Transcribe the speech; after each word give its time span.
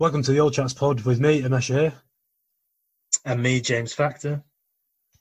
Welcome 0.00 0.22
to 0.22 0.32
the 0.32 0.40
Old 0.40 0.54
Chats 0.54 0.72
Pod 0.72 1.02
with 1.02 1.20
me, 1.20 1.42
Amesha 1.42 1.78
here. 1.78 1.92
And 3.26 3.42
me, 3.42 3.60
James 3.60 3.92
Factor. 3.92 4.42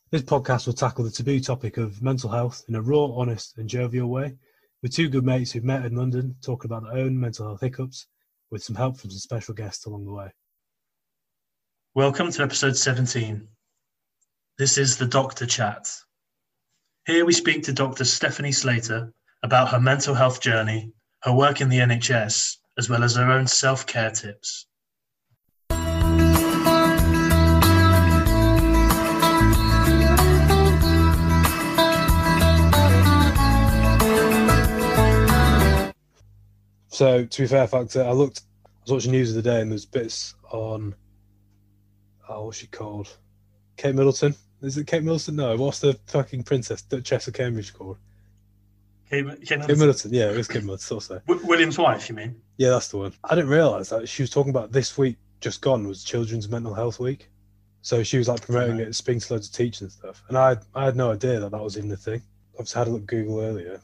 This 0.10 0.22
podcast 0.22 0.68
will 0.68 0.74
tackle 0.74 1.04
the 1.04 1.12
taboo 1.12 1.42
topic 1.42 1.76
of 1.76 2.02
mental 2.02 2.30
health 2.30 2.64
in 2.70 2.76
a 2.76 2.82
raw, 2.82 3.08
honest, 3.08 3.58
and 3.58 3.68
jovial 3.68 4.08
way, 4.08 4.38
with 4.82 4.96
two 4.96 5.10
good 5.10 5.26
mates 5.26 5.52
who've 5.52 5.66
met 5.66 5.84
in 5.84 5.98
London 5.98 6.34
talking 6.42 6.72
about 6.72 6.84
their 6.84 6.94
own 6.94 7.20
mental 7.20 7.46
health 7.46 7.60
hiccups, 7.60 8.08
with 8.52 8.64
some 8.64 8.78
help 8.78 8.96
from 8.96 9.10
some 9.10 9.20
special 9.20 9.54
guests 9.54 9.86
along 9.86 10.06
the 10.06 10.14
way. 10.14 10.32
Welcome 11.94 12.32
to 12.32 12.44
episode 12.44 12.78
17. 12.78 13.50
This 14.58 14.78
is 14.78 14.96
the 14.96 15.08
Doctor 15.08 15.46
Chat. 15.46 15.94
Here 17.06 17.26
we 17.26 17.34
speak 17.34 17.64
to 17.64 17.74
Dr. 17.74 18.06
Stephanie 18.06 18.54
Slater 18.54 19.12
about 19.44 19.72
her 19.72 19.80
mental 19.82 20.16
health 20.16 20.40
journey, 20.40 20.94
her 21.24 21.34
work 21.34 21.60
in 21.60 21.68
the 21.68 21.80
NHS, 21.80 22.56
as 22.78 22.90
well 22.90 23.04
as 23.04 23.18
her 23.18 23.30
own 23.30 23.46
self 23.46 23.86
care 23.86 24.12
tips. 24.12 24.68
So, 37.00 37.24
to 37.24 37.42
be 37.44 37.48
fair, 37.48 37.66
Factor, 37.66 38.04
I 38.04 38.12
looked, 38.12 38.42
I 38.66 38.70
was 38.84 38.92
watching 38.92 39.12
news 39.14 39.30
of 39.30 39.42
the 39.42 39.50
day, 39.50 39.62
and 39.62 39.72
there's 39.72 39.86
bits 39.86 40.36
on, 40.52 40.94
oh, 42.28 42.44
what's 42.48 42.58
she 42.58 42.68
called? 42.68 43.08
Kate 43.78 43.96
Middleton. 43.96 44.36
Is 44.62 44.78
it 44.78 44.86
Kate 44.86 45.02
Middleton? 45.02 45.38
No, 45.38 45.56
what's 45.56 45.80
the 45.80 45.98
fucking 46.08 46.44
princess, 46.44 46.82
Duchess 46.82 47.30
of 47.30 47.34
Cambridge 47.36 47.74
called? 47.74 47.96
Kate, 49.10 49.26
Kate 49.26 49.40
Kate 49.48 49.60
Middleton. 49.60 49.80
Middleton, 49.80 50.14
yeah, 50.14 50.30
it 50.30 50.36
was 50.36 50.50
Kate 50.50 50.62
Middleton, 50.62 50.94
also. 50.94 51.22
W- 51.26 51.48
William's 51.48 51.78
wife, 51.78 52.10
you 52.10 52.16
mean? 52.16 52.42
Yeah, 52.58 52.72
that's 52.72 52.90
the 52.90 52.98
one. 52.98 53.14
I 53.24 53.34
didn't 53.34 53.50
realise 53.50 53.88
that 53.92 54.10
she 54.10 54.24
was 54.24 54.30
talking 54.30 54.50
about 54.50 54.74
this 54.74 54.98
week 54.98 55.16
just 55.40 55.62
gone 55.62 55.88
was 55.88 56.04
Children's 56.04 56.50
Mental 56.50 56.74
Health 56.74 57.00
Week. 57.00 57.30
So 57.82 58.04
she 58.04 58.18
was 58.18 58.28
like 58.28 58.42
promoting 58.42 58.80
Right. 58.80 58.88
it, 58.90 58.96
speaking 58.96 59.22
to 59.22 59.34
loads 59.36 59.48
of 59.48 59.54
teachers 59.54 59.84
and 59.84 59.92
stuff. 59.94 60.22
And 60.28 60.38
I, 60.38 60.58
I 60.76 60.84
had 60.84 60.98
no 60.98 61.14
idea 61.14 61.40
that 61.40 61.52
that 61.52 61.64
was 61.64 61.78
even 61.78 61.90
a 61.94 61.96
thing. 61.96 62.22
Obviously, 62.56 62.76
I 62.76 62.80
had 62.84 62.88
a 62.90 62.92
look 62.92 63.06
Google 63.06 63.40
earlier, 63.40 63.80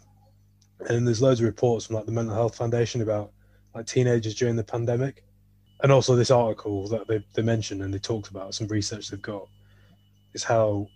and 0.82 1.08
there's 1.08 1.22
loads 1.22 1.40
of 1.40 1.46
reports 1.46 1.86
from 1.86 1.96
like 1.96 2.06
the 2.06 2.12
Mental 2.12 2.36
Health 2.36 2.56
Foundation 2.56 3.02
about 3.02 3.32
like 3.74 3.86
teenagers 3.86 4.36
during 4.36 4.56
the 4.56 4.64
pandemic, 4.64 5.24
and 5.84 5.92
also 5.92 6.16
this 6.16 6.32
article 6.32 6.88
that 6.90 7.08
they 7.08 7.24
they 7.34 7.42
mentioned 7.42 7.82
and 7.82 7.94
they 7.94 8.00
talked 8.00 8.30
about 8.30 8.54
some 8.54 8.68
research 8.68 9.10
they've 9.10 9.22
got 9.22 9.48
is 10.34 10.44
how 10.44 10.88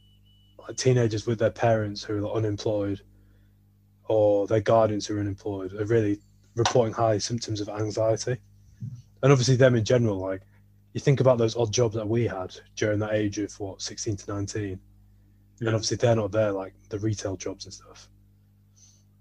like 0.59 0.77
teenagers 0.77 1.25
with 1.25 1.39
their 1.39 1.49
parents 1.49 2.03
who 2.03 2.17
are 2.17 2.21
like, 2.21 2.35
unemployed 2.35 3.01
or 4.07 4.47
their 4.47 4.59
guardians 4.59 5.05
who 5.05 5.17
are 5.17 5.19
unemployed 5.19 5.73
are 5.73 5.85
really 5.85 6.19
reporting 6.55 6.93
high 6.93 7.17
symptoms 7.17 7.61
of 7.61 7.69
anxiety. 7.69 8.37
And 9.21 9.31
obviously, 9.31 9.55
them 9.55 9.75
in 9.75 9.85
general, 9.85 10.17
like 10.17 10.41
you 10.93 10.99
think 10.99 11.19
about 11.19 11.37
those 11.37 11.55
odd 11.55 11.71
jobs 11.71 11.95
that 11.95 12.07
we 12.07 12.25
had 12.25 12.55
during 12.75 12.99
that 12.99 13.13
age 13.13 13.37
of 13.37 13.57
what, 13.59 13.81
16 13.81 14.17
to 14.17 14.33
19. 14.33 14.63
Yeah. 14.69 14.77
And 15.67 15.69
obviously, 15.69 15.97
they're 15.97 16.15
not 16.15 16.31
there, 16.31 16.51
like 16.51 16.73
the 16.89 16.99
retail 16.99 17.35
jobs 17.35 17.65
and 17.65 17.73
stuff. 17.73 18.09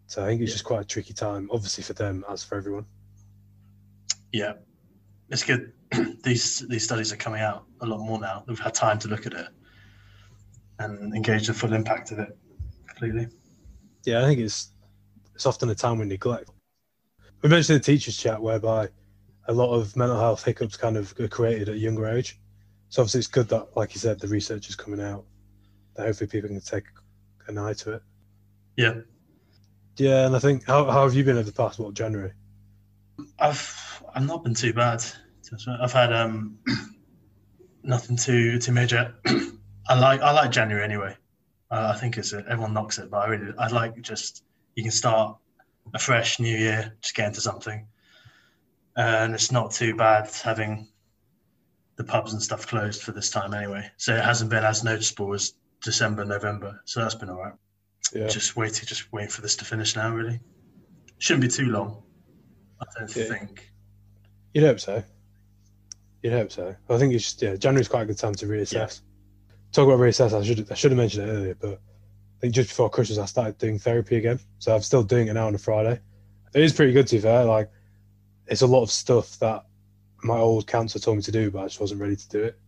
So 0.08 0.24
I 0.24 0.26
think 0.26 0.40
it's 0.40 0.50
Yeah. 0.50 0.54
just 0.54 0.64
quite 0.64 0.80
a 0.80 0.84
tricky 0.84 1.12
time, 1.12 1.48
obviously, 1.52 1.84
for 1.84 1.92
them 1.92 2.24
as 2.30 2.42
for 2.42 2.56
everyone. 2.56 2.86
Yeah. 4.32 4.54
It's 5.28 5.44
good. 5.44 5.72
these 6.24 6.60
these 6.68 6.84
studies 6.84 7.12
are 7.12 7.16
coming 7.16 7.42
out 7.42 7.66
a 7.82 7.86
lot 7.86 7.98
more 8.00 8.18
now. 8.18 8.42
We've 8.48 8.58
had 8.58 8.74
time 8.74 8.98
to 9.00 9.08
look 9.08 9.26
at 9.26 9.34
it 9.34 9.48
and 10.78 11.14
engage 11.14 11.46
the 11.46 11.54
full 11.54 11.72
impact 11.74 12.10
of 12.12 12.18
it 12.20 12.36
completely. 12.86 13.28
Yeah, 14.04 14.22
I 14.22 14.26
think 14.26 14.40
it's 14.40 14.72
it's 15.34 15.44
often 15.46 15.68
a 15.68 15.74
time 15.74 15.98
we 15.98 16.06
neglect. 16.06 16.50
We 17.42 17.50
mentioned 17.50 17.78
the 17.80 17.84
teachers' 17.84 18.16
chat 18.16 18.40
whereby 18.40 18.88
a 19.46 19.52
lot 19.52 19.74
of 19.74 19.94
mental 19.94 20.18
health 20.18 20.42
hiccups 20.44 20.76
kind 20.76 20.96
of 20.96 21.14
are 21.20 21.28
created 21.28 21.68
at 21.68 21.74
a 21.74 21.78
younger 21.78 22.06
age. 22.08 22.40
So 22.88 23.02
obviously, 23.02 23.18
it's 23.18 23.28
good 23.28 23.48
that, 23.50 23.76
like 23.76 23.94
you 23.94 24.00
said, 24.00 24.18
the 24.18 24.28
research 24.28 24.68
is 24.70 24.76
coming 24.76 25.00
out. 25.00 25.24
That 25.94 26.06
hopefully 26.06 26.28
people 26.28 26.48
can 26.48 26.60
take 26.60 26.84
an 27.46 27.58
eye 27.58 27.74
to 27.74 27.92
it. 27.94 28.02
Yeah. 28.76 28.94
Yeah, 29.98 30.26
and 30.26 30.36
I 30.36 30.38
think 30.38 30.64
how, 30.64 30.84
how 30.84 31.02
have 31.02 31.14
you 31.14 31.24
been 31.24 31.36
over 31.36 31.50
the 31.50 31.52
past 31.52 31.78
what 31.78 31.94
January? 31.94 32.32
I've 33.38 34.02
I've 34.14 34.26
not 34.26 34.44
been 34.44 34.54
too 34.54 34.72
bad. 34.72 35.04
I've 35.80 35.92
had 35.92 36.12
um 36.12 36.58
nothing 37.82 38.16
too 38.16 38.58
too 38.58 38.72
major. 38.72 39.14
I 39.88 39.98
like 39.98 40.20
I 40.20 40.32
like 40.32 40.50
January 40.50 40.84
anyway. 40.84 41.16
Uh, 41.70 41.92
I 41.94 41.98
think 41.98 42.16
it's 42.16 42.32
a, 42.32 42.38
everyone 42.48 42.72
knocks 42.72 42.98
it, 42.98 43.10
but 43.10 43.18
I 43.18 43.26
really 43.26 43.52
I 43.58 43.68
like 43.68 44.00
just 44.00 44.44
you 44.74 44.82
can 44.82 44.92
start 44.92 45.36
a 45.94 45.98
fresh 45.98 46.38
new 46.38 46.56
year, 46.56 46.94
just 47.00 47.14
get 47.14 47.26
into 47.26 47.40
something, 47.40 47.86
and 48.96 49.34
it's 49.34 49.50
not 49.50 49.72
too 49.72 49.96
bad 49.96 50.30
having 50.44 50.88
the 51.96 52.04
pubs 52.04 52.32
and 52.32 52.42
stuff 52.42 52.66
closed 52.66 53.02
for 53.02 53.12
this 53.12 53.30
time 53.30 53.52
anyway. 53.52 53.90
So 53.96 54.14
it 54.14 54.24
hasn't 54.24 54.50
been 54.50 54.64
as 54.64 54.84
noticeable 54.84 55.34
as 55.34 55.54
December, 55.82 56.24
November. 56.24 56.80
So 56.84 57.00
that's 57.00 57.16
been 57.16 57.28
all 57.30 57.42
right. 57.42 57.54
Yeah, 58.14 58.26
Just 58.28 58.56
waiting, 58.56 58.86
just 58.86 59.12
waiting 59.12 59.30
for 59.30 59.42
this 59.42 59.56
to 59.56 59.64
finish 59.64 59.94
now. 59.94 60.14
Really, 60.14 60.40
shouldn't 61.18 61.42
be 61.42 61.48
too 61.48 61.66
long. 61.66 62.02
I 62.80 62.84
don't 62.98 63.14
Yeah. 63.16 63.24
think. 63.24 63.70
you'd 64.54 64.64
hope 64.64 64.80
so. 64.80 65.02
You'd 66.22 66.32
hope 66.32 66.50
so. 66.50 66.74
I 66.88 66.98
think 66.98 67.12
it's 67.14 67.24
just 67.24 67.42
yeah, 67.42 67.54
January's 67.56 67.88
quite 67.88 68.02
a 68.02 68.06
good 68.06 68.18
time 68.18 68.34
to 68.36 68.46
reassess. 68.46 69.02
Talk 69.72 69.86
about 69.86 69.98
reassess. 70.00 70.32
I 70.32 70.42
should 70.44 70.70
I 70.70 70.74
should 70.74 70.90
have 70.92 70.98
mentioned 70.98 71.28
it 71.28 71.32
earlier, 71.32 71.54
but 71.54 71.74
I 71.74 72.40
think 72.40 72.54
just 72.54 72.70
before 72.70 72.88
Christmas 72.88 73.18
I 73.18 73.26
started 73.26 73.58
doing 73.58 73.78
therapy 73.78 74.16
again. 74.16 74.40
So 74.58 74.74
I'm 74.74 74.82
still 74.82 75.02
doing 75.02 75.28
it 75.28 75.34
now 75.34 75.46
on 75.46 75.54
a 75.54 75.58
Friday. 75.58 76.00
It 76.54 76.62
is 76.62 76.72
pretty 76.72 76.92
good 76.92 77.06
to 77.08 77.16
be 77.16 77.20
fair. 77.20 77.44
Like 77.44 77.70
it's 78.46 78.62
a 78.62 78.66
lot 78.66 78.82
of 78.82 78.90
stuff 78.90 79.38
that 79.40 79.64
my 80.24 80.38
old 80.38 80.66
counsellor 80.66 81.00
told 81.02 81.18
me 81.18 81.22
to 81.24 81.32
do, 81.32 81.50
but 81.50 81.60
I 81.60 81.64
just 81.66 81.80
wasn't 81.80 82.00
ready 82.00 82.16
to 82.16 82.28
do 82.30 82.42
it. 82.44 82.58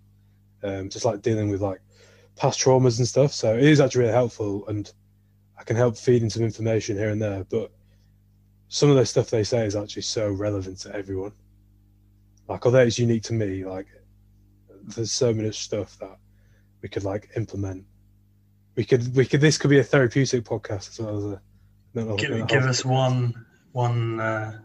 Um, 0.62 0.90
just 0.90 1.06
like 1.06 1.22
dealing 1.22 1.48
with 1.48 1.62
like 1.62 1.80
past 2.36 2.60
traumas 2.60 2.98
and 2.98 3.08
stuff. 3.08 3.32
So 3.32 3.56
it 3.56 3.64
is 3.64 3.80
actually 3.80 4.02
really 4.02 4.12
helpful, 4.12 4.68
and 4.68 4.92
I 5.60 5.62
can 5.62 5.76
help 5.76 5.98
feed 5.98 6.22
in 6.22 6.30
some 6.30 6.42
information 6.42 6.96
here 6.96 7.10
and 7.10 7.20
there. 7.20 7.44
But 7.44 7.70
some 8.68 8.88
of 8.88 8.96
the 8.96 9.04
stuff 9.04 9.28
they 9.28 9.44
say 9.44 9.66
is 9.66 9.76
actually 9.76 10.02
so 10.02 10.30
relevant 10.30 10.78
to 10.80 10.96
everyone. 10.96 11.32
Like 12.48 12.64
although 12.64 12.80
it's 12.80 12.98
unique 12.98 13.24
to 13.24 13.34
me, 13.34 13.66
like 13.66 13.86
there's 14.82 15.12
so 15.12 15.34
much 15.34 15.58
stuff 15.58 15.98
that 15.98 16.16
we 16.80 16.88
could 16.88 17.04
like 17.04 17.28
implement. 17.36 17.84
We 18.74 18.84
could 18.84 19.14
we 19.14 19.26
could 19.26 19.42
this 19.42 19.58
could 19.58 19.68
be 19.68 19.80
a 19.80 19.84
therapeutic 19.84 20.44
podcast 20.44 20.88
as 20.88 20.98
well 20.98 21.18
as 21.18 21.24
a 21.24 21.42
mental, 21.92 22.16
Give, 22.16 22.30
mental 22.30 22.46
give 22.46 22.64
us 22.64 22.82
one 22.82 23.44
one 23.72 24.18
uh, 24.18 24.58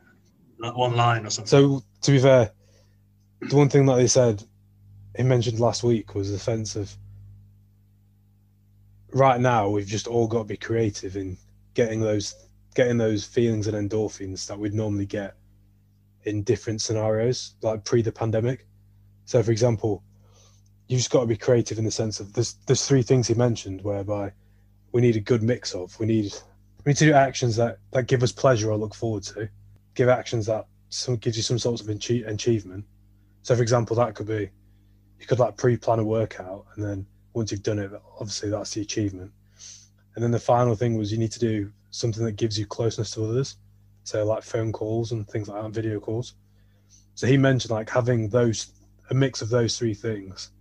one 0.60 0.96
line 0.96 1.26
or 1.26 1.30
something. 1.30 1.50
So 1.50 1.84
to 2.04 2.12
be 2.12 2.20
fair, 2.20 2.52
the 3.42 3.56
one 3.58 3.68
thing 3.68 3.86
that 3.88 3.98
they 3.98 4.08
said 4.08 4.42
he 5.18 5.24
mentioned 5.24 5.60
last 5.60 5.84
week 5.84 6.16
was 6.16 6.32
the 6.32 6.40
sense 6.40 6.78
of 6.78 6.96
right 9.16 9.40
now 9.40 9.70
we've 9.70 9.88
just 9.88 10.08
all 10.08 10.28
got 10.28 10.40
to 10.40 10.44
be 10.44 10.58
creative 10.58 11.16
in 11.16 11.38
getting 11.74 12.02
those 12.02 12.36
getting 12.76 12.98
those 12.98 13.24
feelings 13.24 13.68
and 13.68 13.90
endorphins 13.90 14.46
that 14.48 14.60
we'd 14.60 14.74
normally 14.74 15.06
get 15.06 15.36
in 16.26 16.44
different 16.44 16.82
scenarios, 16.82 17.56
like 17.62 17.86
pre 17.86 18.02
the 18.02 18.12
pandemic. 18.12 18.68
So 19.24 19.42
for 19.42 19.52
example, 19.52 20.04
you've 20.88 21.00
just 21.00 21.12
got 21.12 21.22
to 21.22 21.26
be 21.26 21.38
creative 21.38 21.80
in 21.80 21.86
the 21.86 21.92
sense 21.92 22.20
of 22.20 22.34
there's 22.34 22.56
there's 22.68 22.86
three 22.86 23.02
things 23.02 23.28
he 23.28 23.34
mentioned 23.34 23.82
whereby 23.82 24.34
we 24.92 25.02
need 25.02 25.16
a 25.16 25.22
good 25.22 25.42
mix 25.42 25.74
of. 25.74 25.98
We 25.98 26.06
need 26.06 26.34
we 26.84 26.90
need 26.90 26.98
to 26.98 27.06
do 27.06 27.14
actions 27.14 27.56
that, 27.56 27.80
that 27.92 28.08
give 28.08 28.22
us 28.22 28.34
pleasure 28.34 28.70
or 28.70 28.78
look 28.78 28.94
forward 28.94 29.24
to. 29.24 29.48
Give 29.94 30.10
actions 30.10 30.46
that 30.48 30.68
some 30.90 31.16
gives 31.16 31.38
you 31.38 31.44
some 31.44 31.58
sorts 31.58 31.82
of 31.82 31.88
achievement. 31.88 32.86
So, 33.44 33.56
for 33.56 33.62
example, 33.62 33.96
that 33.96 34.14
could 34.14 34.28
be 34.28 34.50
you 35.20 35.26
could 35.26 35.40
like 35.40 35.56
pre-plan 35.56 36.00
a 36.00 36.04
workout, 36.04 36.66
and 36.76 36.84
then 36.84 37.08
once 37.36 37.52
you've 37.52 37.64
done 37.64 37.80
it, 37.80 37.92
obviously 38.20 38.50
that's 38.50 38.74
the 38.74 38.82
achievement. 38.82 39.32
And 40.16 40.24
then 40.24 40.32
the 40.32 40.40
final 40.40 40.76
thing 40.76 40.98
was 40.98 41.12
you 41.12 41.18
need 41.18 41.34
to 41.34 41.40
do 41.40 41.72
something 41.92 42.24
that 42.24 42.38
gives 42.38 42.58
you 42.58 42.66
closeness 42.66 43.12
to 43.12 43.26
others, 43.26 43.58
so 44.04 44.24
like 44.26 44.44
phone 44.44 44.72
calls 44.72 45.12
and 45.12 45.28
things 45.28 45.50
like 45.50 45.62
that, 45.62 45.72
video 45.72 46.00
calls. 46.00 46.36
So 47.16 47.28
he 47.28 47.38
mentioned 47.38 47.72
like 47.72 47.90
having 47.90 48.30
those 48.30 48.72
a 49.10 49.14
mix 49.14 49.42
of 49.42 49.50
those 49.50 49.78
three 49.78 49.94
things 49.94 50.52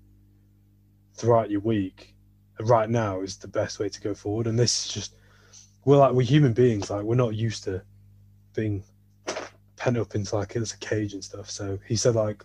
throughout 1.14 1.50
your 1.50 1.60
week. 1.60 2.14
Right 2.60 2.90
now 2.90 3.20
is 3.20 3.36
the 3.36 3.48
best 3.48 3.78
way 3.78 3.88
to 3.88 4.00
go 4.00 4.14
forward, 4.14 4.46
and 4.46 4.58
this 4.58 4.86
is 4.86 4.92
just 4.92 5.14
we're 5.84 5.96
like 5.96 6.12
we're 6.12 6.22
human 6.22 6.52
beings, 6.52 6.90
like 6.90 7.02
we're 7.02 7.14
not 7.14 7.34
used 7.34 7.64
to 7.64 7.82
being 8.54 8.84
pent 9.76 9.98
up 9.98 10.14
into 10.14 10.34
like 10.36 10.56
it's 10.56 10.72
a 10.72 10.78
cage 10.78 11.14
and 11.14 11.22
stuff. 11.22 11.50
So 11.50 11.78
he 11.86 11.96
said 11.96 12.14
like 12.14 12.44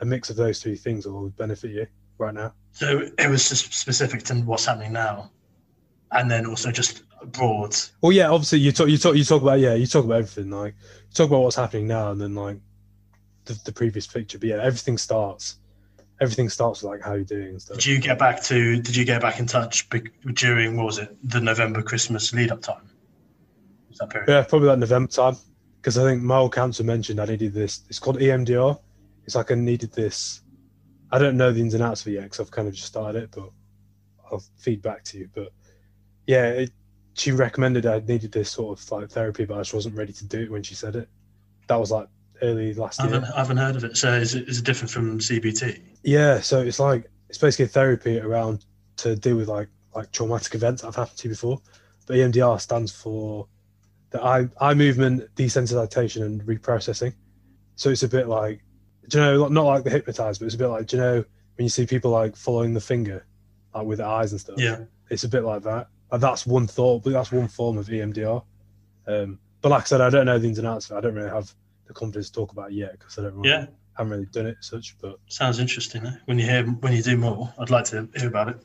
a 0.00 0.04
mix 0.04 0.30
of 0.30 0.36
those 0.36 0.62
three 0.62 0.76
things 0.76 1.06
will 1.06 1.30
benefit 1.30 1.70
you 1.70 1.86
right 2.18 2.34
now. 2.34 2.52
So 2.76 3.08
it 3.18 3.30
was 3.30 3.48
just 3.48 3.72
specific 3.72 4.22
to 4.24 4.34
what's 4.34 4.66
happening 4.66 4.92
now, 4.92 5.30
and 6.12 6.30
then 6.30 6.44
also 6.44 6.70
just 6.70 7.04
broad. 7.32 7.74
Well, 8.02 8.12
yeah, 8.12 8.28
obviously 8.28 8.58
you 8.58 8.70
talk 8.70 8.88
you 8.88 8.98
talk 8.98 9.16
you 9.16 9.24
talk 9.24 9.40
about 9.40 9.60
yeah 9.60 9.72
you 9.72 9.86
talk 9.86 10.04
about 10.04 10.18
everything 10.18 10.50
like 10.50 10.74
you 11.08 11.14
talk 11.14 11.28
about 11.28 11.40
what's 11.40 11.56
happening 11.56 11.86
now 11.86 12.10
and 12.10 12.20
then 12.20 12.34
like 12.34 12.58
the, 13.46 13.58
the 13.64 13.72
previous 13.72 14.06
picture. 14.06 14.38
But 14.38 14.50
yeah, 14.50 14.62
everything 14.62 14.98
starts 14.98 15.56
everything 16.20 16.50
starts 16.50 16.82
with 16.82 16.90
like 16.90 17.02
how 17.02 17.14
you're 17.14 17.24
doing 17.24 17.48
and 17.48 17.62
stuff. 17.62 17.78
Did 17.78 17.86
you 17.86 17.98
get 17.98 18.18
back 18.18 18.42
to? 18.42 18.78
Did 18.78 18.94
you 18.94 19.06
get 19.06 19.22
back 19.22 19.38
in 19.38 19.46
touch 19.46 19.88
during 20.34 20.76
what 20.76 20.84
was 20.84 20.98
it 20.98 21.16
the 21.24 21.40
November 21.40 21.80
Christmas 21.80 22.34
lead 22.34 22.52
up 22.52 22.60
time? 22.60 22.90
Was 23.88 23.98
that 24.00 24.10
period? 24.10 24.28
Yeah, 24.28 24.42
probably 24.42 24.68
like 24.68 24.80
November 24.80 25.10
time 25.10 25.36
because 25.80 25.96
I 25.96 26.02
think 26.02 26.22
my 26.22 26.36
old 26.36 26.52
counsellor 26.52 26.84
mentioned 26.84 27.22
I 27.22 27.24
needed 27.24 27.54
this. 27.54 27.86
It's 27.88 27.98
called 27.98 28.18
EMDR, 28.18 28.78
it's 29.24 29.34
like 29.34 29.50
I 29.50 29.54
needed 29.54 29.92
this. 29.92 30.42
I 31.12 31.18
don't 31.18 31.36
know 31.36 31.52
the 31.52 31.60
ins 31.60 31.74
and 31.74 31.82
outs 31.82 32.02
of 32.02 32.08
it 32.08 32.12
yet 32.12 32.24
because 32.24 32.40
I've 32.40 32.50
kind 32.50 32.68
of 32.68 32.74
just 32.74 32.86
started 32.86 33.24
it, 33.24 33.30
but 33.30 33.50
I'll 34.30 34.42
feed 34.58 34.82
back 34.82 35.04
to 35.04 35.18
you. 35.18 35.28
But 35.32 35.52
yeah, 36.26 36.48
it, 36.48 36.72
she 37.14 37.32
recommended 37.32 37.86
I 37.86 38.00
needed 38.00 38.32
this 38.32 38.50
sort 38.50 38.78
of 38.78 38.90
like 38.90 39.10
therapy, 39.10 39.44
but 39.44 39.54
I 39.54 39.60
just 39.60 39.74
wasn't 39.74 39.96
ready 39.96 40.12
to 40.12 40.24
do 40.24 40.42
it 40.42 40.50
when 40.50 40.62
she 40.62 40.74
said 40.74 40.96
it. 40.96 41.08
That 41.68 41.76
was 41.76 41.90
like 41.90 42.08
early 42.42 42.74
last 42.74 43.00
I 43.00 43.04
year. 43.04 43.14
haven't, 43.14 43.32
I 43.32 43.38
haven't 43.38 43.56
heard 43.56 43.76
of 43.76 43.84
it. 43.84 43.96
So 43.96 44.12
is 44.12 44.34
it, 44.34 44.48
is 44.48 44.58
it 44.58 44.64
different 44.64 44.90
from 44.90 45.18
CBT? 45.18 45.80
Yeah, 46.02 46.40
so 46.40 46.60
it's 46.60 46.80
like 46.80 47.10
it's 47.28 47.38
basically 47.38 47.66
therapy 47.66 48.18
around 48.20 48.64
to 48.98 49.16
deal 49.16 49.36
with 49.36 49.48
like 49.48 49.68
like 49.94 50.12
traumatic 50.12 50.54
events 50.54 50.82
that 50.82 50.88
have 50.88 50.96
happened 50.96 51.18
to 51.18 51.28
you 51.28 51.34
before. 51.34 51.60
But 52.06 52.16
EMDR 52.16 52.60
stands 52.60 52.92
for 52.92 53.48
the 54.10 54.22
eye 54.22 54.48
eye 54.60 54.74
movement 54.74 55.34
desensitization 55.36 56.22
and 56.22 56.42
reprocessing. 56.42 57.14
So 57.76 57.90
it's 57.90 58.02
a 58.02 58.08
bit 58.08 58.28
like 58.28 58.62
do 59.08 59.18
you 59.18 59.24
know 59.24 59.48
not 59.48 59.64
like 59.64 59.84
the 59.84 59.90
hypnotized, 59.90 60.40
but 60.40 60.46
it's 60.46 60.54
a 60.54 60.58
bit 60.58 60.68
like 60.68 60.86
do 60.86 60.96
you 60.96 61.02
know 61.02 61.24
when 61.56 61.64
you 61.64 61.68
see 61.68 61.86
people 61.86 62.10
like 62.10 62.36
following 62.36 62.74
the 62.74 62.80
finger 62.80 63.26
like 63.74 63.86
with 63.86 63.98
their 63.98 64.06
eyes 64.06 64.32
and 64.32 64.40
stuff. 64.40 64.56
Yeah. 64.58 64.84
It's 65.10 65.24
a 65.24 65.28
bit 65.28 65.44
like 65.44 65.62
that. 65.62 65.88
And 66.10 66.22
that's 66.22 66.46
one 66.46 66.66
thought, 66.66 67.02
but 67.04 67.12
that's 67.12 67.32
one 67.32 67.48
form 67.48 67.78
of 67.78 67.86
EMDR. 67.86 68.42
Um, 69.06 69.38
but 69.60 69.70
like 69.70 69.82
I 69.82 69.84
said, 69.84 70.00
I 70.00 70.10
don't 70.10 70.26
know 70.26 70.38
the 70.38 70.48
ins 70.48 70.58
and 70.58 70.66
outs 70.66 70.90
of 70.90 70.96
it. 70.96 70.98
I 70.98 71.00
don't 71.02 71.14
really 71.14 71.30
have 71.30 71.52
the 71.86 71.94
confidence 71.94 72.28
to 72.30 72.32
talk 72.34 72.52
about 72.52 72.70
it 72.70 72.74
yet 72.74 72.92
because 72.92 73.18
I 73.18 73.22
don't 73.22 73.34
really, 73.36 73.50
Yeah. 73.50 73.66
haven't 73.96 74.12
really 74.12 74.26
done 74.26 74.46
it 74.46 74.56
such. 74.60 74.96
But 75.00 75.16
Sounds 75.28 75.58
interesting. 75.58 76.06
Eh? 76.06 76.12
When 76.26 76.38
you 76.38 76.44
hear 76.46 76.64
when 76.64 76.92
you 76.92 77.02
do 77.02 77.16
more, 77.16 77.52
I'd 77.58 77.70
like 77.70 77.84
to 77.86 78.08
hear 78.16 78.28
about 78.28 78.48
it. 78.48 78.56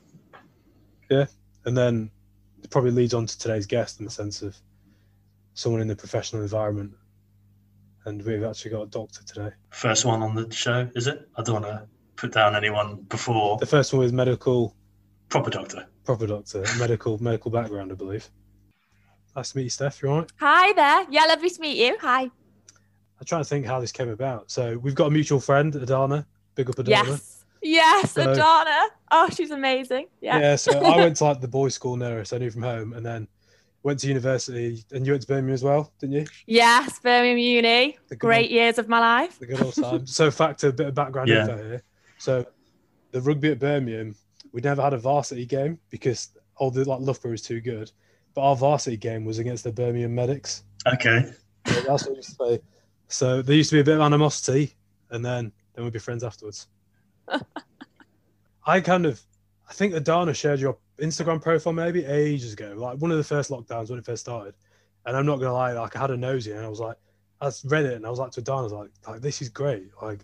Yeah, 1.10 1.26
and 1.64 1.76
then 1.76 2.10
it 2.62 2.70
probably 2.70 2.90
leads 2.90 3.12
on 3.14 3.26
to 3.26 3.38
today's 3.38 3.66
guest 3.66 3.98
in 3.98 4.04
the 4.04 4.10
sense 4.10 4.42
of 4.42 4.56
someone 5.54 5.82
in 5.82 5.88
the 5.88 5.96
professional 5.96 6.42
environment. 6.42 6.92
And 8.04 8.22
we've 8.24 8.42
actually 8.42 8.72
got 8.72 8.82
a 8.82 8.86
doctor 8.86 9.22
today. 9.24 9.50
First 9.70 10.04
one 10.04 10.22
on 10.22 10.34
the 10.34 10.50
show, 10.52 10.88
is 10.96 11.06
it? 11.06 11.28
I 11.36 11.42
don't 11.42 11.62
want 11.62 11.66
to 11.66 11.86
put 12.16 12.32
down 12.32 12.56
anyone 12.56 12.96
before 13.08 13.58
The 13.58 13.66
first 13.66 13.92
one 13.92 14.00
with 14.00 14.12
medical, 14.12 14.74
proper 15.28 15.50
doctor. 15.50 15.86
proper 16.04 16.26
doctor, 16.26 16.64
medical, 16.78 17.18
medical 17.22 17.50
background, 17.50 17.92
I 17.92 17.94
believe. 17.94 18.28
Nice 19.36 19.52
to 19.52 19.56
meet 19.58 19.64
you, 19.64 19.70
Steph. 19.70 20.02
You 20.02 20.10
all 20.10 20.18
right? 20.20 20.30
Hi 20.40 20.72
there. 20.74 21.06
Yeah, 21.10 21.24
lovely 21.26 21.48
to 21.50 21.60
meet 21.60 21.76
you. 21.78 21.96
Hi. 22.00 22.22
I'm 22.24 23.26
trying 23.26 23.42
to 23.42 23.48
think 23.48 23.66
how 23.66 23.78
this 23.80 23.92
came 23.92 24.08
about. 24.08 24.50
So 24.50 24.76
we've 24.78 24.96
got 24.96 25.06
a 25.06 25.10
mutual 25.10 25.38
friend, 25.40 25.74
Adana. 25.76 26.26
Big 26.56 26.68
up 26.68 26.78
Adana. 26.78 27.08
Yes. 27.10 27.44
Yes, 27.62 28.12
So- 28.12 28.32
Adana. 28.32 28.88
Oh, 29.12 29.28
she's 29.34 29.52
amazing. 29.52 30.06
Yeah. 30.20 30.40
Yeah, 30.40 30.56
so 30.56 30.76
I 30.84 30.96
went 30.98 31.16
to 31.18 31.24
like 31.24 31.40
the 31.40 31.48
boys' 31.48 31.74
school 31.74 31.96
near 31.96 32.20
us. 32.20 32.32
I 32.32 32.38
knew 32.38 32.50
from 32.50 32.62
home, 32.62 32.92
and 32.94 33.06
then 33.06 33.28
went 33.82 33.98
to 34.00 34.06
university. 34.08 34.84
And 34.92 35.06
you 35.06 35.12
went 35.12 35.22
to 35.22 35.28
Birmingham 35.28 35.54
as 35.54 35.62
well, 35.64 35.92
didn't 36.00 36.14
you? 36.14 36.26
Yes, 36.46 36.98
Birmingham 37.00 37.38
Uni. 37.38 37.98
The 38.08 38.16
Great 38.16 38.44
old- 38.44 38.50
years 38.52 38.78
of 38.78 38.88
my 38.88 39.00
life. 39.00 39.38
the 39.38 39.46
good 39.46 39.62
old 39.62 39.74
time. 39.74 40.06
so, 40.06 40.30
fact 40.30 40.62
a 40.64 40.72
bit 40.72 40.86
of 40.88 40.94
background 40.94 41.28
Yeah. 41.28 41.42
info 41.42 41.56
here. 41.56 41.82
So, 42.18 42.46
the 43.10 43.20
rugby 43.20 43.50
at 43.50 43.58
Birmingham, 43.58 44.14
we 44.52 44.60
never 44.60 44.82
had 44.82 44.92
a 44.92 44.98
varsity 44.98 45.46
game 45.46 45.78
because 45.90 46.30
all 46.56 46.70
the 46.70 46.84
like 46.88 47.00
Loughborough 47.00 47.32
was 47.32 47.42
too 47.42 47.60
good. 47.60 47.90
But 48.34 48.42
our 48.42 48.56
varsity 48.56 48.96
game 48.96 49.24
was 49.24 49.38
against 49.38 49.64
the 49.64 49.72
Birmingham 49.72 50.14
Medics. 50.14 50.64
Okay. 50.86 51.32
So 51.66 51.80
that's 51.82 52.04
what 52.04 52.10
we 52.10 52.16
used 52.16 52.30
to 52.30 52.36
play. 52.36 52.60
So 53.08 53.42
there 53.42 53.54
used 53.56 53.70
to 53.70 53.76
be 53.76 53.80
a 53.80 53.84
bit 53.84 53.94
of 53.96 54.00
animosity, 54.00 54.74
and 55.10 55.24
then 55.24 55.52
then 55.74 55.84
we'd 55.84 55.92
be 55.92 55.98
friends 55.98 56.24
afterwards. 56.24 56.66
I 58.66 58.80
kind 58.80 59.06
of, 59.06 59.20
I 59.68 59.72
think 59.72 59.94
Adana 59.94 60.34
shared 60.34 60.60
your 60.60 60.76
Instagram 61.00 61.40
profile 61.40 61.72
maybe 61.72 62.04
ages 62.04 62.52
ago, 62.52 62.74
like 62.76 62.98
one 62.98 63.10
of 63.10 63.16
the 63.16 63.24
first 63.24 63.50
lockdowns 63.50 63.90
when 63.90 63.98
it 63.98 64.04
first 64.04 64.22
started. 64.22 64.54
And 65.04 65.16
I'm 65.16 65.26
not 65.26 65.38
gonna 65.38 65.52
lie, 65.52 65.72
like 65.72 65.96
I 65.96 66.00
had 66.00 66.10
a 66.10 66.16
nosy, 66.16 66.52
and 66.52 66.64
I 66.64 66.68
was 66.68 66.80
like, 66.80 66.96
I 67.40 67.50
read 67.64 67.84
it, 67.84 67.94
and 67.94 68.06
I 68.06 68.10
was 68.10 68.18
like 68.18 68.30
to 68.32 68.40
Adana, 68.40 68.60
I 68.60 68.62
was 68.62 68.72
like, 68.72 68.90
like 69.08 69.20
this 69.20 69.42
is 69.42 69.48
great. 69.48 69.90
Like, 70.00 70.20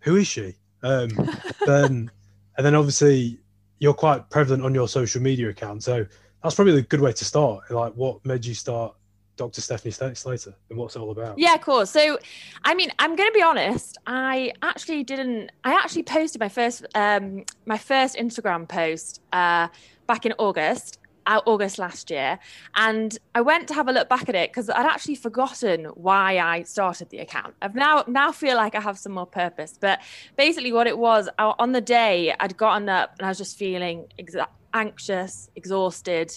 who 0.00 0.16
is 0.16 0.26
she? 0.26 0.54
Um, 0.82 1.08
then, 1.66 2.10
and 2.56 2.66
then 2.66 2.74
obviously 2.74 3.40
you're 3.78 3.94
quite 3.94 4.28
prevalent 4.28 4.64
on 4.64 4.74
your 4.74 4.88
social 4.88 5.22
media 5.22 5.48
account, 5.48 5.82
so 5.82 6.04
that's 6.42 6.54
probably 6.54 6.76
a 6.78 6.82
good 6.82 7.00
way 7.00 7.12
to 7.12 7.24
start. 7.24 7.70
Like, 7.70 7.94
what 7.94 8.24
made 8.24 8.44
you 8.44 8.54
start 8.54 8.94
Dr. 9.38 9.60
Stephanie 9.62 9.92
Slater 9.92 10.54
and 10.68 10.78
what's 10.78 10.96
it 10.96 10.98
all 10.98 11.10
about? 11.10 11.38
Yeah, 11.38 11.54
of 11.54 11.62
course. 11.62 11.92
cool. 11.92 12.02
So, 12.02 12.18
I 12.64 12.74
mean, 12.74 12.90
I'm 12.98 13.16
going 13.16 13.28
to 13.28 13.34
be 13.34 13.42
honest. 13.42 13.96
I 14.06 14.52
actually 14.62 15.04
didn't. 15.04 15.50
I 15.64 15.72
actually 15.72 16.02
posted 16.02 16.40
my 16.40 16.50
first, 16.50 16.84
um, 16.94 17.44
my 17.64 17.78
first 17.78 18.16
Instagram 18.16 18.68
post 18.68 19.22
uh, 19.32 19.68
back 20.08 20.26
in 20.26 20.32
August, 20.38 20.98
uh, 21.26 21.40
August 21.46 21.78
last 21.78 22.10
year, 22.10 22.40
and 22.74 23.16
I 23.36 23.42
went 23.42 23.68
to 23.68 23.74
have 23.74 23.86
a 23.86 23.92
look 23.92 24.08
back 24.08 24.28
at 24.28 24.34
it 24.34 24.50
because 24.50 24.68
I'd 24.68 24.86
actually 24.86 25.14
forgotten 25.14 25.84
why 25.94 26.38
I 26.38 26.64
started 26.64 27.10
the 27.10 27.18
account. 27.18 27.54
I've 27.62 27.76
now 27.76 28.02
now 28.08 28.32
feel 28.32 28.56
like 28.56 28.74
I 28.74 28.80
have 28.80 28.98
some 28.98 29.12
more 29.12 29.26
purpose. 29.26 29.78
But 29.80 30.00
basically, 30.36 30.72
what 30.72 30.88
it 30.88 30.98
was 30.98 31.28
on 31.38 31.70
the 31.70 31.80
day 31.80 32.34
I'd 32.40 32.56
gotten 32.56 32.88
up 32.88 33.14
and 33.18 33.26
I 33.26 33.28
was 33.28 33.38
just 33.38 33.56
feeling 33.56 34.06
exa- 34.18 34.48
anxious, 34.74 35.48
exhausted 35.54 36.32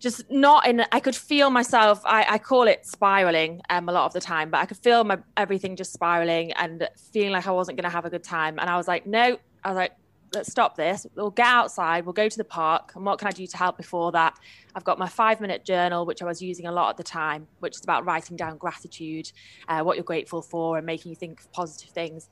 just 0.00 0.30
not 0.30 0.66
in 0.66 0.84
i 0.92 1.00
could 1.00 1.16
feel 1.16 1.50
myself 1.50 2.00
i, 2.04 2.24
I 2.28 2.38
call 2.38 2.68
it 2.68 2.86
spiraling 2.86 3.60
um, 3.68 3.88
a 3.88 3.92
lot 3.92 4.06
of 4.06 4.12
the 4.12 4.20
time 4.20 4.50
but 4.50 4.58
i 4.58 4.66
could 4.66 4.76
feel 4.76 5.04
my 5.04 5.18
everything 5.36 5.76
just 5.76 5.92
spiraling 5.92 6.52
and 6.52 6.88
feeling 7.12 7.32
like 7.32 7.46
i 7.46 7.50
wasn't 7.50 7.76
going 7.76 7.90
to 7.90 7.90
have 7.90 8.04
a 8.04 8.10
good 8.10 8.22
time 8.22 8.58
and 8.58 8.70
i 8.70 8.76
was 8.76 8.86
like 8.86 9.06
no 9.06 9.38
i 9.64 9.68
was 9.68 9.76
like 9.76 9.92
let's 10.34 10.50
stop 10.50 10.76
this 10.76 11.06
we'll 11.14 11.30
get 11.30 11.46
outside 11.46 12.04
we'll 12.04 12.12
go 12.12 12.28
to 12.28 12.36
the 12.36 12.44
park 12.44 12.92
and 12.94 13.04
what 13.04 13.18
can 13.18 13.28
i 13.28 13.30
do 13.30 13.46
to 13.46 13.56
help 13.56 13.76
before 13.76 14.12
that 14.12 14.38
i've 14.74 14.84
got 14.84 14.98
my 14.98 15.08
five 15.08 15.40
minute 15.40 15.64
journal 15.64 16.04
which 16.04 16.22
i 16.22 16.24
was 16.24 16.42
using 16.42 16.66
a 16.66 16.72
lot 16.72 16.90
at 16.90 16.96
the 16.96 17.02
time 17.02 17.46
which 17.60 17.76
is 17.76 17.82
about 17.82 18.04
writing 18.04 18.36
down 18.36 18.56
gratitude 18.58 19.30
uh, 19.68 19.80
what 19.80 19.96
you're 19.96 20.04
grateful 20.04 20.42
for 20.42 20.76
and 20.76 20.86
making 20.86 21.10
you 21.10 21.16
think 21.16 21.40
of 21.40 21.50
positive 21.52 21.90
things 21.90 22.28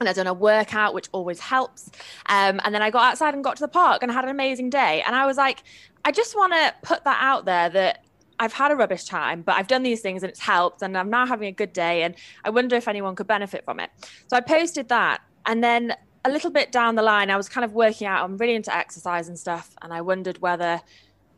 and 0.00 0.08
I'd 0.08 0.16
done 0.16 0.26
a 0.26 0.34
workout, 0.34 0.94
which 0.94 1.08
always 1.12 1.40
helps. 1.40 1.90
Um, 2.26 2.60
and 2.64 2.74
then 2.74 2.82
I 2.82 2.90
got 2.90 3.12
outside 3.12 3.34
and 3.34 3.42
got 3.42 3.56
to 3.56 3.62
the 3.62 3.68
park 3.68 4.02
and 4.02 4.12
had 4.12 4.24
an 4.24 4.30
amazing 4.30 4.70
day. 4.70 5.02
And 5.06 5.16
I 5.16 5.26
was 5.26 5.36
like, 5.36 5.62
I 6.04 6.12
just 6.12 6.36
want 6.36 6.52
to 6.52 6.74
put 6.82 7.04
that 7.04 7.18
out 7.20 7.46
there 7.46 7.70
that 7.70 8.04
I've 8.38 8.52
had 8.52 8.70
a 8.70 8.76
rubbish 8.76 9.04
time, 9.04 9.42
but 9.42 9.56
I've 9.56 9.68
done 9.68 9.82
these 9.82 10.02
things 10.02 10.22
and 10.22 10.30
it's 10.30 10.40
helped. 10.40 10.82
And 10.82 10.96
I'm 10.98 11.08
now 11.08 11.26
having 11.26 11.48
a 11.48 11.52
good 11.52 11.72
day. 11.72 12.02
And 12.02 12.14
I 12.44 12.50
wonder 12.50 12.76
if 12.76 12.88
anyone 12.88 13.16
could 13.16 13.26
benefit 13.26 13.64
from 13.64 13.80
it. 13.80 13.90
So 14.26 14.36
I 14.36 14.40
posted 14.40 14.88
that. 14.88 15.22
And 15.46 15.64
then 15.64 15.94
a 16.26 16.30
little 16.30 16.50
bit 16.50 16.72
down 16.72 16.96
the 16.96 17.02
line, 17.02 17.30
I 17.30 17.36
was 17.36 17.48
kind 17.48 17.64
of 17.64 17.72
working 17.72 18.06
out, 18.06 18.24
I'm 18.24 18.36
really 18.36 18.54
into 18.54 18.74
exercise 18.74 19.28
and 19.28 19.38
stuff. 19.38 19.74
And 19.82 19.92
I 19.92 20.00
wondered 20.00 20.38
whether 20.38 20.80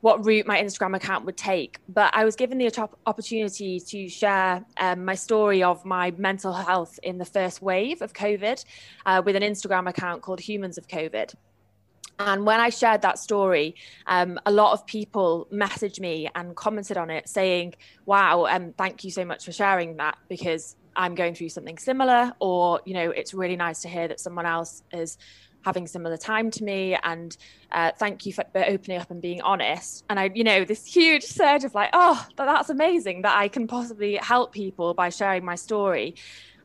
what 0.00 0.25
route 0.25 0.47
my 0.47 0.61
Instagram 0.61 0.97
account 0.97 1.25
would 1.25 1.37
take. 1.37 1.78
But 1.88 2.14
I 2.16 2.25
was 2.25 2.37
given 2.37 2.59
the 2.59 2.68
op- 2.78 2.99
opportunity 3.07 3.80
to 3.80 4.09
share 4.09 4.64
um, 4.78 5.04
my 5.04 5.14
story 5.14 5.62
of 5.62 5.85
my 5.85 6.12
mental 6.12 6.52
health 6.52 6.99
in 7.02 7.18
the 7.18 7.25
first 7.25 7.61
wave 7.61 8.00
of 8.00 8.12
COVID 8.12 8.64
uh, 9.07 9.23
with 9.25 9.37
an 9.37 9.42
Instagram 9.42 9.88
account 9.88 10.23
called 10.23 10.40
Humans 10.40 10.78
of 10.78 10.87
COVID. 10.88 11.35
And 12.21 12.45
when 12.45 12.59
I 12.59 12.71
shared 12.71 13.02
that 13.02 13.18
story, 13.18 13.76
um, 14.07 14.40
a 14.45 14.50
lot 14.50 14.73
of 14.73 14.85
people 14.87 15.47
messaged 15.52 16.00
me 16.00 16.28
and 16.35 16.57
commented 16.57 16.97
on 16.97 17.11
it 17.11 17.28
saying, 17.28 17.75
wow, 18.07 18.47
um, 18.47 18.73
thank 18.76 19.04
you 19.04 19.11
so 19.11 19.25
much 19.25 19.45
for 19.45 19.52
sharing 19.52 19.97
that 19.99 20.18
because 20.28 20.75
I'm 20.99 21.14
going 21.14 21.35
through 21.35 21.49
something 21.49 21.78
similar. 21.78 22.33
Or, 22.40 22.81
you 22.85 22.93
know, 22.93 23.11
it's 23.11 23.33
really 23.33 23.57
nice 23.57 23.81
to 23.83 23.88
hear 23.88 24.09
that 24.09 24.21
someone 24.21 24.45
else 24.45 24.83
is 24.93 25.17
having 25.64 25.87
similar 25.87 26.17
time 26.17 26.50
to 26.50 26.64
me 26.64 26.97
and 27.02 27.37
uh, 27.73 27.90
thank 27.99 28.25
you 28.25 28.33
for, 28.33 28.45
opening 28.55 28.99
up 28.99 29.11
and 29.11 29.21
being 29.21 29.40
honest 29.43 30.05
and 30.09 30.19
i 30.19 30.31
you 30.35 30.45
know 30.45 30.64
this 30.64 30.87
huge 30.87 31.23
surge 31.23 31.64
of 31.64 31.75
like 31.75 31.90
oh 31.93 32.26
that's 32.37 32.71
amazing 32.71 33.23
that 33.23 33.37
i 33.37 33.49
can 33.49 33.67
possibly 33.67 34.17
help 34.17 34.52
people 34.52 34.95
by 34.95 35.09
sharing 35.09 35.45
my 35.45 35.55
story 35.55 36.14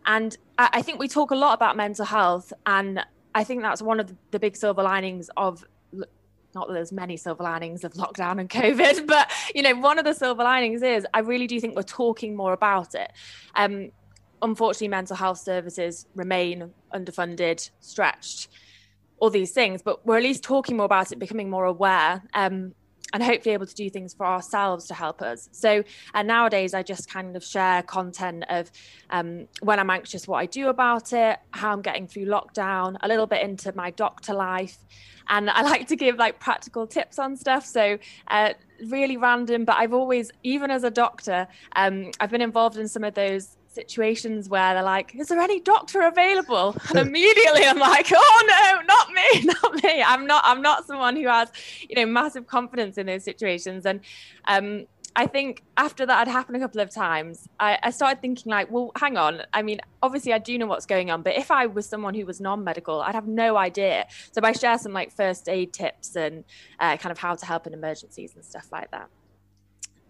and 0.06 0.38
I, 0.58 0.82
think 0.82 1.00
we 1.00 1.08
talk 1.08 1.32
a 1.32 1.36
lot 1.36 1.54
about 1.54 1.75
mental 1.75 2.06
health 2.06 2.54
and 2.66 3.04
i 3.34 3.44
think 3.44 3.62
that's 3.62 3.82
one 3.82 4.00
of 4.00 4.08
the, 4.08 4.16
the 4.32 4.40
big 4.40 4.56
silver 4.56 4.84
linings 4.84 5.30
of 5.38 5.66
not 6.56 6.68
that 6.68 6.74
there's 6.74 6.92
many 6.92 7.18
silver 7.18 7.44
linings 7.44 7.84
of 7.84 7.94
lockdown 7.94 8.40
and 8.40 8.50
covid 8.50 9.08
but 9.08 9.32
you 9.54 9.63
know 9.63 9.75
one 9.75 10.00
of 10.00 10.06
the 10.06 10.13
silver 10.13 10.44
linings 10.44 10.82
is 10.82 11.06
i 11.13 11.20
really 11.20 11.48
do 11.48 11.60
think 11.60 11.75
we're 11.75 11.84
talking 11.84 12.36
more 12.36 12.54
about 12.54 12.96
it 12.96 13.12
um 13.56 13.92
unfortunately 14.44 14.90
mental 14.90 15.16
health 15.16 15.40
services 15.40 16.06
remain 16.16 16.72
underfunded 16.94 17.70
stretched 17.80 18.50
all 19.24 19.30
these 19.30 19.52
things, 19.52 19.82
but 19.82 20.06
we're 20.06 20.18
at 20.18 20.24
least 20.24 20.44
talking 20.44 20.76
more 20.76 20.86
about 20.86 21.14
it, 21.14 21.18
becoming 21.18 21.50
more 21.50 21.64
aware, 21.64 22.22
um, 22.34 22.74
and 23.14 23.24
hopefully 23.24 23.54
able 23.54 23.66
to 23.66 23.74
do 23.74 23.90
things 23.90 24.14
for 24.14 24.26
ourselves 24.26 24.86
to 24.88 24.94
help 24.94 25.22
us. 25.22 25.48
So 25.54 25.84
uh, 26.14 26.24
nowadays, 26.24 26.74
I 26.74 26.84
just 26.84 27.10
kind 27.10 27.38
of 27.38 27.44
share 27.44 27.84
content 27.84 28.44
of 28.50 28.70
um, 29.12 29.48
when 29.62 29.80
I'm 29.80 29.90
anxious, 29.90 30.28
what 30.28 30.40
I 30.40 30.46
do 30.46 30.68
about 30.68 31.14
it, 31.14 31.40
how 31.52 31.72
I'm 31.72 31.82
getting 31.82 32.06
through 32.06 32.26
lockdown, 32.26 32.98
a 33.02 33.08
little 33.08 33.28
bit 33.28 33.44
into 33.44 33.74
my 33.78 33.92
doctor 33.92 34.34
life. 34.34 34.78
And 35.30 35.50
I 35.50 35.62
like 35.72 35.88
to 35.88 35.96
give 35.96 36.18
like 36.18 36.42
practical 36.42 36.86
tips 36.86 37.18
on 37.18 37.38
stuff. 37.38 37.66
So, 37.66 38.00
uh, 38.28 38.54
really 38.88 39.16
random, 39.16 39.64
but 39.64 39.78
I've 39.78 39.94
always, 39.94 40.32
even 40.44 40.70
as 40.70 40.84
a 40.84 40.92
doctor, 40.92 41.48
um, 41.78 42.12
I've 42.20 42.32
been 42.32 42.42
involved 42.42 42.78
in 42.78 42.90
some 42.90 43.06
of 43.06 43.14
those 43.14 43.56
situations 43.74 44.50
where 44.50 44.74
they're 44.74 44.84
like, 44.84 45.15
"Is 45.15 45.27
there 45.27 45.39
any 45.39 45.60
doctor 45.60 46.01
available?" 46.01 46.75
And 46.89 47.08
immediately 47.08 47.65
I'm 47.65 47.80
like, 47.80 48.08
"Oh 48.13 48.44
no, 48.48 48.82
not 48.86 49.12
me, 49.12 49.42
not 49.62 49.84
me. 49.84 50.03
I'm 50.03 50.25
not. 50.27 50.44
I'm 50.46 50.62
not 50.62 50.86
someone 50.86 51.15
who 51.15 51.27
has, 51.27 51.51
you 51.88 51.96
know, 51.96 52.06
massive 52.06 52.48
confidence 52.48 52.98
in 52.98 53.08
those 53.08 53.24
situations." 53.24 53.86
And 53.86 54.01
um, 54.46 54.86
I 55.15 55.27
think 55.27 55.63
after 55.77 56.06
that 56.06 56.20
had 56.20 56.27
happened 56.27 56.58
a 56.58 56.60
couple 56.60 56.82
of 56.82 56.89
times, 56.89 57.48
I, 57.60 57.77
I, 57.84 57.92
started 57.92 58.20
thinking 58.22 58.51
like, 58.51 58.72
well, 58.72 58.92
hang 58.98 59.15
on. 59.15 59.44
I 59.53 59.62
mean, 59.62 59.80
obviously 60.01 60.34
I 60.34 60.39
do 60.39 60.58
know 60.58 60.65
what's 60.65 60.88
going 60.88 61.12
on, 61.12 61.22
but 61.22 61.36
if 61.36 61.51
I 61.51 61.68
was 61.68 61.86
someone 61.86 62.15
who 62.15 62.25
was 62.25 62.42
non-medical, 62.42 63.01
I'd 63.01 63.13
have 63.13 63.27
no 63.27 63.56
idea. 63.56 64.08
So 64.32 64.42
I 64.44 64.53
share 64.53 64.77
some 64.80 64.92
like 64.92 65.12
first 65.12 65.48
aid 65.50 65.72
tips 65.72 66.15
and 66.15 66.44
uh, 66.80 66.98
kind 66.98 67.12
of 67.12 67.20
how 67.20 67.36
to 67.36 67.46
help 67.46 67.68
in 67.68 67.74
emergencies 67.74 68.34
and 68.36 68.44
stuff 68.44 68.72
like 68.72 68.89
that. 68.89 69.08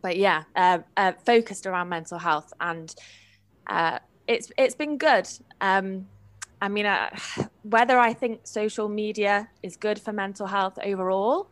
But 0.02 0.18
yeah, 0.18 0.44
uh, 0.56 0.80
uh, 0.96 1.14
focused 1.26 1.66
around 1.66 1.90
mental 1.90 2.20
health, 2.20 2.52
and 2.60 2.94
uh, 3.68 4.00
it's 4.28 4.52
it's 4.58 4.76
been 4.76 4.98
good. 4.98 5.28
Um, 5.62 6.08
I 6.62 6.70
mean, 6.70 6.86
uh, 6.86 7.10
whether 7.64 8.00
I 8.00 8.14
think 8.14 8.42
social 8.44 8.88
media 8.88 9.50
is 9.62 9.76
good 9.76 10.00
for 10.00 10.14
mental 10.14 10.48
health 10.48 10.80
overall 10.84 11.50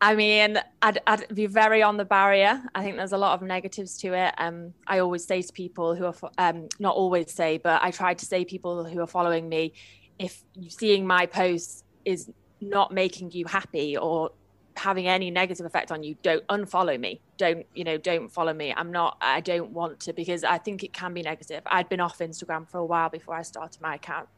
I 0.00 0.14
mean, 0.14 0.58
I'd, 0.80 1.00
I'd, 1.06 1.34
be 1.34 1.46
very 1.46 1.82
on 1.82 1.96
the 1.96 2.04
barrier. 2.04 2.62
I 2.74 2.82
think 2.82 2.96
there's 2.96 3.12
a 3.12 3.18
lot 3.18 3.34
of 3.34 3.46
negatives 3.46 3.98
to 3.98 4.14
it. 4.14 4.34
Um, 4.38 4.72
I 4.86 5.00
always 5.00 5.26
say 5.26 5.42
to 5.42 5.52
people 5.52 5.94
who 5.94 6.04
are, 6.06 6.14
um, 6.38 6.68
not 6.78 6.94
always 6.94 7.32
say, 7.32 7.58
but 7.58 7.82
I 7.82 7.90
try 7.90 8.14
to 8.14 8.24
say 8.24 8.44
people 8.44 8.84
who 8.84 9.00
are 9.00 9.06
following 9.08 9.48
me, 9.48 9.72
if 10.18 10.44
seeing 10.68 11.06
my 11.06 11.26
posts 11.26 11.82
is 12.04 12.30
not 12.60 12.92
making 12.92 13.32
you 13.32 13.46
happy 13.46 13.96
or 13.96 14.30
having 14.78 15.06
any 15.06 15.30
negative 15.30 15.66
effect 15.66 15.92
on 15.92 16.02
you, 16.02 16.16
don't 16.22 16.46
unfollow 16.48 16.98
me. 16.98 17.20
Don't, 17.36 17.66
you 17.74 17.84
know, 17.84 17.98
don't 17.98 18.28
follow 18.28 18.54
me. 18.54 18.72
I'm 18.76 18.90
not, 18.90 19.18
I 19.20 19.40
don't 19.40 19.70
want 19.72 20.00
to 20.00 20.12
because 20.12 20.44
I 20.44 20.58
think 20.58 20.82
it 20.82 20.92
can 20.92 21.12
be 21.14 21.22
negative. 21.22 21.62
I'd 21.66 21.88
been 21.88 22.00
off 22.00 22.18
Instagram 22.18 22.68
for 22.68 22.78
a 22.78 22.84
while 22.84 23.08
before 23.10 23.34
I 23.34 23.42
started 23.42 23.80
my 23.80 23.96
account. 23.96 24.28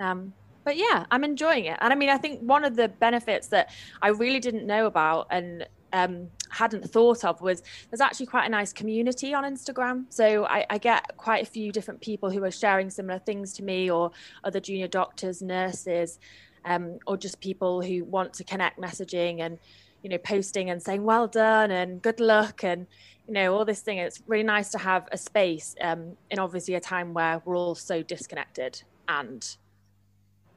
Um, 0.00 0.34
but 0.64 0.76
yeah, 0.76 1.06
I'm 1.10 1.24
enjoying 1.24 1.64
it. 1.64 1.78
And 1.80 1.92
I 1.92 1.96
mean, 1.96 2.08
I 2.08 2.18
think 2.18 2.40
one 2.40 2.64
of 2.64 2.76
the 2.76 2.88
benefits 2.88 3.48
that 3.48 3.70
I 4.00 4.08
really 4.08 4.40
didn't 4.40 4.66
know 4.66 4.86
about 4.86 5.26
and 5.30 5.66
um, 5.92 6.28
hadn't 6.48 6.90
thought 6.90 7.24
of 7.24 7.40
was 7.40 7.62
there's 7.90 8.00
actually 8.00 8.26
quite 8.26 8.46
a 8.46 8.48
nice 8.48 8.72
community 8.72 9.34
on 9.34 9.44
Instagram. 9.44 10.04
So 10.08 10.46
I, 10.46 10.64
I, 10.70 10.78
get 10.78 11.16
quite 11.16 11.42
a 11.42 11.46
few 11.46 11.70
different 11.70 12.00
people 12.00 12.30
who 12.30 12.42
are 12.44 12.50
sharing 12.50 12.88
similar 12.88 13.18
things 13.18 13.52
to 13.54 13.62
me, 13.62 13.90
or 13.90 14.10
other 14.42 14.58
junior 14.58 14.88
doctors, 14.88 15.42
nurses, 15.42 16.18
um, 16.64 16.98
or 17.06 17.16
just 17.16 17.40
people 17.40 17.82
who 17.82 18.04
want 18.04 18.32
to 18.34 18.44
connect 18.44 18.80
messaging 18.80 19.40
and 19.40 19.58
you 20.02 20.10
know 20.10 20.18
posting 20.18 20.70
and 20.70 20.82
saying 20.82 21.04
well 21.04 21.28
done 21.28 21.70
and 21.70 22.02
good 22.02 22.20
luck 22.20 22.64
and 22.64 22.86
you 23.26 23.34
know 23.34 23.54
all 23.54 23.64
this 23.64 23.80
thing. 23.80 23.98
It's 23.98 24.22
really 24.26 24.44
nice 24.44 24.70
to 24.70 24.78
have 24.78 25.08
a 25.12 25.18
space 25.18 25.74
um, 25.80 26.16
in 26.30 26.38
obviously 26.38 26.74
a 26.74 26.80
time 26.80 27.14
where 27.14 27.40
we're 27.44 27.56
all 27.56 27.74
so 27.74 28.02
disconnected 28.02 28.82
and 29.08 29.56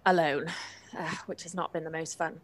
alone, 0.06 0.48
uh, 0.98 1.16
which 1.26 1.44
has 1.44 1.54
not 1.54 1.74
been 1.74 1.84
the 1.84 1.92
most 1.92 2.18
fun. 2.18 2.40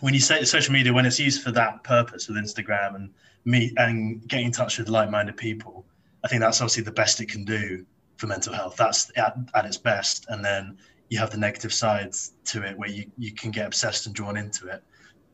When 0.00 0.14
you 0.14 0.20
say 0.20 0.44
social 0.44 0.72
media, 0.72 0.92
when 0.92 1.06
it's 1.06 1.20
used 1.20 1.42
for 1.42 1.52
that 1.52 1.84
purpose 1.84 2.28
with 2.28 2.36
Instagram 2.36 2.96
and 2.96 3.10
meet 3.44 3.72
and 3.76 4.26
get 4.28 4.40
in 4.40 4.52
touch 4.52 4.78
with 4.78 4.88
like-minded 4.88 5.36
people, 5.36 5.84
I 6.24 6.28
think 6.28 6.40
that's 6.40 6.60
obviously 6.60 6.82
the 6.82 6.92
best 6.92 7.20
it 7.20 7.28
can 7.28 7.44
do 7.44 7.86
for 8.16 8.26
mental 8.26 8.52
health. 8.52 8.76
That's 8.76 9.10
at, 9.16 9.36
at 9.54 9.64
its 9.64 9.76
best, 9.76 10.26
and 10.28 10.44
then 10.44 10.78
you 11.08 11.18
have 11.18 11.30
the 11.30 11.38
negative 11.38 11.72
sides 11.72 12.32
to 12.46 12.62
it 12.62 12.76
where 12.76 12.88
you, 12.88 13.10
you 13.18 13.32
can 13.32 13.50
get 13.50 13.66
obsessed 13.66 14.06
and 14.06 14.14
drawn 14.14 14.36
into 14.36 14.68
it. 14.68 14.82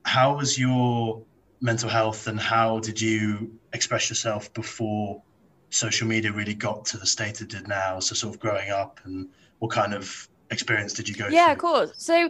How 0.04 0.36
was 0.36 0.58
your 0.58 1.22
mental 1.60 1.88
health 1.88 2.26
and 2.26 2.40
how 2.40 2.80
did 2.80 3.00
you 3.00 3.52
express 3.72 4.08
yourself 4.08 4.52
before 4.54 5.22
social 5.70 6.08
media 6.08 6.32
really 6.32 6.54
got 6.54 6.84
to 6.86 6.96
the 6.96 7.06
state 7.06 7.40
it 7.40 7.48
did 7.48 7.68
now? 7.68 8.00
So 8.00 8.14
sort 8.14 8.34
of 8.34 8.40
growing 8.40 8.70
up 8.70 9.00
and 9.04 9.28
what 9.58 9.70
kind 9.70 9.94
of 9.94 10.28
experience 10.50 10.92
did 10.92 11.08
you 11.08 11.14
go 11.14 11.28
yeah 11.28 11.46
through? 11.46 11.52
of 11.52 11.58
course 11.58 11.92
so 11.96 12.28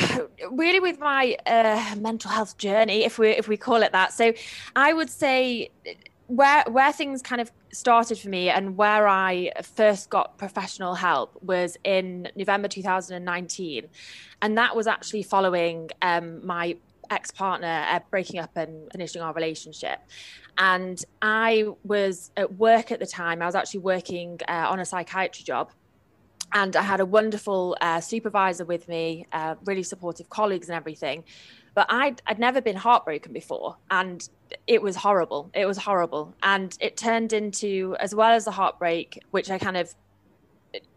really 0.52 0.80
with 0.80 0.98
my 1.00 1.36
uh, 1.46 1.94
mental 1.98 2.30
health 2.30 2.56
journey 2.56 3.04
if 3.04 3.18
we 3.18 3.30
if 3.30 3.48
we 3.48 3.56
call 3.56 3.82
it 3.82 3.92
that 3.92 4.12
so 4.12 4.32
i 4.76 4.92
would 4.92 5.10
say 5.10 5.70
where 6.28 6.64
where 6.68 6.92
things 6.92 7.22
kind 7.22 7.40
of 7.40 7.50
started 7.72 8.18
for 8.18 8.28
me 8.28 8.48
and 8.48 8.76
where 8.76 9.06
I 9.06 9.52
first 9.62 10.10
got 10.10 10.38
professional 10.38 10.94
help 10.94 11.40
was 11.42 11.76
in 11.84 12.28
November 12.36 12.68
2019, 12.68 13.88
and 14.42 14.58
that 14.58 14.74
was 14.74 14.86
actually 14.86 15.22
following 15.22 15.90
um, 16.02 16.44
my 16.46 16.76
ex 17.10 17.30
partner 17.30 17.84
uh, 17.88 18.00
breaking 18.10 18.40
up 18.40 18.56
and 18.56 18.90
finishing 18.92 19.22
our 19.22 19.32
relationship. 19.32 20.00
And 20.58 21.02
I 21.22 21.68
was 21.84 22.30
at 22.36 22.54
work 22.54 22.90
at 22.90 22.98
the 22.98 23.06
time. 23.06 23.42
I 23.42 23.46
was 23.46 23.54
actually 23.54 23.80
working 23.80 24.40
uh, 24.48 24.66
on 24.68 24.80
a 24.80 24.84
psychiatry 24.84 25.44
job, 25.44 25.70
and 26.52 26.74
I 26.76 26.82
had 26.82 27.00
a 27.00 27.06
wonderful 27.06 27.76
uh, 27.80 28.00
supervisor 28.00 28.64
with 28.64 28.88
me, 28.88 29.26
uh, 29.32 29.54
really 29.64 29.82
supportive 29.82 30.28
colleagues 30.30 30.68
and 30.68 30.76
everything. 30.76 31.24
But 31.78 31.86
I'd, 31.90 32.20
I'd 32.26 32.40
never 32.40 32.60
been 32.60 32.74
heartbroken 32.74 33.32
before, 33.32 33.76
and 33.88 34.28
it 34.66 34.82
was 34.82 34.96
horrible. 34.96 35.48
It 35.54 35.64
was 35.64 35.78
horrible, 35.78 36.34
and 36.42 36.76
it 36.80 36.96
turned 36.96 37.32
into, 37.32 37.94
as 38.00 38.16
well 38.16 38.32
as 38.32 38.46
the 38.46 38.50
heartbreak, 38.50 39.20
which 39.30 39.48
I 39.48 39.58
kind 39.58 39.76
of 39.76 39.94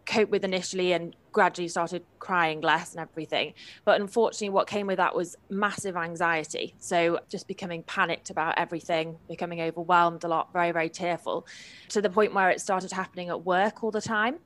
coped 0.06 0.32
with 0.32 0.42
initially 0.42 0.92
and 0.92 1.14
gradually 1.30 1.68
started 1.68 2.02
crying 2.18 2.62
less 2.62 2.96
and 2.96 3.00
everything. 3.00 3.54
But 3.84 4.00
unfortunately, 4.00 4.48
what 4.48 4.66
came 4.66 4.88
with 4.88 4.96
that 4.96 5.14
was 5.14 5.36
massive 5.50 5.96
anxiety. 5.96 6.74
So 6.80 7.20
just 7.28 7.46
becoming 7.46 7.84
panicked 7.84 8.30
about 8.30 8.58
everything, 8.58 9.18
becoming 9.28 9.60
overwhelmed 9.60 10.24
a 10.24 10.28
lot, 10.28 10.52
very, 10.52 10.72
very 10.72 10.88
tearful, 10.88 11.46
to 11.90 12.02
the 12.02 12.10
point 12.10 12.34
where 12.34 12.50
it 12.50 12.60
started 12.60 12.90
happening 12.90 13.28
at 13.28 13.44
work 13.44 13.84
all 13.84 13.92
the 13.92 14.00
time. 14.00 14.40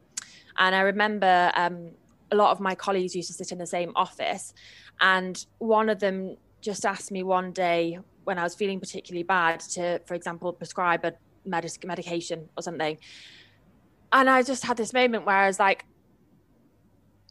And 0.58 0.74
I 0.74 0.80
remember 0.80 1.50
um, 1.54 1.92
a 2.30 2.36
lot 2.36 2.50
of 2.50 2.60
my 2.60 2.74
colleagues 2.74 3.14
used 3.14 3.28
to 3.28 3.34
sit 3.34 3.52
in 3.52 3.58
the 3.58 3.66
same 3.66 3.92
office. 3.94 4.52
And 5.00 5.44
one 5.58 5.88
of 5.88 5.98
them 5.98 6.36
just 6.60 6.86
asked 6.86 7.10
me 7.10 7.22
one 7.22 7.52
day 7.52 7.98
when 8.24 8.38
I 8.38 8.42
was 8.42 8.54
feeling 8.54 8.80
particularly 8.80 9.22
bad 9.22 9.60
to, 9.60 10.00
for 10.06 10.14
example, 10.14 10.52
prescribe 10.52 11.04
a 11.04 11.12
medic- 11.44 11.84
medication 11.84 12.48
or 12.56 12.62
something. 12.62 12.98
And 14.12 14.30
I 14.30 14.42
just 14.42 14.64
had 14.64 14.76
this 14.76 14.92
moment 14.92 15.26
where 15.26 15.36
I 15.36 15.46
was 15.46 15.58
like, 15.58 15.84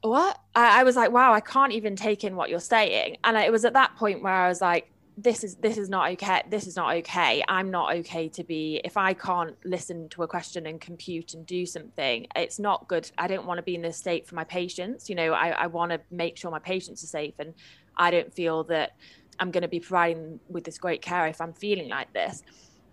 what? 0.01 0.39
I, 0.53 0.81
I 0.81 0.83
was 0.83 0.95
like, 0.95 1.11
wow, 1.11 1.33
I 1.33 1.39
can't 1.39 1.71
even 1.71 1.95
take 1.95 2.23
in 2.23 2.35
what 2.35 2.49
you're 2.49 2.59
saying. 2.59 3.17
And 3.23 3.35
it 3.37 3.51
was 3.51 3.65
at 3.65 3.73
that 3.73 3.95
point 3.95 4.21
where 4.21 4.33
I 4.33 4.47
was 4.47 4.61
like, 4.61 4.91
this 5.17 5.43
is 5.43 5.55
this 5.55 5.77
is 5.77 5.89
not 5.89 6.11
okay 6.11 6.41
this 6.49 6.67
is 6.67 6.75
not 6.75 6.95
okay. 6.97 7.43
I'm 7.47 7.71
not 7.71 7.95
okay 7.97 8.27
to 8.29 8.43
be 8.43 8.81
if 8.83 8.97
i 8.97 9.13
can't 9.13 9.55
listen 9.63 10.09
to 10.09 10.23
a 10.23 10.27
question 10.27 10.65
and 10.65 10.79
compute 10.79 11.33
and 11.33 11.45
do 11.45 11.65
something 11.65 12.27
it's 12.35 12.59
not 12.59 12.87
good. 12.87 13.09
I 13.17 13.27
don't 13.27 13.45
want 13.45 13.57
to 13.59 13.63
be 13.63 13.75
in 13.75 13.81
this 13.81 13.97
state 13.97 14.27
for 14.27 14.35
my 14.35 14.43
patients 14.43 15.09
you 15.09 15.15
know 15.15 15.33
i, 15.33 15.49
I 15.49 15.67
want 15.67 15.91
to 15.91 16.01
make 16.11 16.37
sure 16.37 16.51
my 16.51 16.59
patients 16.59 17.03
are 17.03 17.07
safe 17.07 17.33
and 17.39 17.53
i 17.97 18.11
don't 18.11 18.33
feel 18.33 18.63
that 18.65 18.95
i'm 19.39 19.51
going 19.51 19.61
to 19.61 19.67
be 19.69 19.79
providing 19.79 20.39
with 20.49 20.63
this 20.63 20.77
great 20.77 21.01
care 21.01 21.27
if 21.27 21.39
i'm 21.39 21.53
feeling 21.53 21.89
like 21.89 22.11
this. 22.13 22.43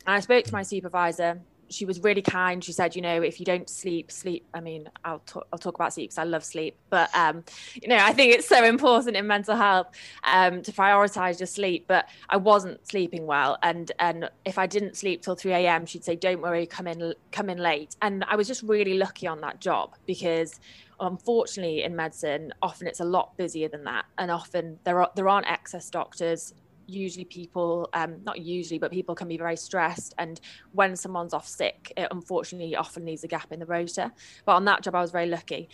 And 0.07 0.15
i 0.15 0.21
spoke 0.21 0.45
to 0.45 0.53
my 0.53 0.63
supervisor 0.63 1.41
she 1.73 1.85
was 1.85 2.01
really 2.01 2.23
kind. 2.23 2.63
She 2.63 2.73
said, 2.73 2.95
you 2.95 3.03
know, 3.03 3.23
if 3.23 3.41
you 3.41 3.47
don't 3.47 3.69
sleep, 3.69 4.11
sleep. 4.11 4.47
I 4.55 4.61
mean, 4.61 4.89
I'll 5.05 5.21
talk, 5.21 5.47
I'll 5.53 5.59
talk 5.59 5.75
about 5.75 5.93
sleep 5.95 6.11
because 6.11 6.19
I 6.19 6.25
love 6.25 6.45
sleep, 6.45 6.77
but 6.91 7.15
um, 7.15 7.45
you 7.75 7.89
know, 7.89 7.99
I 7.99 8.13
think 8.13 8.35
it's 8.35 8.49
so 8.49 8.65
important 8.65 9.17
in 9.17 9.27
mental 9.27 9.57
health 9.57 9.89
um, 10.25 10.63
to 10.63 10.73
prioritize 10.73 11.41
your 11.41 11.47
sleep. 11.47 11.87
But 11.89 12.09
I 12.29 12.37
wasn't 12.37 12.87
sleeping 12.87 13.27
well, 13.27 13.59
and 13.63 13.91
and 13.99 14.31
if 14.45 14.59
I 14.59 14.67
didn't 14.67 14.97
sleep 14.97 15.23
till 15.23 15.35
three 15.35 15.53
a.m., 15.53 15.87
she'd 15.87 16.05
say, 16.05 16.17
don't 16.17 16.43
worry, 16.43 16.67
come 16.67 16.87
in, 16.87 17.15
come 17.31 17.51
in 17.51 17.59
late. 17.59 17.97
And 18.03 18.25
I 18.25 18.37
was 18.37 18.47
just 18.47 18.63
really 18.63 18.95
lucky 18.95 19.27
on 19.27 19.41
that 19.41 19.61
job 19.61 19.95
because 20.07 20.61
unfortunately 21.01 21.83
in 21.83 21.97
medicine 21.97 22.53
often 22.63 22.87
it's 22.87 23.01
a 23.01 23.05
lot 23.05 23.37
busier 23.37 23.69
than 23.69 23.83
that 23.83 24.05
and 24.19 24.31
often 24.31 24.79
there 24.85 25.01
are 25.01 25.11
there 25.17 25.29
aren't 25.29 25.47
excess 25.51 25.91
doctors 25.91 26.55
usually 26.93 27.25
people 27.25 27.89
um, 27.95 28.17
not 28.25 28.41
usually 28.41 28.79
but 28.79 28.91
people 28.91 29.15
can 29.15 29.29
be 29.29 29.37
very 29.37 29.57
stressed 29.57 30.15
and 30.19 30.41
when 30.73 30.97
someone's 30.97 31.35
off 31.35 31.47
sick 31.47 31.93
it 31.97 32.09
unfortunately 32.11 32.77
often 32.77 33.05
leaves 33.05 33.25
a 33.25 33.29
gap 33.29 33.53
in 33.53 33.59
the 33.59 33.67
rota 33.67 34.13
but 34.45 34.53
on 34.55 34.65
that 34.65 34.83
job 34.83 34.95
i 34.95 35.01
was 35.01 35.11
very 35.11 35.27
lucky. 35.27 35.69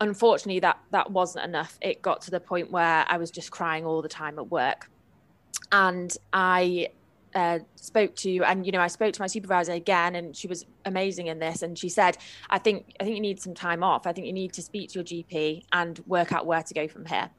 Unfortunately 0.00 0.60
that 0.60 0.78
that 0.90 1.10
wasn't 1.10 1.44
enough. 1.44 1.78
It 1.80 2.02
got 2.02 2.20
to 2.22 2.30
the 2.30 2.40
point 2.40 2.70
where 2.70 3.04
i 3.08 3.16
was 3.16 3.30
just 3.30 3.50
crying 3.50 3.84
all 3.84 4.02
the 4.02 4.08
time 4.08 4.38
at 4.38 4.50
work. 4.50 4.90
And 5.72 6.14
i 6.32 6.88
uh, 7.34 7.58
spoke 7.74 8.14
to 8.14 8.44
and 8.44 8.64
you 8.64 8.72
know 8.72 8.80
I 8.80 8.86
spoke 8.86 9.12
to 9.14 9.20
my 9.20 9.26
supervisor 9.26 9.72
again 9.72 10.14
and 10.14 10.36
she 10.36 10.46
was 10.46 10.66
amazing 10.84 11.26
in 11.26 11.38
this 11.38 11.62
and 11.62 11.76
she 11.76 11.88
said 11.88 12.16
I 12.48 12.58
think 12.58 12.94
I 13.00 13.04
think 13.04 13.16
you 13.16 13.22
need 13.22 13.40
some 13.40 13.54
time 13.54 13.82
off. 13.82 14.06
I 14.06 14.12
think 14.12 14.26
you 14.26 14.32
need 14.32 14.52
to 14.52 14.62
speak 14.62 14.90
to 14.90 15.00
your 15.00 15.04
GP 15.04 15.64
and 15.72 16.00
work 16.06 16.32
out 16.32 16.46
where 16.46 16.62
to 16.62 16.74
go 16.74 16.86
from 16.86 17.06
here. 17.06 17.30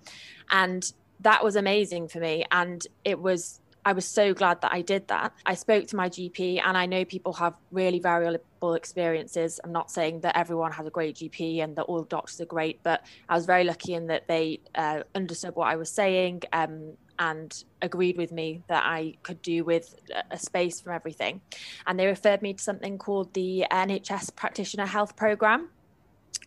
And 0.51 0.91
that 1.21 1.43
was 1.43 1.55
amazing 1.55 2.07
for 2.07 2.19
me. 2.19 2.45
And 2.51 2.85
it 3.03 3.19
was, 3.19 3.59
I 3.83 3.93
was 3.93 4.05
so 4.05 4.33
glad 4.33 4.61
that 4.61 4.71
I 4.73 4.81
did 4.81 5.07
that. 5.09 5.33
I 5.45 5.55
spoke 5.55 5.87
to 5.87 5.95
my 5.95 6.09
GP, 6.09 6.61
and 6.63 6.77
I 6.77 6.85
know 6.85 7.05
people 7.05 7.33
have 7.33 7.55
really 7.71 7.99
variable 7.99 8.73
experiences. 8.73 9.59
I'm 9.63 9.71
not 9.71 9.91
saying 9.91 10.21
that 10.21 10.37
everyone 10.37 10.71
has 10.73 10.87
a 10.87 10.89
great 10.89 11.17
GP 11.17 11.63
and 11.63 11.75
that 11.75 11.83
all 11.83 12.03
doctors 12.03 12.41
are 12.41 12.45
great, 12.45 12.81
but 12.83 13.05
I 13.29 13.35
was 13.35 13.45
very 13.45 13.63
lucky 13.63 13.93
in 13.93 14.07
that 14.07 14.27
they 14.27 14.59
uh, 14.73 15.01
understood 15.13 15.55
what 15.55 15.67
I 15.67 15.75
was 15.75 15.89
saying 15.89 16.41
um, 16.51 16.93
and 17.19 17.63
agreed 17.81 18.17
with 18.17 18.31
me 18.31 18.63
that 18.67 18.83
I 18.85 19.13
could 19.23 19.41
do 19.41 19.63
with 19.63 19.95
a 20.31 20.37
space 20.37 20.81
from 20.81 20.93
everything. 20.93 21.41
And 21.87 21.99
they 21.99 22.07
referred 22.07 22.41
me 22.41 22.53
to 22.53 22.63
something 22.63 22.97
called 22.97 23.33
the 23.33 23.65
NHS 23.71 24.35
Practitioner 24.35 24.85
Health 24.85 25.15
Programme 25.15 25.69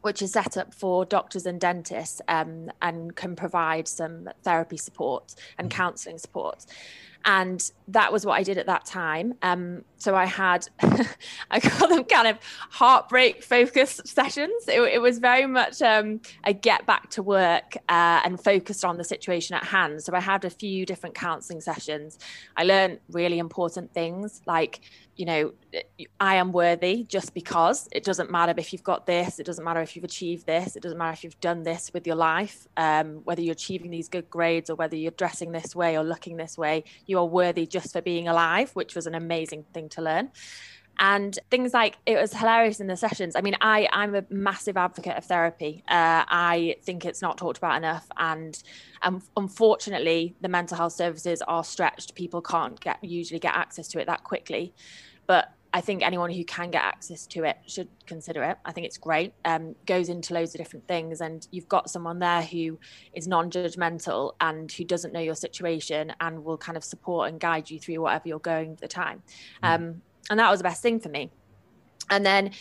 which 0.03 0.23
is 0.23 0.33
set 0.33 0.57
up 0.57 0.73
for 0.73 1.05
doctors 1.05 1.47
and 1.47 1.61
dentists 1.61 2.21
um, 2.29 2.71
and 2.83 3.17
can 3.17 3.37
provide 3.37 3.89
some 3.89 4.29
therapy 4.43 4.77
support 4.77 5.35
and 5.59 5.69
mm. 5.69 5.73
counselling 5.73 6.19
support. 6.19 6.67
and 7.25 7.73
that 7.89 8.13
was 8.13 8.25
what 8.25 8.39
I 8.39 8.43
did 8.43 8.59
at 8.59 8.67
that 8.67 8.85
time. 8.85 9.35
Um, 9.43 9.85
so 9.97 10.15
I 10.15 10.25
had, 10.25 10.69
I 11.51 11.61
call 11.61 11.89
them 11.89 12.05
kind 12.05 12.29
of 12.29 12.39
heartbreak 12.71 13.43
focused 13.43 14.07
sessions. 14.07 14.69
It, 14.69 14.81
it 14.81 15.03
was 15.03 15.19
very 15.19 15.47
much 15.47 15.83
um, 15.83 16.21
a 16.45 16.53
get 16.53 16.87
back 16.87 17.11
to 17.11 17.23
work 17.23 17.77
uh, 17.89 18.21
and 18.25 18.43
focused 18.43 18.85
on 18.85 18.97
the 18.97 19.05
situation 19.05 19.57
at 19.57 19.65
hand. 19.65 20.03
So 20.03 20.15
I 20.15 20.21
had 20.21 20.45
a 20.45 20.51
few 20.51 20.87
different 20.87 21.15
counselling 21.15 21.61
sessions. 21.61 22.19
I 22.57 22.65
learned 22.65 23.01
really 23.11 23.39
important 23.39 23.93
things 23.93 24.41
like 24.47 24.81
you 25.19 25.27
know, 25.27 25.53
I 26.21 26.37
am 26.37 26.53
worthy 26.53 27.03
just 27.03 27.35
because. 27.35 27.89
It 27.91 28.05
doesn't 28.05 28.31
matter 28.31 28.55
if 28.57 28.73
you've 28.73 28.85
got 28.85 29.05
this, 29.05 29.41
it 29.41 29.45
doesn't 29.45 29.65
matter 29.65 29.83
if 29.83 29.97
you've 29.97 30.05
achieved 30.05 30.47
this, 30.47 30.77
it 30.77 30.83
doesn't 30.83 30.97
matter 30.97 31.13
if 31.13 31.25
you've 31.25 31.41
done 31.41 31.65
this 31.65 31.91
with 31.93 32.07
your 32.07 32.15
life, 32.15 32.69
um, 32.77 33.17
whether 33.25 33.43
you're 33.43 33.53
achieving 33.53 33.91
these 33.91 34.09
good 34.09 34.31
grades 34.31 34.71
or 34.71 34.77
whether 34.77 34.95
you're 34.95 35.11
dressing 35.11 35.51
this 35.51 35.75
way 35.75 35.99
or 35.99 36.05
looking 36.05 36.37
this 36.37 36.57
way, 36.57 36.85
you 37.07 37.19
are 37.19 37.27
worthy 37.27 37.67
just 37.67 37.93
for 37.93 38.01
being 38.01 38.29
alive, 38.29 38.71
which 38.75 38.95
was 38.95 39.09
an 39.09 39.17
amazing 39.17 39.65
thing 39.75 39.89
to 39.91 40.03
learn. 40.03 40.31
And 41.01 41.39
things 41.51 41.73
like 41.73 41.97
it 42.07 42.17
was 42.17 42.35
hilarious 42.35 42.81
in 42.81 42.89
the 42.89 42.97
sessions. 42.97 43.37
I 43.37 43.41
mean 43.41 43.55
i 43.61 43.89
i'm 43.93 44.17
a 44.17 44.25
massive 44.31 44.77
advocate 44.77 45.17
of 45.17 45.25
therapy. 45.25 45.85
Uh, 45.89 46.25
i 46.27 46.77
think 46.83 47.05
it's 47.05 47.23
not 47.23 47.39
talked 47.39 47.59
about 47.59 47.77
enough. 47.77 48.07
And 48.17 48.61
um, 49.03 49.23
unfortunately 49.37 50.35
the 50.41 50.49
mental 50.49 50.77
health 50.77 50.95
services 50.95 51.41
are 51.43 51.63
stretched. 51.63 52.15
People 52.15 52.43
can't 52.43 52.81
get 52.81 53.03
usually 53.03 53.39
get 53.39 53.55
access 53.55 53.87
to 53.89 54.01
it 54.01 54.07
that 54.07 54.25
quickly 54.25 54.75
but 55.29 55.53
I 55.73 55.83
think 55.83 56.03
anyone 56.03 56.31
who 56.31 56.45
can 56.45 56.71
get 56.71 56.83
access 56.83 57.27
to 57.29 57.45
it 57.45 57.59
should 57.67 57.89
consider 58.07 58.43
it. 58.43 58.57
I 58.65 58.73
think 58.73 58.87
it's 58.87 58.97
great. 58.97 59.35
Um, 59.45 59.77
goes 59.85 60.09
into 60.09 60.33
loads 60.33 60.55
of 60.55 60.59
different 60.59 60.89
things, 60.89 61.21
and 61.21 61.47
you've 61.51 61.69
got 61.69 61.91
someone 61.91 62.19
there 62.19 62.43
who 62.43 62.79
is 63.13 63.29
non-judgmental 63.29 64.33
and 64.41 64.73
who 64.73 64.85
doesn't 64.85 65.13
know 65.13 65.21
your 65.21 65.35
situation 65.35 66.13
and 66.21 66.43
will 66.43 66.57
kind 66.57 66.77
of 66.79 66.83
support 66.83 67.29
and 67.29 67.39
guide 67.39 67.71
you 67.71 67.79
through 67.79 68.01
whatever 68.01 68.27
you're 68.27 68.39
going 68.39 68.73
at 68.73 68.81
the 68.81 68.89
time. 68.89 69.23
Mm. 69.63 69.75
Um, 69.75 70.03
and 70.31 70.41
that 70.41 70.51
was 70.51 70.61
the 70.61 70.65
best 70.65 70.83
thing 70.83 71.01
for 71.01 71.11
me. 71.11 71.31
And 72.11 72.25
then 72.25 72.53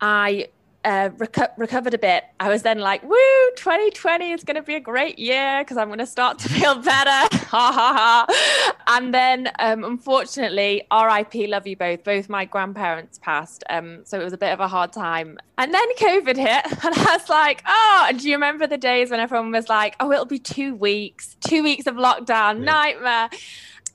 I 0.00 0.48
uh, 0.86 1.08
reco- 1.10 1.50
recovered 1.56 1.94
a 1.94 1.98
bit, 1.98 2.24
I 2.38 2.48
was 2.48 2.62
then 2.62 2.78
like, 2.78 3.02
woo, 3.02 3.50
2020 3.56 4.30
is 4.30 4.44
going 4.44 4.54
to 4.54 4.62
be 4.62 4.76
a 4.76 4.80
great 4.80 5.18
year 5.18 5.62
because 5.62 5.76
I'm 5.76 5.88
going 5.88 5.98
to 5.98 6.06
start 6.06 6.38
to 6.38 6.48
feel 6.60 6.76
better. 6.76 7.10
ha 7.46 7.72
ha 7.72 8.26
ha. 8.28 8.74
And 8.86 9.12
then, 9.12 9.50
um, 9.58 9.82
unfortunately, 9.82 10.86
RIP, 10.92 11.48
love 11.48 11.66
you 11.66 11.76
both. 11.76 12.04
Both 12.04 12.28
my 12.28 12.44
grandparents 12.44 13.18
passed. 13.18 13.64
Um, 13.68 14.04
so 14.04 14.20
it 14.20 14.24
was 14.24 14.32
a 14.32 14.38
bit 14.38 14.52
of 14.52 14.60
a 14.60 14.68
hard 14.68 14.92
time. 14.92 15.38
And 15.58 15.74
then 15.74 15.88
COVID 15.96 16.36
hit, 16.36 16.84
and 16.84 16.94
I 16.94 17.16
was 17.16 17.28
like, 17.28 17.64
oh, 17.66 18.06
and 18.08 18.20
do 18.20 18.28
you 18.28 18.36
remember 18.36 18.68
the 18.68 18.78
days 18.78 19.10
when 19.10 19.18
everyone 19.18 19.50
was 19.50 19.68
like, 19.68 19.96
oh, 19.98 20.12
it'll 20.12 20.24
be 20.24 20.38
two 20.38 20.76
weeks, 20.76 21.36
two 21.40 21.64
weeks 21.64 21.88
of 21.88 21.96
lockdown, 21.96 22.58
yeah. 22.58 22.64
nightmare. 22.64 23.30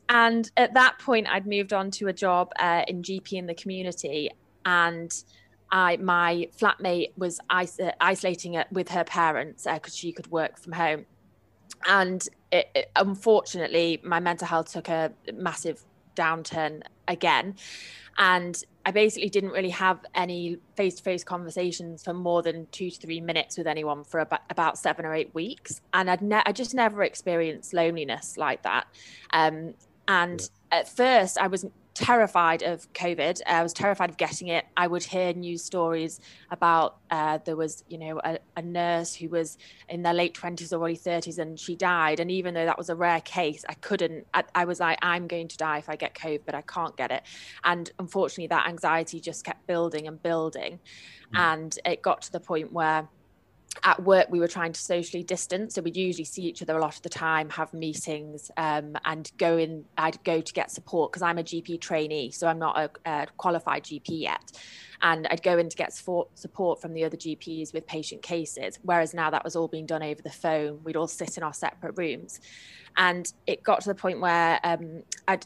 And 0.10 0.52
at 0.58 0.74
that 0.74 1.00
point, 1.00 1.28
I'd 1.30 1.48
moved 1.48 1.72
on 1.72 1.90
to 1.92 2.10
a 2.10 2.14
job 2.14 2.52
uh, 2.60 2.84
in 2.86 3.02
GP 3.02 3.32
in 3.32 3.46
the 3.46 3.56
community. 3.56 4.30
And 4.66 5.12
I 5.72 5.98
my 5.98 6.48
flatmate 6.58 7.12
was 7.18 7.40
is- 7.50 7.80
isolating 8.00 8.56
it 8.56 8.68
with 8.72 8.90
her 8.90 9.04
parents 9.04 9.64
because 9.64 9.94
uh, 9.94 9.96
she 9.96 10.12
could 10.12 10.30
work 10.32 10.58
from 10.58 10.74
home, 10.74 11.06
and 11.88 12.28
it, 12.52 12.70
it, 12.76 12.92
unfortunately, 12.96 14.00
my 14.04 14.20
mental 14.20 14.48
health 14.48 14.72
took 14.74 14.90
a 14.90 15.14
massive 15.34 15.84
downturn 16.16 16.82
again, 17.08 17.56
and 18.18 18.64
I 18.86 18.92
basically 18.92 19.30
didn't 19.30 19.52
really 19.52 19.70
have 19.70 20.00
any 20.16 20.58
face-to-face 20.76 21.24
conversations 21.24 22.04
for 22.04 22.14
more 22.14 22.42
than 22.42 22.68
two 22.72 22.90
to 22.90 23.00
three 23.00 23.22
minutes 23.22 23.58
with 23.58 23.68
anyone 23.68 24.04
for 24.04 24.20
about, 24.20 24.42
about 24.50 24.78
seven 24.78 25.06
or 25.06 25.14
eight 25.14 25.34
weeks, 25.34 25.82
and 25.94 26.10
I'd 26.10 26.22
ne- 26.22 26.44
I 26.46 26.52
just 26.52 26.74
never 26.74 27.04
experienced 27.04 27.74
loneliness 27.74 28.38
like 28.38 28.64
that. 28.64 28.88
Um, 29.32 29.76
and 30.08 30.42
yeah. 30.42 30.80
at 30.80 30.90
first, 30.90 31.38
I 31.38 31.48
was 31.48 31.66
terrified 31.94 32.64
of 32.64 32.92
COVID. 32.94 33.42
I 33.46 33.62
was 33.64 33.74
terrified 33.74 34.10
of 34.10 34.18
getting 34.18 34.48
it. 34.48 34.66
I 34.78 34.88
would 34.88 35.04
hear 35.04 35.34
news 35.34 35.64
stories 35.64 36.20
about 36.50 36.98
uh, 37.10 37.40
there 37.44 37.56
was, 37.56 37.84
you 37.90 37.98
know, 37.98 38.22
a, 38.24 38.40
a, 38.56 38.62
nurse 38.62 39.14
who 39.14 39.28
was 39.28 39.58
in 39.90 40.02
their 40.02 40.14
late 40.14 40.34
20s 40.34 40.72
or 40.72 40.78
early 40.78 40.98
30s 40.98 41.38
and 41.38 41.60
she 41.60 41.76
died. 41.76 42.22
And 42.22 42.32
even 42.32 42.54
though 42.54 42.66
that 42.66 42.78
was 42.78 42.90
a 42.90 42.96
rare 42.96 43.20
case, 43.22 43.66
I 43.68 43.74
couldn't, 43.74 44.26
I, 44.34 44.44
I 44.56 44.66
was 44.66 44.80
like, 44.80 45.00
I'm 45.02 45.28
going 45.28 45.50
to 45.50 45.58
die 45.58 45.80
if 45.80 45.90
I 45.90 45.98
get 45.98 46.16
COVID, 46.16 46.42
but 46.46 46.56
I 46.56 46.62
can't 46.62 46.96
get 46.96 47.12
it. 47.12 47.24
And 47.66 47.92
unfortunately, 48.00 48.48
that 48.48 48.68
anxiety 48.68 49.20
just 49.20 49.44
kept 49.44 49.68
building 49.68 50.08
and 50.08 50.22
building. 50.22 50.80
Mm. 51.34 51.40
And 51.40 51.80
it 51.86 52.02
got 52.02 52.22
to 52.24 52.32
the 52.32 52.40
point 52.40 52.72
where 52.72 53.10
at 53.84 54.02
work 54.04 54.28
we 54.30 54.40
were 54.40 54.48
trying 54.48 54.74
to 54.74 54.80
socially 54.80 55.24
distance. 55.24 55.76
So 55.76 55.82
we'd 55.82 55.98
usually 55.98 56.26
see 56.26 56.44
each 56.44 56.62
other 56.62 56.78
a 56.78 56.82
lot 56.82 56.96
of 56.96 57.02
the 57.02 57.10
time 57.10 57.50
have 57.50 57.74
meetings 57.74 58.52
um, 58.58 58.96
and 59.06 59.32
go 59.38 59.58
in 59.58 59.86
i'd 59.98 60.22
go 60.24 60.42
to 60.42 60.54
get 60.54 60.72
support 60.72 61.12
because 61.12 61.22
i'm 61.22 61.38
a 61.38 61.44
gp 61.44 61.80
trainee 61.80 62.32
so 62.32 62.48
i'm 62.48 62.60
not 62.60 62.78
a, 62.78 63.10
a, 63.10 63.28
qualified 63.38 63.84
gp 63.84 64.08
yet. 64.08 64.52
And 65.02 65.28
i'd 65.28 65.42
go 65.42 65.58
in 65.58 65.70
to 65.70 65.76
get 65.76 65.94
support 65.94 66.82
from 66.82 66.94
the 66.94 67.04
other 67.04 67.18
gps 67.18 67.74
with 67.74 67.88
patient 67.88 68.22
cases 68.22 68.80
whereas 68.84 69.14
now 69.14 69.30
that 69.30 69.44
was 69.44 69.56
all 69.56 69.68
being 69.68 69.86
done 69.86 70.04
over 70.04 70.22
the 70.22 70.32
phone 70.32 70.80
we'd 70.84 70.96
all 70.96 71.08
sit 71.08 71.38
in 71.38 71.44
our 71.44 71.54
separate 71.54 71.98
rooms. 71.98 72.40
And 72.98 73.32
it 73.48 73.64
got 73.64 73.82
to 73.82 73.90
the 73.90 73.96
point 73.96 74.20
where 74.20 74.60
um, 74.64 75.04
i'd 75.28 75.46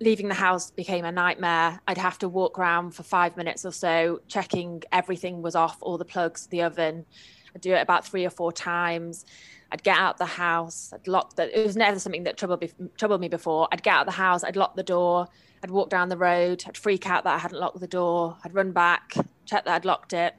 leaving 0.00 0.28
the 0.28 0.34
house 0.34 0.70
became 0.72 1.04
a 1.04 1.12
nightmare. 1.12 1.80
I'd 1.86 1.98
have 1.98 2.18
to 2.18 2.28
walk 2.28 2.58
around 2.58 2.90
for 2.90 3.04
five 3.04 3.36
minutes 3.36 3.64
or 3.64 3.72
so, 3.72 4.20
checking 4.28 4.82
everything 4.92 5.40
was 5.40 5.54
off, 5.54 5.78
all 5.80 5.98
the 5.98 6.04
plugs, 6.04 6.46
the 6.48 6.62
oven, 6.62 7.06
I'd 7.54 7.60
do 7.60 7.72
it 7.74 7.80
about 7.80 8.06
three 8.06 8.24
or 8.24 8.30
four 8.30 8.52
times. 8.52 9.24
I'd 9.70 9.82
get 9.82 9.98
out 9.98 10.18
the 10.18 10.26
house. 10.26 10.92
I'd 10.94 11.08
lock 11.08 11.36
the. 11.36 11.58
It 11.58 11.64
was 11.64 11.76
never 11.76 11.98
something 11.98 12.24
that 12.24 12.36
troubled 12.36 12.60
me, 12.60 12.70
troubled 12.96 13.20
me 13.20 13.28
before. 13.28 13.68
I'd 13.72 13.82
get 13.82 13.94
out 13.94 14.06
the 14.06 14.12
house. 14.12 14.44
I'd 14.44 14.56
lock 14.56 14.76
the 14.76 14.82
door. 14.82 15.28
I'd 15.64 15.70
walk 15.70 15.88
down 15.88 16.10
the 16.10 16.16
road. 16.18 16.62
I'd 16.66 16.76
freak 16.76 17.08
out 17.08 17.24
that 17.24 17.34
I 17.34 17.38
hadn't 17.38 17.58
locked 17.58 17.80
the 17.80 17.86
door. 17.86 18.36
I'd 18.44 18.54
run 18.54 18.72
back, 18.72 19.14
check 19.46 19.64
that 19.64 19.74
I'd 19.74 19.86
locked 19.86 20.12
it, 20.12 20.34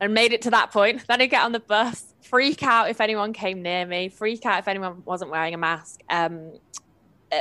and 0.00 0.12
made 0.12 0.32
it 0.32 0.42
to 0.42 0.50
that 0.50 0.72
point. 0.72 1.04
Then 1.08 1.22
I'd 1.22 1.30
get 1.30 1.44
on 1.44 1.52
the 1.52 1.60
bus, 1.60 2.14
freak 2.20 2.62
out 2.64 2.90
if 2.90 3.00
anyone 3.00 3.32
came 3.32 3.62
near 3.62 3.86
me, 3.86 4.08
freak 4.08 4.44
out 4.44 4.58
if 4.58 4.66
anyone 4.66 5.02
wasn't 5.04 5.30
wearing 5.30 5.54
a 5.54 5.58
mask. 5.58 6.00
Um, 6.10 6.58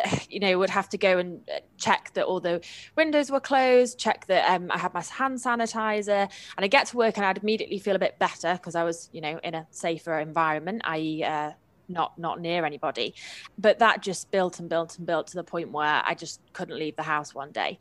you 0.29 0.39
know, 0.39 0.57
would 0.57 0.69
have 0.69 0.89
to 0.89 0.97
go 0.97 1.17
and 1.17 1.41
uh, 1.49 1.59
check 1.77 2.11
that 2.13 2.25
all 2.25 2.39
the 2.39 2.61
windows 2.95 3.31
were 3.31 3.39
closed, 3.39 3.99
check 3.99 4.25
that 4.27 4.49
um, 4.49 4.71
I 4.71 4.77
had 4.77 4.93
my 4.93 5.01
hand 5.01 5.39
sanitizer, 5.39 6.29
and 6.57 6.63
I 6.63 6.67
get 6.67 6.87
to 6.87 6.97
work 6.97 7.17
and 7.17 7.25
I'd 7.25 7.37
immediately 7.37 7.79
feel 7.79 7.95
a 7.95 7.99
bit 7.99 8.19
better 8.19 8.53
because 8.53 8.75
I 8.75 8.83
was, 8.83 9.09
you 9.11 9.21
know, 9.21 9.39
in 9.43 9.55
a 9.55 9.67
safer 9.71 10.19
environment, 10.19 10.81
i.e., 10.85 11.23
uh, 11.23 11.51
not 11.89 12.17
not 12.17 12.39
near 12.39 12.65
anybody. 12.65 13.13
But 13.57 13.79
that 13.79 14.01
just 14.01 14.31
built 14.31 14.59
and 14.59 14.69
built 14.69 14.97
and 14.97 15.05
built 15.05 15.27
to 15.27 15.35
the 15.35 15.43
point 15.43 15.71
where 15.71 16.01
I 16.05 16.13
just 16.13 16.41
couldn't 16.53 16.77
leave 16.77 16.95
the 16.95 17.03
house 17.03 17.33
one 17.33 17.51
day, 17.51 17.77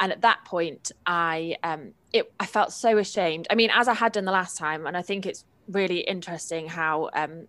and 0.00 0.12
at 0.12 0.22
that 0.22 0.44
point, 0.44 0.92
I 1.06 1.56
um, 1.62 1.92
it 2.12 2.32
I 2.38 2.46
felt 2.46 2.72
so 2.72 2.98
ashamed. 2.98 3.46
I 3.50 3.54
mean, 3.54 3.70
as 3.72 3.88
I 3.88 3.94
had 3.94 4.12
done 4.12 4.24
the 4.24 4.32
last 4.32 4.56
time, 4.56 4.86
and 4.86 4.96
I 4.96 5.02
think 5.02 5.26
it's 5.26 5.44
really 5.68 6.00
interesting 6.00 6.68
how 6.68 7.10
um, 7.14 7.48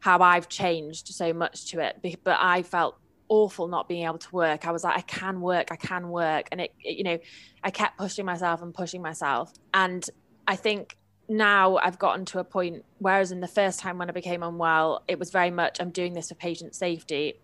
how 0.00 0.20
I've 0.20 0.48
changed 0.48 1.08
so 1.08 1.32
much 1.32 1.70
to 1.72 1.80
it. 1.80 2.18
But 2.24 2.38
I 2.40 2.62
felt 2.62 2.98
awful 3.28 3.68
not 3.68 3.88
being 3.88 4.04
able 4.04 4.18
to 4.18 4.34
work. 4.34 4.66
I 4.66 4.70
was 4.70 4.84
like, 4.84 4.96
I 4.96 5.00
can 5.02 5.40
work, 5.40 5.70
I 5.70 5.76
can 5.76 6.08
work. 6.10 6.48
And 6.50 6.60
it, 6.60 6.72
it, 6.82 6.96
you 6.96 7.04
know, 7.04 7.18
I 7.62 7.70
kept 7.70 7.98
pushing 7.98 8.24
myself 8.24 8.62
and 8.62 8.74
pushing 8.74 9.02
myself. 9.02 9.52
And 9.74 10.08
I 10.46 10.56
think 10.56 10.96
now 11.28 11.76
I've 11.76 11.98
gotten 11.98 12.24
to 12.26 12.38
a 12.38 12.44
point, 12.44 12.84
whereas 12.98 13.32
in 13.32 13.40
the 13.40 13.48
first 13.48 13.80
time 13.80 13.98
when 13.98 14.08
I 14.08 14.12
became 14.12 14.42
unwell, 14.42 15.02
it 15.08 15.18
was 15.18 15.30
very 15.30 15.50
much, 15.50 15.80
I'm 15.80 15.90
doing 15.90 16.14
this 16.14 16.28
for 16.28 16.34
patient 16.34 16.74
safety. 16.74 17.40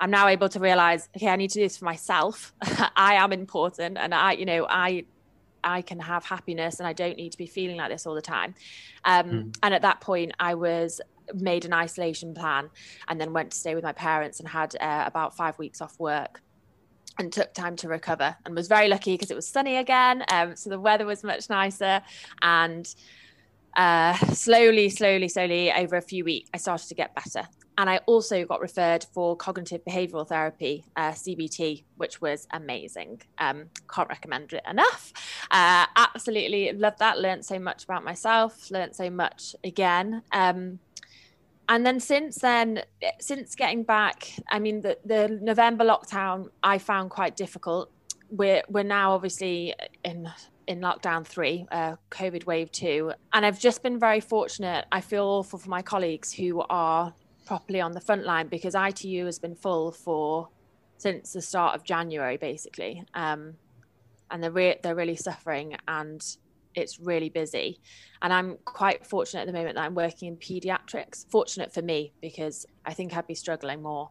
I'm 0.00 0.10
now 0.10 0.28
able 0.28 0.48
to 0.50 0.60
realize, 0.60 1.08
okay, 1.16 1.28
I 1.28 1.36
need 1.36 1.50
to 1.50 1.58
do 1.58 1.64
this 1.64 1.76
for 1.76 1.84
myself. 1.84 2.52
I 2.96 3.14
am 3.14 3.32
important. 3.32 3.98
And 3.98 4.14
I, 4.14 4.32
you 4.32 4.44
know, 4.44 4.66
I, 4.68 5.04
I 5.62 5.82
can 5.82 5.98
have 5.98 6.24
happiness 6.24 6.78
and 6.78 6.86
I 6.86 6.92
don't 6.92 7.16
need 7.16 7.32
to 7.32 7.38
be 7.38 7.46
feeling 7.46 7.76
like 7.76 7.90
this 7.90 8.06
all 8.06 8.14
the 8.14 8.22
time. 8.22 8.54
Um, 9.04 9.26
mm. 9.30 9.56
And 9.62 9.74
at 9.74 9.82
that 9.82 10.00
point, 10.00 10.32
I 10.38 10.54
was 10.54 11.00
made 11.34 11.64
an 11.64 11.72
isolation 11.72 12.34
plan 12.34 12.70
and 13.08 13.20
then 13.20 13.32
went 13.32 13.50
to 13.52 13.56
stay 13.56 13.74
with 13.74 13.84
my 13.84 13.92
parents 13.92 14.40
and 14.40 14.48
had 14.48 14.74
uh, 14.80 15.04
about 15.06 15.36
five 15.36 15.58
weeks 15.58 15.80
off 15.80 15.98
work 15.98 16.40
and 17.18 17.32
took 17.32 17.54
time 17.54 17.76
to 17.76 17.88
recover 17.88 18.36
and 18.44 18.54
was 18.54 18.68
very 18.68 18.88
lucky 18.88 19.14
because 19.14 19.30
it 19.30 19.36
was 19.36 19.46
sunny 19.46 19.76
again 19.76 20.24
um, 20.30 20.56
so 20.56 20.70
the 20.70 20.80
weather 20.80 21.06
was 21.06 21.22
much 21.22 21.48
nicer 21.48 22.02
and 22.42 22.94
uh, 23.76 24.14
slowly 24.32 24.88
slowly 24.88 25.28
slowly 25.28 25.72
over 25.72 25.96
a 25.96 26.02
few 26.02 26.24
weeks 26.24 26.50
i 26.54 26.56
started 26.56 26.88
to 26.88 26.94
get 26.94 27.14
better. 27.14 27.46
And 27.76 27.90
i 27.90 27.98
also 28.06 28.44
got 28.44 28.60
referred 28.60 29.04
for 29.12 29.36
cognitive 29.36 29.84
behavioral 29.84 30.26
therapy 30.28 30.84
uh, 30.96 31.10
cbt 31.10 31.84
which 31.96 32.20
was 32.20 32.46
amazing. 32.52 33.22
Um, 33.38 33.66
can't 33.88 34.08
recommend 34.08 34.52
it 34.52 34.62
enough. 34.68 35.12
Uh, 35.50 35.86
absolutely 35.96 36.72
loved 36.72 36.98
that. 36.98 37.18
Learned 37.18 37.44
so 37.44 37.58
much 37.58 37.84
about 37.84 38.04
myself. 38.04 38.70
Learned 38.70 38.94
so 38.94 39.10
much 39.10 39.54
again. 39.64 40.22
Um, 40.32 40.78
and 41.68 41.84
then 41.86 41.98
since 42.00 42.38
then 42.38 42.82
since 43.20 43.54
getting 43.54 43.82
back 43.82 44.30
i 44.50 44.58
mean 44.58 44.80
the, 44.80 44.98
the 45.04 45.38
november 45.40 45.84
lockdown 45.84 46.48
i 46.62 46.78
found 46.78 47.10
quite 47.10 47.36
difficult. 47.36 47.90
We're 48.30 48.62
we're 48.68 48.90
now 49.00 49.12
obviously 49.12 49.74
in 50.02 50.28
in 50.66 50.80
lockdown 50.80 51.26
three 51.26 51.66
uh, 51.70 51.96
covid 52.10 52.46
wave 52.46 52.72
two. 52.72 53.12
And 53.32 53.46
i've 53.46 53.60
just 53.60 53.82
been 53.82 53.98
very 53.98 54.20
fortunate. 54.20 54.86
I 54.90 55.00
feel 55.00 55.24
awful 55.24 55.58
for 55.58 55.68
my 55.68 55.82
colleagues 55.82 56.32
who 56.32 56.62
are 56.68 57.14
properly 57.46 57.80
on 57.80 57.92
the 57.92 58.00
front 58.00 58.24
line 58.24 58.48
because 58.48 58.74
itu 58.74 59.24
has 59.26 59.38
been 59.38 59.54
full 59.54 59.92
for 59.92 60.48
since 60.96 61.32
the 61.32 61.42
start 61.42 61.74
of 61.74 61.84
January, 61.84 62.36
basically. 62.36 63.04
Um, 63.14 63.54
and 64.30 64.42
they're 64.42 64.50
re- 64.50 64.78
they're 64.82 64.94
really 64.94 65.16
suffering, 65.16 65.76
and 65.86 66.20
it's 66.74 67.00
really 67.00 67.28
busy. 67.28 67.80
And 68.22 68.32
I'm 68.32 68.58
quite 68.64 69.06
fortunate 69.06 69.42
at 69.42 69.46
the 69.46 69.52
moment 69.52 69.76
that 69.76 69.84
I'm 69.84 69.94
working 69.94 70.28
in 70.28 70.36
pediatrics. 70.36 71.30
Fortunate 71.30 71.72
for 71.72 71.82
me 71.82 72.12
because 72.20 72.66
I 72.84 72.94
think 72.94 73.16
I'd 73.16 73.26
be 73.26 73.34
struggling 73.34 73.82
more 73.82 74.10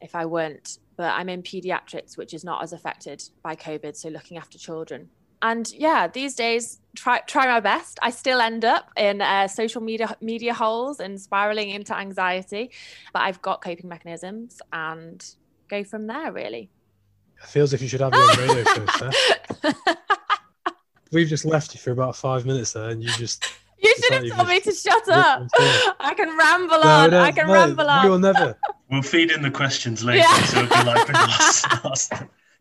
if 0.00 0.14
I 0.14 0.26
weren't. 0.26 0.78
But 0.96 1.12
I'm 1.14 1.28
in 1.28 1.42
pediatrics, 1.42 2.16
which 2.16 2.34
is 2.34 2.44
not 2.44 2.62
as 2.62 2.72
affected 2.72 3.22
by 3.42 3.56
COVID, 3.56 3.96
so 3.96 4.08
looking 4.08 4.36
after 4.36 4.58
children. 4.58 5.08
And 5.42 5.72
yeah, 5.72 6.06
these 6.06 6.34
days, 6.34 6.80
try 6.94 7.18
try 7.20 7.46
my 7.46 7.58
best. 7.58 7.98
I 8.00 8.10
still 8.10 8.40
end 8.40 8.64
up 8.64 8.90
in 8.96 9.20
uh, 9.20 9.48
social 9.48 9.80
media 9.80 10.16
media 10.20 10.54
holes 10.54 11.00
and 11.00 11.20
spiraling 11.20 11.70
into 11.70 11.96
anxiety, 11.96 12.70
but 13.12 13.22
I've 13.22 13.42
got 13.42 13.60
coping 13.60 13.88
mechanisms 13.88 14.62
and 14.72 15.24
go 15.68 15.82
from 15.82 16.06
there. 16.06 16.30
Really, 16.30 16.70
it 17.42 17.48
feels 17.48 17.72
if 17.72 17.82
you 17.82 17.88
should 17.88 18.00
have 18.00 18.14
your 18.14 18.22
own 18.22 18.56
radio 18.56 18.86
show. 18.86 19.10
We've 21.12 21.28
just 21.28 21.44
left 21.44 21.74
you 21.74 21.80
for 21.80 21.90
about 21.90 22.16
five 22.16 22.46
minutes 22.46 22.72
there, 22.72 22.90
and 22.90 23.02
you 23.02 23.10
just. 23.10 23.44
You 23.84 23.92
should 23.96 24.12
have 24.12 24.36
told 24.36 24.48
me 24.48 24.60
to 24.60 24.70
shut 24.70 25.08
up. 25.08 25.48
I 25.58 26.14
can 26.14 26.38
ramble 26.38 26.78
no, 26.78 26.88
on. 26.88 27.10
No, 27.10 27.20
I 27.20 27.32
can 27.32 27.48
no, 27.48 27.52
ramble 27.52 27.90
on. 27.90 28.04
We 28.04 28.10
will 28.10 28.18
never. 28.20 28.56
We'll 28.90 29.02
feed 29.02 29.32
in 29.32 29.42
the 29.42 29.50
questions 29.50 30.04
later, 30.04 30.18
yeah. 30.18 30.44
so 30.44 30.60
it'll 30.60 30.68
be 30.68 30.84
like 30.84 31.06
the 31.08 31.12
last, 31.14 31.84
last. 31.84 32.12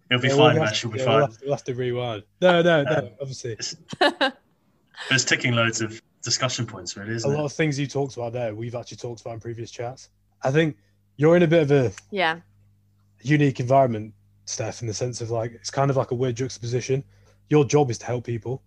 It'll 0.10 0.20
be 0.20 0.30
yeah, 0.30 0.36
fine, 0.36 0.56
we'll 0.60 0.68
She'll 0.70 0.90
be 0.90 0.98
yeah, 0.98 1.06
fine. 1.06 1.14
We'll 1.14 1.26
have, 1.28 1.38
to, 1.38 1.40
we'll 1.44 1.54
have, 1.54 1.64
to, 1.66 1.76
rewind. 1.76 2.24
No, 2.42 2.62
no, 2.64 2.84
no. 2.84 2.92
Um, 2.92 3.10
obviously, 3.22 3.56
there's 5.10 5.26
ticking 5.26 5.54
loads 5.54 5.82
of 5.82 6.02
discussion 6.24 6.66
points, 6.66 6.98
really. 6.98 7.14
Isn't 7.14 7.30
a 7.30 7.34
it? 7.36 7.38
lot 7.38 7.46
of 7.46 7.54
things 7.54 7.80
you 7.80 7.86
talked 7.86 8.18
about 8.18 8.34
there, 8.34 8.56
we've 8.56 8.74
actually 8.74 8.98
talked 8.98 9.22
about 9.22 9.36
in 9.36 9.40
previous 9.42 9.70
chats. 9.70 10.10
I 10.42 10.50
think 10.50 10.76
you're 11.18 11.36
in 11.36 11.44
a 11.44 11.48
bit 11.48 11.62
of 11.62 11.72
a 11.72 11.92
yeah 12.10 12.40
unique 13.22 13.60
environment, 13.60 14.14
Steph, 14.46 14.82
in 14.82 14.88
the 14.88 14.94
sense 14.94 15.22
of 15.22 15.30
like 15.30 15.52
it's 15.52 15.70
kind 15.70 15.92
of 15.92 15.98
like 15.98 16.12
a 16.12 16.16
weird 16.16 16.36
juxtaposition. 16.36 17.04
Your 17.52 17.66
job 17.66 17.92
is 17.92 17.98
to 17.98 18.06
help 18.06 18.26
people, 18.26 18.64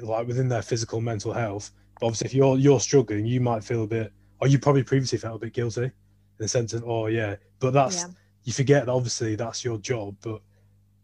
like 0.00 0.28
within 0.28 0.48
their 0.48 0.62
physical, 0.62 1.00
mental 1.00 1.32
health. 1.32 1.72
But 1.98 2.06
obviously, 2.06 2.26
if 2.26 2.34
you're 2.34 2.56
you're 2.56 2.78
struggling, 2.78 3.26
you 3.26 3.40
might 3.40 3.64
feel 3.64 3.82
a 3.82 3.86
bit, 3.86 4.12
or 4.40 4.46
you 4.46 4.60
probably 4.60 4.84
previously 4.84 5.18
felt 5.18 5.34
a 5.34 5.38
bit 5.40 5.52
guilty 5.52 5.82
in 5.82 5.92
the 6.38 6.46
sense 6.46 6.72
of, 6.72 6.84
oh 6.86 7.08
yeah, 7.08 7.34
but 7.58 7.72
that's 7.72 8.02
yeah. 8.02 8.08
you 8.44 8.52
forget 8.52 8.86
that 8.86 8.92
obviously 8.92 9.34
that's 9.34 9.64
your 9.64 9.76
job. 9.78 10.14
But 10.22 10.40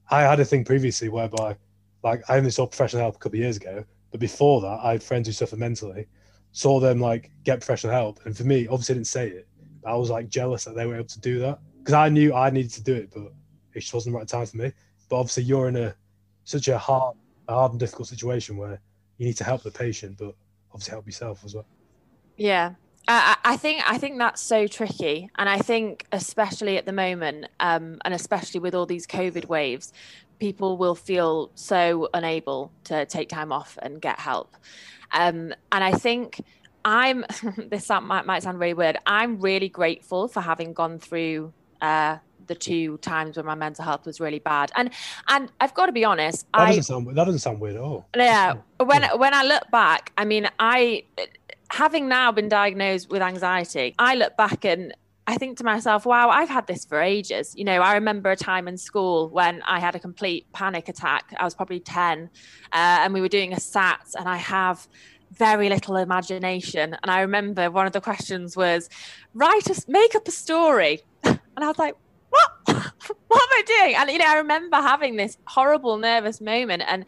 I 0.08 0.20
had 0.20 0.38
a 0.38 0.44
thing 0.44 0.64
previously 0.64 1.08
whereby, 1.08 1.56
like, 2.04 2.22
I 2.28 2.36
only 2.36 2.52
saw 2.52 2.68
professional 2.68 3.02
help 3.02 3.16
a 3.16 3.18
couple 3.18 3.38
of 3.38 3.42
years 3.42 3.56
ago, 3.56 3.84
but 4.12 4.20
before 4.20 4.60
that, 4.60 4.78
I 4.84 4.92
had 4.92 5.02
friends 5.02 5.26
who 5.26 5.32
suffer 5.32 5.56
mentally, 5.56 6.06
saw 6.52 6.78
them 6.78 7.00
like 7.00 7.32
get 7.42 7.58
professional 7.58 7.92
help, 7.92 8.20
and 8.26 8.36
for 8.36 8.44
me, 8.44 8.68
obviously, 8.68 8.94
I 8.94 8.98
didn't 8.98 9.08
say 9.08 9.28
it. 9.28 9.48
I 9.84 9.96
was 9.96 10.08
like 10.08 10.28
jealous 10.28 10.64
that 10.66 10.76
they 10.76 10.86
were 10.86 10.94
able 10.94 11.08
to 11.08 11.20
do 11.20 11.40
that 11.40 11.58
because 11.78 11.94
I 11.94 12.08
knew 12.08 12.32
I 12.32 12.48
needed 12.50 12.70
to 12.74 12.82
do 12.82 12.94
it, 12.94 13.10
but 13.12 13.32
it 13.74 13.80
just 13.80 13.92
wasn't 13.92 14.14
the 14.14 14.18
right 14.20 14.28
time 14.28 14.46
for 14.46 14.56
me. 14.56 14.72
But 15.08 15.16
obviously, 15.16 15.42
you're 15.42 15.66
in 15.66 15.76
a 15.76 15.96
such 16.44 16.68
a 16.68 16.78
hard, 16.78 17.16
a 17.48 17.54
hard 17.54 17.72
and 17.72 17.80
difficult 17.80 18.08
situation 18.08 18.56
where 18.56 18.80
you 19.18 19.26
need 19.26 19.36
to 19.36 19.44
help 19.44 19.62
the 19.62 19.70
patient, 19.70 20.18
but 20.18 20.34
obviously 20.72 20.92
help 20.92 21.06
yourself 21.06 21.44
as 21.44 21.54
well. 21.54 21.66
Yeah, 22.36 22.74
I, 23.06 23.36
I 23.44 23.56
think 23.56 23.82
I 23.86 23.98
think 23.98 24.18
that's 24.18 24.40
so 24.42 24.66
tricky, 24.66 25.30
and 25.36 25.48
I 25.48 25.58
think 25.58 26.06
especially 26.12 26.78
at 26.78 26.86
the 26.86 26.92
moment, 26.92 27.46
um, 27.60 27.98
and 28.04 28.14
especially 28.14 28.60
with 28.60 28.74
all 28.74 28.86
these 28.86 29.06
COVID 29.06 29.46
waves, 29.46 29.92
people 30.38 30.76
will 30.76 30.94
feel 30.94 31.50
so 31.54 32.08
unable 32.14 32.72
to 32.84 33.06
take 33.06 33.28
time 33.28 33.52
off 33.52 33.78
and 33.82 34.00
get 34.00 34.18
help. 34.18 34.56
Um, 35.12 35.54
and 35.70 35.84
I 35.84 35.92
think 35.92 36.40
I'm 36.84 37.24
this 37.68 37.88
might, 37.88 38.26
might 38.26 38.42
sound 38.42 38.58
really 38.58 38.74
weird. 38.74 38.98
I'm 39.06 39.40
really 39.40 39.68
grateful 39.68 40.28
for 40.28 40.40
having 40.40 40.72
gone 40.72 40.98
through 40.98 41.52
uh, 41.80 42.18
the 42.46 42.54
two 42.54 42.98
times 42.98 43.36
when 43.36 43.46
my 43.46 43.54
mental 43.54 43.84
health 43.84 44.06
was 44.06 44.20
really 44.20 44.38
bad. 44.38 44.70
And 44.76 44.90
and 45.28 45.50
I've 45.60 45.74
got 45.74 45.86
to 45.86 45.92
be 45.92 46.04
honest, 46.04 46.46
that 46.52 46.60
I, 46.60 46.66
doesn't 46.68 46.82
sound 46.84 47.08
that 47.08 47.24
doesn't 47.24 47.40
sound 47.40 47.60
weird 47.60 47.76
at 47.76 47.82
all. 47.82 48.06
Yeah, 48.16 48.54
when 48.78 49.04
when 49.18 49.34
I 49.34 49.42
look 49.44 49.70
back, 49.70 50.12
I 50.16 50.24
mean, 50.24 50.48
I 50.58 51.04
having 51.70 52.08
now 52.08 52.30
been 52.32 52.48
diagnosed 52.48 53.10
with 53.10 53.22
anxiety, 53.22 53.94
I 53.98 54.14
look 54.14 54.36
back 54.36 54.64
and 54.64 54.94
I 55.26 55.38
think 55.38 55.56
to 55.58 55.64
myself, 55.64 56.04
wow, 56.04 56.28
I've 56.28 56.50
had 56.50 56.66
this 56.66 56.84
for 56.84 57.00
ages. 57.00 57.54
You 57.56 57.64
know, 57.64 57.80
I 57.80 57.94
remember 57.94 58.30
a 58.30 58.36
time 58.36 58.68
in 58.68 58.76
school 58.76 59.30
when 59.30 59.62
I 59.62 59.80
had 59.80 59.94
a 59.94 59.98
complete 59.98 60.52
panic 60.52 60.88
attack. 60.88 61.34
I 61.38 61.44
was 61.44 61.54
probably 61.54 61.80
10, 61.80 62.24
uh, 62.24 62.28
and 62.72 63.14
we 63.14 63.22
were 63.22 63.28
doing 63.28 63.54
a 63.54 63.60
SAT, 63.60 64.14
and 64.18 64.28
I 64.28 64.36
have 64.36 64.86
very 65.32 65.68
little 65.70 65.96
imagination. 65.96 66.96
And 67.02 67.10
I 67.10 67.20
remember 67.20 67.70
one 67.70 67.86
of 67.86 67.92
the 67.92 68.02
questions 68.02 68.56
was, 68.56 68.90
write 69.32 69.66
a, 69.68 69.82
make 69.88 70.14
up 70.14 70.28
a 70.28 70.32
story. 70.32 71.02
And 71.56 71.64
I 71.64 71.68
was 71.68 71.78
like, 71.78 71.94
what? 72.34 72.76
what 73.28 73.42
am 73.42 73.48
I 73.52 73.62
doing? 73.66 73.94
And, 73.96 74.10
you 74.10 74.18
know, 74.18 74.26
I 74.26 74.36
remember 74.36 74.76
having 74.76 75.16
this 75.16 75.38
horrible 75.46 75.96
nervous 75.96 76.40
moment. 76.40 76.82
And 76.86 77.04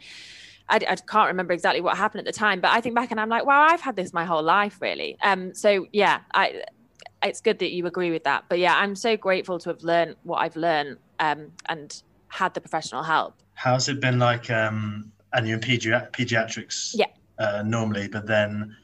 I, 0.69 0.75
I, 0.75 0.95
can't 0.95 1.27
remember 1.27 1.53
exactly 1.53 1.81
what 1.81 1.97
happened 1.97 2.19
at 2.19 2.25
the 2.25 2.37
time, 2.37 2.59
but 2.59 2.71
I 2.71 2.81
think 2.81 2.95
back 2.95 3.11
and 3.11 3.19
I'm 3.19 3.29
like, 3.29 3.45
wow, 3.45 3.67
I've 3.69 3.81
had 3.81 3.95
this 3.95 4.13
my 4.13 4.25
whole 4.25 4.43
life, 4.43 4.81
really. 4.81 5.17
Um, 5.21 5.53
so 5.53 5.87
yeah, 5.93 6.19
I, 6.33 6.63
it's 7.23 7.41
good 7.41 7.59
that 7.59 7.71
you 7.71 7.85
agree 7.85 8.11
with 8.11 8.23
that. 8.25 8.45
But 8.49 8.59
yeah, 8.59 8.75
I'm 8.77 8.95
so 8.95 9.17
grateful 9.17 9.59
to 9.59 9.69
have 9.69 9.83
learned 9.83 10.15
what 10.23 10.37
I've 10.37 10.55
learned 10.55 10.97
um, 11.19 11.51
and 11.67 12.01
had 12.27 12.53
the 12.53 12.61
professional 12.61 13.03
help. 13.03 13.35
How's 13.53 13.89
it 13.89 13.99
been 13.99 14.19
like? 14.19 14.49
Um, 14.49 15.11
and 15.33 15.47
you're 15.47 15.57
in 15.57 15.63
pedi- 15.63 16.11
pediatrics, 16.11 16.91
yeah, 16.93 17.07
uh, 17.39 17.63
normally, 17.65 18.07
but 18.07 18.27
then 18.27 18.75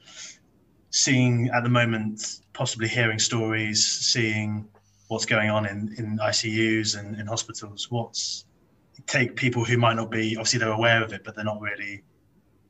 seeing 0.90 1.50
at 1.54 1.64
the 1.64 1.70
moment, 1.70 2.42
possibly 2.54 2.88
hearing 2.88 3.20
stories, 3.20 3.86
seeing 3.86 4.68
what's 5.14 5.26
going 5.28 5.52
on 5.52 5.68
in, 5.68 5.94
in 5.98 6.18
ICUs 6.18 6.98
and 6.98 7.20
in 7.20 7.28
hospitals. 7.28 7.90
What's 7.92 8.46
take 9.06 9.36
people 9.36 9.64
who 9.64 9.78
might 9.78 9.96
not 9.96 10.10
be 10.10 10.36
obviously 10.36 10.60
they're 10.60 10.72
aware 10.72 11.04
of 11.04 11.14
it, 11.14 11.24
but 11.24 11.36
they're 11.36 11.46
not 11.46 11.62
really, 11.62 12.04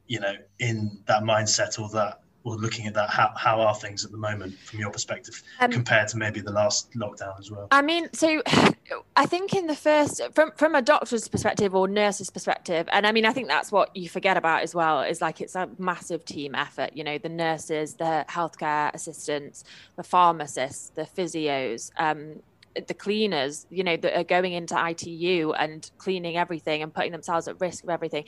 you 0.07 0.19
know, 0.19 0.35
in 0.59 1.01
that 1.07 1.23
mindset 1.23 1.79
or 1.79 1.89
that 1.89 2.19
or 2.43 2.55
looking 2.55 2.87
at 2.87 2.93
that. 2.93 3.09
How 3.09 3.31
how 3.35 3.61
are 3.61 3.75
things 3.75 4.03
at 4.05 4.11
the 4.11 4.17
moment 4.17 4.57
from 4.59 4.79
your 4.79 4.91
perspective 4.91 5.41
um, 5.59 5.71
compared 5.71 6.07
to 6.09 6.17
maybe 6.17 6.41
the 6.41 6.51
last 6.51 6.91
lockdown 6.93 7.39
as 7.39 7.49
well? 7.49 7.67
I 7.71 7.81
mean, 7.81 8.09
so 8.13 8.41
I 9.15 9.25
think 9.25 9.53
in 9.53 9.67
the 9.67 9.75
first 9.75 10.21
from 10.33 10.51
from 10.55 10.75
a 10.75 10.81
doctor's 10.81 11.27
perspective 11.27 11.75
or 11.75 11.87
nurse's 11.87 12.29
perspective, 12.29 12.87
and 12.91 13.07
I 13.07 13.11
mean, 13.11 13.25
I 13.25 13.33
think 13.33 13.47
that's 13.47 13.71
what 13.71 13.95
you 13.95 14.09
forget 14.09 14.37
about 14.37 14.63
as 14.63 14.75
well 14.75 15.01
is 15.01 15.21
like 15.21 15.41
it's 15.41 15.55
a 15.55 15.69
massive 15.77 16.25
team 16.25 16.55
effort. 16.55 16.91
You 16.93 17.03
know, 17.03 17.17
the 17.17 17.29
nurses, 17.29 17.95
the 17.95 18.25
healthcare 18.29 18.93
assistants, 18.93 19.63
the 19.95 20.03
pharmacists, 20.03 20.89
the 20.89 21.03
physios. 21.03 21.91
Um, 21.97 22.41
the 22.87 22.93
cleaners, 22.93 23.67
you 23.69 23.83
know, 23.83 23.95
that 23.97 24.17
are 24.17 24.23
going 24.23 24.53
into 24.53 24.75
ITU 24.75 25.53
and 25.53 25.89
cleaning 25.97 26.37
everything 26.37 26.81
and 26.81 26.93
putting 26.93 27.11
themselves 27.11 27.47
at 27.47 27.59
risk 27.61 27.83
of 27.83 27.89
everything. 27.89 28.25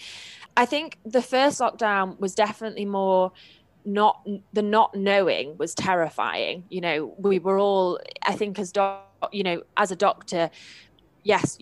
I 0.55 0.65
think 0.65 0.97
the 1.03 1.21
first 1.21 1.59
lockdown 1.59 2.19
was 2.19 2.35
definitely 2.35 2.85
more 2.85 3.31
not 3.85 4.27
the 4.53 4.61
not 4.61 4.95
knowing 4.95 5.57
was 5.57 5.75
terrifying. 5.75 6.65
You 6.69 6.81
know, 6.81 7.15
we 7.17 7.39
were 7.39 7.59
all, 7.59 7.99
I 8.23 8.33
think, 8.33 8.59
as 8.59 8.71
doc, 8.71 9.29
you 9.31 9.43
know, 9.43 9.63
as 9.77 9.91
a 9.91 9.95
doctor, 9.95 10.49
yes, 11.23 11.57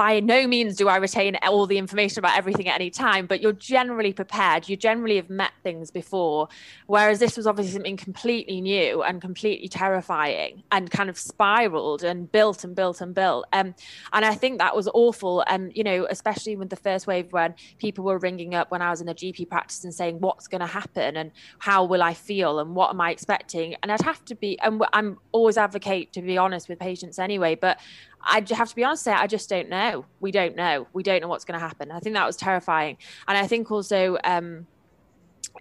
by 0.00 0.18
no 0.18 0.46
means 0.46 0.76
do 0.76 0.88
I 0.88 0.96
retain 0.96 1.36
all 1.42 1.66
the 1.66 1.76
information 1.76 2.20
about 2.20 2.34
everything 2.34 2.66
at 2.68 2.74
any 2.74 2.88
time, 2.88 3.26
but 3.26 3.42
you're 3.42 3.52
generally 3.52 4.14
prepared. 4.14 4.66
You 4.66 4.74
generally 4.74 5.16
have 5.16 5.28
met 5.28 5.52
things 5.62 5.90
before. 5.90 6.48
Whereas 6.86 7.18
this 7.18 7.36
was 7.36 7.46
obviously 7.46 7.74
something 7.74 7.98
completely 7.98 8.62
new 8.62 9.02
and 9.02 9.20
completely 9.20 9.68
terrifying 9.68 10.62
and 10.72 10.90
kind 10.90 11.10
of 11.10 11.18
spiraled 11.18 12.02
and 12.02 12.32
built 12.32 12.64
and 12.64 12.74
built 12.74 13.02
and 13.02 13.14
built. 13.14 13.44
Um, 13.52 13.74
and 14.14 14.24
I 14.24 14.34
think 14.34 14.56
that 14.56 14.74
was 14.74 14.88
awful. 14.94 15.44
And, 15.46 15.70
you 15.76 15.84
know, 15.84 16.06
especially 16.08 16.56
with 16.56 16.70
the 16.70 16.76
first 16.76 17.06
wave 17.06 17.30
when 17.34 17.54
people 17.76 18.02
were 18.02 18.16
ringing 18.16 18.54
up 18.54 18.70
when 18.70 18.80
I 18.80 18.88
was 18.88 19.02
in 19.02 19.08
a 19.10 19.14
GP 19.14 19.50
practice 19.50 19.84
and 19.84 19.92
saying, 19.92 20.18
what's 20.20 20.48
going 20.48 20.62
to 20.62 20.66
happen 20.66 21.18
and 21.18 21.30
how 21.58 21.84
will 21.84 22.02
I 22.02 22.14
feel 22.14 22.58
and 22.58 22.74
what 22.74 22.88
am 22.88 23.02
I 23.02 23.10
expecting? 23.10 23.76
And 23.82 23.92
I'd 23.92 24.00
have 24.00 24.24
to 24.24 24.34
be, 24.34 24.58
and 24.60 24.82
I'm 24.94 25.18
always 25.32 25.58
advocate 25.58 26.14
to 26.14 26.22
be 26.22 26.38
honest 26.38 26.70
with 26.70 26.78
patients 26.78 27.18
anyway, 27.18 27.54
but 27.54 27.78
I 28.22 28.44
have 28.50 28.68
to 28.68 28.76
be 28.76 28.84
honest, 28.84 29.08
I 29.08 29.26
just 29.26 29.48
don't 29.48 29.68
know. 29.68 30.04
We 30.20 30.30
don't 30.30 30.56
know. 30.56 30.86
We 30.92 31.02
don't 31.02 31.20
know 31.20 31.28
what's 31.28 31.44
going 31.44 31.58
to 31.58 31.66
happen. 31.66 31.90
I 31.90 32.00
think 32.00 32.14
that 32.14 32.26
was 32.26 32.36
terrifying, 32.36 32.98
and 33.26 33.36
I 33.36 33.46
think 33.46 33.70
also 33.70 34.18
um, 34.24 34.66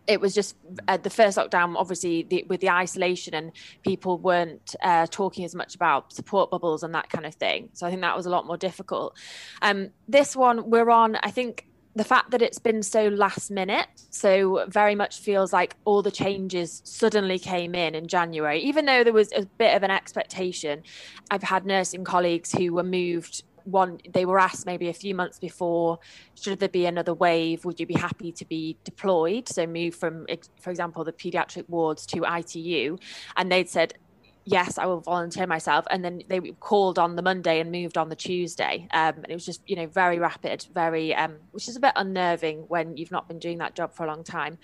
it 0.08 0.20
was 0.20 0.34
just 0.34 0.56
uh, 0.88 0.98
the 0.98 1.10
first 1.10 1.38
lockdown. 1.38 1.76
Obviously, 1.76 2.24
the, 2.24 2.46
with 2.48 2.62
the 2.62 2.70
isolation 2.70 3.34
and 3.34 3.52
people 3.84 4.18
weren't 4.18 4.76
uh, 4.82 5.08
talking 5.10 5.46
as 5.46 5.56
much 5.56 5.76
about 5.76 6.12
support 6.14 6.50
bubbles 6.50 6.84
and 6.84 6.94
that 6.96 7.10
kind 7.10 7.26
of 7.26 7.36
thing. 7.36 7.70
So 7.74 7.88
I 7.88 7.90
think 7.90 8.02
that 8.02 8.18
was 8.18 8.26
a 8.26 8.30
lot 8.30 8.46
more 8.46 8.58
difficult. 8.58 9.16
Um, 9.62 9.92
this 10.08 10.36
one 10.36 10.70
we're 10.70 10.90
on. 10.90 11.18
I 11.24 11.32
think 11.32 11.69
the 11.96 12.04
fact 12.04 12.32
that 12.32 12.42
it's 12.42 12.60
been 12.60 12.84
so 12.84 13.08
last 13.08 13.50
minute 13.50 13.88
so 14.10 14.66
very 14.68 14.96
much 14.96 15.20
feels 15.20 15.52
like 15.52 15.76
all 15.86 16.02
the 16.02 16.12
changes 16.12 16.82
suddenly 16.86 17.40
came 17.40 17.74
in 17.76 17.96
in 17.96 18.08
january. 18.08 18.60
Even 18.62 18.86
though 18.86 19.04
there 19.04 19.14
was 19.14 19.32
a 19.34 19.46
bit 19.58 19.76
of 19.76 19.84
an 19.84 19.92
expectation 19.92 20.84
i've 21.32 21.44
had 21.44 21.66
nursing 21.66 22.04
colleagues 22.04 22.52
who 22.52 22.74
were 22.74 22.84
moved 22.84 23.44
one 23.66 24.00
they 24.10 24.26
were 24.26 24.40
asked 24.40 24.66
maybe 24.66 24.90
a 24.90 24.94
few 24.94 25.14
months 25.14 25.40
before 25.40 26.00
should 26.36 26.60
there 26.60 26.70
be 26.70 26.86
another 26.86 27.14
wave? 27.14 27.66
Would 27.66 27.80
you 27.80 27.86
be 27.86 27.96
happy 27.96 28.32
to 28.32 28.46
be 28.46 28.78
deployed? 28.84 29.50
So 29.50 29.68
move 29.68 29.96
from 29.96 30.26
for 30.62 30.70
example 30.70 31.04
the 31.04 31.14
pediatric 31.14 31.68
wards 31.68 32.06
to 32.08 32.24
itu 32.26 32.98
and 33.36 33.52
they'd 33.52 33.70
said 33.70 33.94
yes, 34.50 34.80
I 34.80 34.88
will 34.88 35.02
volunteer 35.02 35.46
myself. 35.46 35.86
And 35.92 36.04
then 36.04 36.24
they 36.28 36.40
called 36.60 36.98
on 36.98 37.16
the 37.16 37.22
Monday 37.22 37.60
and 37.60 37.72
moved 37.72 37.98
on 37.98 38.10
the 38.10 38.16
Tuesday. 38.16 38.88
Um, 38.92 39.16
and 39.18 39.28
it 39.30 39.34
was 39.34 39.46
just, 39.46 39.62
you 39.68 39.76
know, 39.76 39.86
very 39.86 40.18
rapid, 40.18 40.66
very, 40.74 41.14
um, 41.14 41.36
which 41.52 41.68
is 41.68 41.76
a 41.76 41.80
bit 41.80 41.94
unnerving 41.96 42.66
when 42.68 42.98
you've 42.98 43.12
not 43.12 43.28
been 43.28 43.38
doing 43.38 43.60
that 43.60 43.76
job 43.76 43.94
for 43.94 44.06
a 44.06 44.08
long 44.08 44.24
time. 44.24 44.58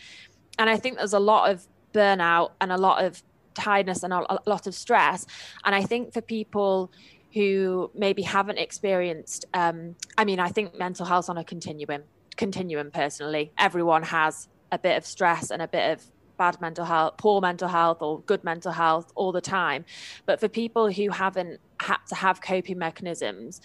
And 0.58 0.70
I 0.70 0.78
think 0.78 0.98
there's 0.98 1.14
a 1.14 1.20
lot 1.20 1.52
of 1.52 1.68
burnout 1.94 2.52
and 2.60 2.72
a 2.72 2.78
lot 2.78 3.04
of 3.06 3.22
tiredness 3.54 4.02
and 4.02 4.12
a 4.12 4.40
lot 4.48 4.66
of 4.66 4.74
stress. 4.74 5.28
And 5.64 5.76
I 5.76 5.84
think 5.84 6.14
for 6.14 6.22
people 6.22 6.92
who 7.34 7.92
maybe 7.94 8.24
haven't 8.24 8.58
experienced, 8.58 9.46
um, 9.54 9.96
I 10.18 10.26
mean, 10.26 10.40
I 10.40 10.50
think 10.50 10.76
mental 10.76 11.06
health 11.06 11.30
on 11.30 11.38
a 11.38 11.44
continuum, 11.44 12.04
continuum 12.38 12.90
personally. 12.90 13.52
Everyone 13.58 14.02
has 14.04 14.48
a 14.72 14.80
bit 14.80 14.98
of 14.98 15.06
stress 15.06 15.52
and 15.52 15.62
a 15.62 15.68
bit 15.68 15.92
of 15.92 16.04
bad 16.38 16.60
mental 16.62 16.86
health, 16.86 17.18
poor 17.18 17.42
mental 17.42 17.68
health, 17.68 18.02
or 18.02 18.22
good 18.22 18.44
mental 18.44 18.72
health 18.72 19.12
all 19.16 19.32
the 19.32 19.42
time. 19.42 19.86
But 20.26 20.40
for 20.40 20.48
people 20.48 20.92
who 20.92 21.10
haven't 21.10 21.60
had 21.80 21.98
to 22.10 22.16
have 22.16 22.42
coping 22.42 22.78
mechanisms, 22.78 23.62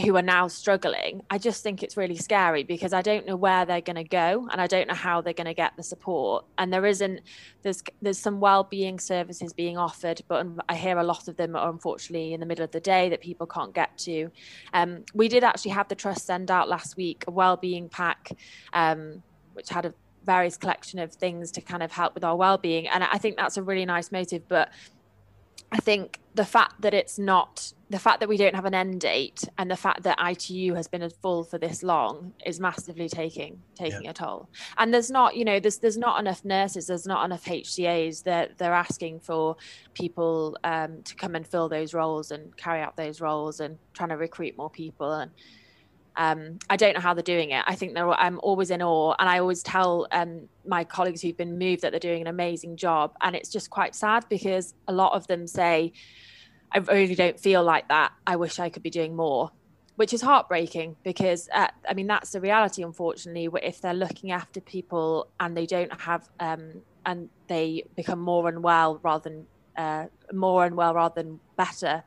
who 0.00 0.16
are 0.16 0.22
now 0.22 0.46
struggling, 0.46 1.22
I 1.30 1.38
just 1.38 1.62
think 1.62 1.82
it's 1.82 1.96
really 1.96 2.16
scary 2.16 2.62
because 2.62 2.92
I 2.92 3.02
don't 3.02 3.26
know 3.26 3.36
where 3.36 3.64
they're 3.64 3.80
going 3.80 3.96
to 3.96 4.04
go 4.04 4.48
and 4.50 4.60
I 4.60 4.66
don't 4.66 4.86
know 4.86 4.94
how 4.94 5.20
they're 5.20 5.32
going 5.32 5.46
to 5.46 5.54
get 5.54 5.76
the 5.76 5.82
support. 5.82 6.44
And 6.56 6.72
there 6.72 6.86
isn't 6.86 7.20
there's 7.62 7.82
there's 8.00 8.18
some 8.18 8.40
well-being 8.40 9.00
services 9.00 9.52
being 9.52 9.76
offered, 9.76 10.22
but 10.28 10.46
I 10.68 10.76
hear 10.76 10.98
a 10.98 11.04
lot 11.04 11.28
of 11.28 11.36
them 11.36 11.56
are 11.56 11.68
unfortunately 11.68 12.32
in 12.32 12.40
the 12.40 12.46
middle 12.46 12.64
of 12.64 12.70
the 12.70 12.80
day 12.80 13.08
that 13.08 13.20
people 13.20 13.46
can't 13.46 13.74
get 13.74 13.96
to. 13.98 14.30
Um, 14.72 15.04
we 15.14 15.28
did 15.28 15.42
actually 15.42 15.72
have 15.72 15.88
the 15.88 15.96
trust 15.96 16.26
send 16.26 16.50
out 16.50 16.68
last 16.68 16.96
week 16.96 17.24
a 17.26 17.30
well-being 17.30 17.88
pack, 17.88 18.32
um, 18.72 19.22
which 19.54 19.68
had 19.68 19.86
a 19.86 19.94
various 20.34 20.56
collection 20.62 20.98
of 20.98 21.10
things 21.24 21.50
to 21.56 21.60
kind 21.60 21.82
of 21.82 21.90
help 21.90 22.14
with 22.14 22.24
our 22.28 22.36
well-being. 22.36 22.86
And 22.92 23.00
i 23.16 23.18
think 23.22 23.36
that's 23.36 23.56
a 23.56 23.62
really 23.62 23.86
nice 23.96 24.08
motive 24.18 24.42
but 24.56 24.66
i 25.72 25.78
think 25.88 26.20
the 26.34 26.44
fact 26.44 26.74
that 26.84 26.94
it's 27.00 27.18
not 27.18 27.72
the 27.90 27.98
fact 27.98 28.20
that 28.20 28.28
we 28.28 28.36
don't 28.36 28.54
have 28.54 28.64
an 28.64 28.74
end 28.74 29.00
date 29.00 29.44
and 29.56 29.70
the 29.70 29.76
fact 29.76 30.02
that 30.02 30.18
itu 30.30 30.74
has 30.74 30.86
been 30.86 31.08
full 31.22 31.42
for 31.42 31.58
this 31.58 31.82
long 31.82 32.32
is 32.44 32.60
massively 32.60 33.08
taking 33.08 33.60
taking 33.74 34.04
yeah. 34.04 34.10
a 34.10 34.12
toll. 34.12 34.48
And 34.76 34.92
there's 34.92 35.10
not 35.10 35.36
you 35.36 35.44
know 35.44 35.58
there's 35.58 35.78
there's 35.78 35.96
not 35.96 36.20
enough 36.20 36.44
nurses 36.44 36.86
there's 36.88 37.06
not 37.06 37.24
enough 37.24 37.44
hcas 37.44 38.22
that 38.24 38.58
they're 38.58 38.74
asking 38.86 39.20
for 39.20 39.56
people 39.94 40.56
um, 40.64 41.02
to 41.02 41.14
come 41.14 41.34
and 41.34 41.46
fill 41.46 41.68
those 41.68 41.94
roles 41.94 42.30
and 42.30 42.56
carry 42.56 42.80
out 42.82 42.96
those 42.96 43.20
roles 43.20 43.60
and 43.60 43.78
trying 43.94 44.10
to 44.10 44.16
recruit 44.16 44.56
more 44.56 44.70
people. 44.70 45.10
And 45.12 45.30
um, 46.18 46.58
I 46.68 46.76
don't 46.76 46.94
know 46.94 47.00
how 47.00 47.14
they're 47.14 47.22
doing 47.22 47.50
it. 47.50 47.62
I 47.66 47.76
think 47.76 47.94
they're, 47.94 48.10
I'm 48.10 48.40
always 48.42 48.70
in 48.70 48.82
awe. 48.82 49.14
And 49.20 49.28
I 49.28 49.38
always 49.38 49.62
tell 49.62 50.08
um, 50.10 50.48
my 50.66 50.82
colleagues 50.82 51.22
who've 51.22 51.36
been 51.36 51.58
moved 51.58 51.82
that 51.82 51.92
they're 51.92 52.00
doing 52.00 52.20
an 52.20 52.26
amazing 52.26 52.76
job. 52.76 53.14
And 53.20 53.36
it's 53.36 53.48
just 53.48 53.70
quite 53.70 53.94
sad 53.94 54.26
because 54.28 54.74
a 54.88 54.92
lot 54.92 55.12
of 55.12 55.28
them 55.28 55.46
say, 55.46 55.92
I 56.72 56.78
really 56.78 57.14
don't 57.14 57.38
feel 57.38 57.62
like 57.62 57.88
that. 57.88 58.12
I 58.26 58.34
wish 58.34 58.58
I 58.58 58.68
could 58.68 58.82
be 58.82 58.90
doing 58.90 59.14
more, 59.14 59.52
which 59.94 60.12
is 60.12 60.20
heartbreaking 60.20 60.96
because, 61.04 61.48
uh, 61.54 61.68
I 61.88 61.94
mean, 61.94 62.08
that's 62.08 62.32
the 62.32 62.40
reality, 62.40 62.82
unfortunately, 62.82 63.48
if 63.62 63.80
they're 63.80 63.94
looking 63.94 64.32
after 64.32 64.60
people 64.60 65.28
and 65.38 65.56
they 65.56 65.66
don't 65.66 66.00
have, 66.00 66.28
um, 66.40 66.82
and 67.06 67.30
they 67.46 67.84
become 67.94 68.18
more 68.18 68.48
unwell 68.48 68.98
rather 69.04 69.30
than 69.30 69.46
uh, 69.76 70.06
more 70.32 70.66
unwell 70.66 70.94
rather 70.94 71.22
than 71.22 71.38
better 71.56 72.02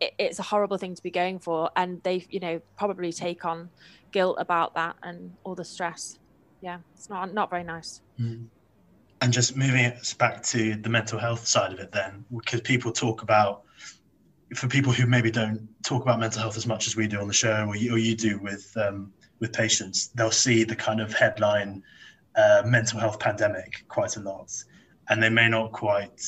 it, 0.00 0.14
it's 0.18 0.38
a 0.38 0.42
horrible 0.42 0.78
thing 0.78 0.94
to 0.94 1.02
be 1.02 1.10
going 1.10 1.38
for 1.38 1.70
and 1.76 2.02
they 2.02 2.26
you 2.30 2.40
know 2.40 2.60
probably 2.76 3.12
take 3.12 3.44
on 3.44 3.68
guilt 4.12 4.36
about 4.38 4.74
that 4.74 4.96
and 5.02 5.32
all 5.44 5.54
the 5.54 5.64
stress. 5.64 6.18
Yeah 6.60 6.78
it's 6.94 7.08
not 7.08 7.32
not 7.34 7.50
very 7.50 7.64
nice. 7.64 8.00
Mm. 8.20 8.46
and 9.20 9.32
just 9.32 9.56
moving 9.56 9.86
us 9.86 10.14
back 10.14 10.42
to 10.44 10.76
the 10.76 10.88
mental 10.88 11.18
health 11.18 11.46
side 11.46 11.72
of 11.72 11.78
it 11.78 11.90
then 11.92 12.24
because 12.34 12.60
people 12.60 12.92
talk 12.92 13.22
about 13.22 13.62
for 14.54 14.68
people 14.68 14.92
who 14.92 15.06
maybe 15.06 15.30
don't 15.30 15.68
talk 15.82 16.02
about 16.02 16.20
mental 16.20 16.40
health 16.40 16.56
as 16.56 16.66
much 16.66 16.86
as 16.86 16.96
we 16.96 17.08
do 17.08 17.18
on 17.18 17.26
the 17.26 17.34
show 17.34 17.64
or 17.66 17.76
you, 17.76 17.94
or 17.94 17.98
you 17.98 18.14
do 18.14 18.38
with 18.38 18.76
um, 18.76 19.12
with 19.40 19.52
patients 19.52 20.08
they'll 20.08 20.30
see 20.30 20.64
the 20.64 20.76
kind 20.76 21.00
of 21.00 21.12
headline 21.12 21.82
uh, 22.36 22.62
mental 22.64 22.98
health 22.98 23.18
pandemic 23.20 23.84
quite 23.88 24.16
a 24.16 24.20
lot. 24.20 24.52
And 25.08 25.22
they 25.22 25.28
may 25.28 25.48
not 25.48 25.72
quite 25.72 26.22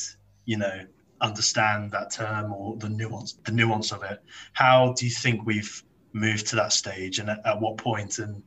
you 0.45 0.57
know 0.57 0.85
understand 1.21 1.91
that 1.91 2.11
term 2.11 2.53
or 2.53 2.75
the 2.77 2.89
nuance 2.89 3.33
the 3.45 3.51
nuance 3.51 3.91
of 3.91 4.03
it. 4.03 4.21
How 4.53 4.93
do 4.93 5.05
you 5.05 5.11
think 5.11 5.45
we've 5.45 5.83
moved 6.13 6.47
to 6.47 6.55
that 6.55 6.73
stage 6.73 7.19
and 7.19 7.29
at, 7.29 7.45
at 7.45 7.59
what 7.59 7.77
point 7.77 8.19
and 8.19 8.41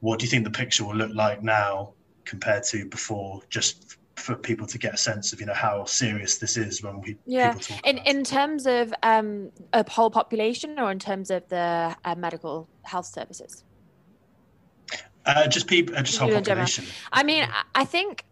what 0.00 0.18
do 0.18 0.24
you 0.24 0.30
think 0.30 0.44
the 0.44 0.50
picture 0.50 0.84
will 0.84 0.96
look 0.96 1.14
like 1.14 1.42
now 1.42 1.92
compared 2.24 2.64
to 2.64 2.86
before? 2.86 3.42
Just 3.48 3.98
for 4.16 4.34
people 4.36 4.66
to 4.66 4.78
get 4.78 4.94
a 4.94 4.96
sense 4.96 5.32
of 5.32 5.40
you 5.40 5.46
know 5.46 5.54
how 5.54 5.84
serious 5.84 6.38
this 6.38 6.56
is 6.56 6.82
when 6.82 7.00
we 7.00 7.16
yeah. 7.26 7.56
in 7.84 7.98
in 7.98 8.22
terms 8.24 8.66
of 8.66 8.92
um 9.02 9.50
a 9.72 9.88
whole 9.90 10.10
population 10.10 10.78
or 10.78 10.90
in 10.90 10.98
terms 10.98 11.30
of 11.30 11.48
the 11.48 11.96
uh, 12.04 12.14
medical 12.16 12.68
health 12.82 13.06
services? 13.06 13.64
Uh, 15.24 15.46
just 15.46 15.66
people 15.66 15.96
uh, 15.96 16.02
just 16.02 16.18
whole 16.18 16.30
population. 16.30 16.84
I 17.12 17.22
mean 17.22 17.48
i 17.74 17.84
think 17.84 18.24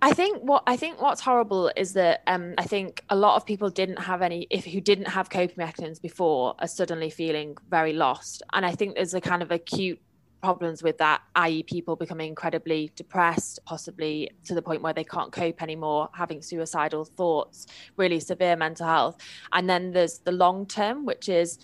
I 0.00 0.12
think 0.12 0.42
what 0.42 0.62
I 0.66 0.76
think 0.76 1.00
what's 1.00 1.20
horrible 1.20 1.72
is 1.76 1.92
that 1.94 2.22
um, 2.26 2.54
I 2.56 2.64
think 2.64 3.04
a 3.08 3.16
lot 3.16 3.36
of 3.36 3.44
people 3.44 3.68
didn't 3.68 3.98
have 3.98 4.22
any 4.22 4.46
if 4.50 4.64
who 4.64 4.80
didn't 4.80 5.08
have 5.08 5.28
coping 5.28 5.56
mechanisms 5.56 5.98
before 5.98 6.54
are 6.58 6.68
suddenly 6.68 7.10
feeling 7.10 7.56
very 7.68 7.92
lost, 7.92 8.42
and 8.52 8.64
I 8.64 8.72
think 8.72 8.94
there's 8.94 9.14
a 9.14 9.20
kind 9.20 9.42
of 9.42 9.50
acute 9.50 10.00
problems 10.40 10.84
with 10.84 10.98
that, 10.98 11.20
i.e., 11.34 11.64
people 11.64 11.96
becoming 11.96 12.28
incredibly 12.28 12.92
depressed, 12.94 13.58
possibly 13.64 14.30
to 14.44 14.54
the 14.54 14.62
point 14.62 14.82
where 14.82 14.92
they 14.92 15.02
can't 15.02 15.32
cope 15.32 15.60
anymore, 15.60 16.08
having 16.14 16.40
suicidal 16.42 17.04
thoughts, 17.04 17.66
really 17.96 18.20
severe 18.20 18.54
mental 18.54 18.86
health, 18.86 19.16
and 19.52 19.68
then 19.68 19.90
there's 19.90 20.18
the 20.18 20.32
long 20.32 20.64
term, 20.64 21.04
which 21.06 21.28
is 21.28 21.58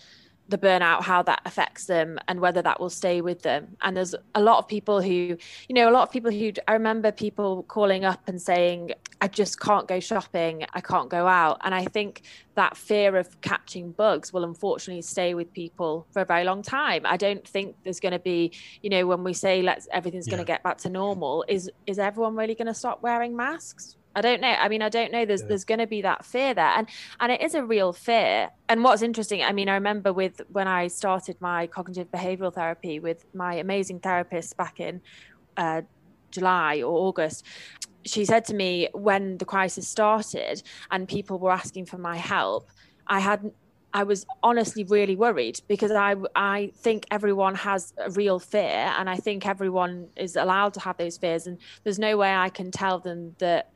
the 0.48 0.58
burnout 0.58 1.02
how 1.02 1.22
that 1.22 1.40
affects 1.46 1.86
them 1.86 2.18
and 2.28 2.40
whether 2.40 2.60
that 2.60 2.78
will 2.78 2.90
stay 2.90 3.20
with 3.20 3.42
them. 3.42 3.76
And 3.80 3.96
there's 3.96 4.14
a 4.34 4.40
lot 4.40 4.58
of 4.58 4.68
people 4.68 5.00
who 5.00 5.36
you 5.68 5.74
know 5.74 5.88
a 5.88 5.92
lot 5.92 6.02
of 6.02 6.10
people 6.10 6.30
who 6.30 6.52
i 6.68 6.72
remember 6.74 7.10
people 7.10 7.62
calling 7.64 8.04
up 8.04 8.28
and 8.28 8.40
saying 8.40 8.92
i 9.20 9.28
just 9.28 9.58
can't 9.58 9.88
go 9.88 10.00
shopping. 10.00 10.64
I 10.74 10.80
can't 10.80 11.08
go 11.08 11.26
out. 11.26 11.60
And 11.64 11.74
i 11.74 11.84
think 11.84 12.22
that 12.54 12.76
fear 12.76 13.16
of 13.16 13.40
catching 13.40 13.92
bugs 13.92 14.32
will 14.32 14.44
unfortunately 14.44 15.02
stay 15.02 15.34
with 15.34 15.52
people 15.52 16.06
for 16.12 16.22
a 16.22 16.24
very 16.24 16.44
long 16.44 16.62
time. 16.62 17.02
I 17.04 17.16
don't 17.16 17.46
think 17.46 17.76
there's 17.82 18.00
going 18.00 18.12
to 18.12 18.18
be 18.18 18.52
you 18.82 18.90
know 18.90 19.06
when 19.06 19.24
we 19.24 19.32
say 19.32 19.62
let's 19.62 19.88
everything's 19.92 20.26
yeah. 20.26 20.32
going 20.32 20.44
to 20.44 20.46
get 20.46 20.62
back 20.62 20.78
to 20.78 20.90
normal 20.90 21.44
is 21.48 21.70
is 21.86 21.98
everyone 21.98 22.36
really 22.36 22.54
going 22.54 22.66
to 22.66 22.74
stop 22.74 23.02
wearing 23.02 23.34
masks 23.34 23.96
I 24.16 24.20
don't 24.20 24.40
know. 24.40 24.48
I 24.48 24.68
mean, 24.68 24.82
I 24.82 24.88
don't 24.88 25.12
know. 25.12 25.24
There's 25.24 25.42
yeah. 25.42 25.48
there's 25.48 25.64
going 25.64 25.80
to 25.80 25.86
be 25.86 26.02
that 26.02 26.24
fear 26.24 26.54
there, 26.54 26.72
and 26.76 26.88
and 27.20 27.32
it 27.32 27.40
is 27.42 27.54
a 27.54 27.64
real 27.64 27.92
fear. 27.92 28.50
And 28.68 28.84
what's 28.84 29.02
interesting, 29.02 29.42
I 29.42 29.52
mean, 29.52 29.68
I 29.68 29.74
remember 29.74 30.12
with 30.12 30.40
when 30.50 30.68
I 30.68 30.86
started 30.88 31.36
my 31.40 31.66
cognitive 31.66 32.10
behavioural 32.10 32.54
therapy 32.54 33.00
with 33.00 33.24
my 33.34 33.54
amazing 33.54 34.00
therapist 34.00 34.56
back 34.56 34.80
in 34.80 35.00
uh, 35.56 35.82
July 36.30 36.82
or 36.82 36.92
August. 37.08 37.44
She 38.04 38.24
said 38.24 38.44
to 38.46 38.54
me 38.54 38.88
when 38.92 39.38
the 39.38 39.46
crisis 39.46 39.88
started 39.88 40.62
and 40.90 41.08
people 41.08 41.38
were 41.38 41.50
asking 41.50 41.86
for 41.86 41.96
my 41.96 42.16
help, 42.18 42.68
I 43.06 43.20
had 43.20 43.50
I 43.94 44.02
was 44.02 44.26
honestly 44.42 44.82
really 44.82 45.14
worried 45.14 45.60
because 45.68 45.92
I 45.92 46.16
I 46.34 46.72
think 46.76 47.06
everyone 47.10 47.54
has 47.54 47.94
a 47.96 48.10
real 48.10 48.40
fear 48.40 48.92
and 48.98 49.08
I 49.08 49.16
think 49.16 49.46
everyone 49.46 50.08
is 50.16 50.34
allowed 50.34 50.74
to 50.74 50.80
have 50.80 50.96
those 50.96 51.16
fears 51.16 51.46
and 51.46 51.58
there's 51.84 51.98
no 51.98 52.16
way 52.16 52.34
I 52.34 52.48
can 52.48 52.72
tell 52.72 52.98
them 52.98 53.36
that 53.38 53.70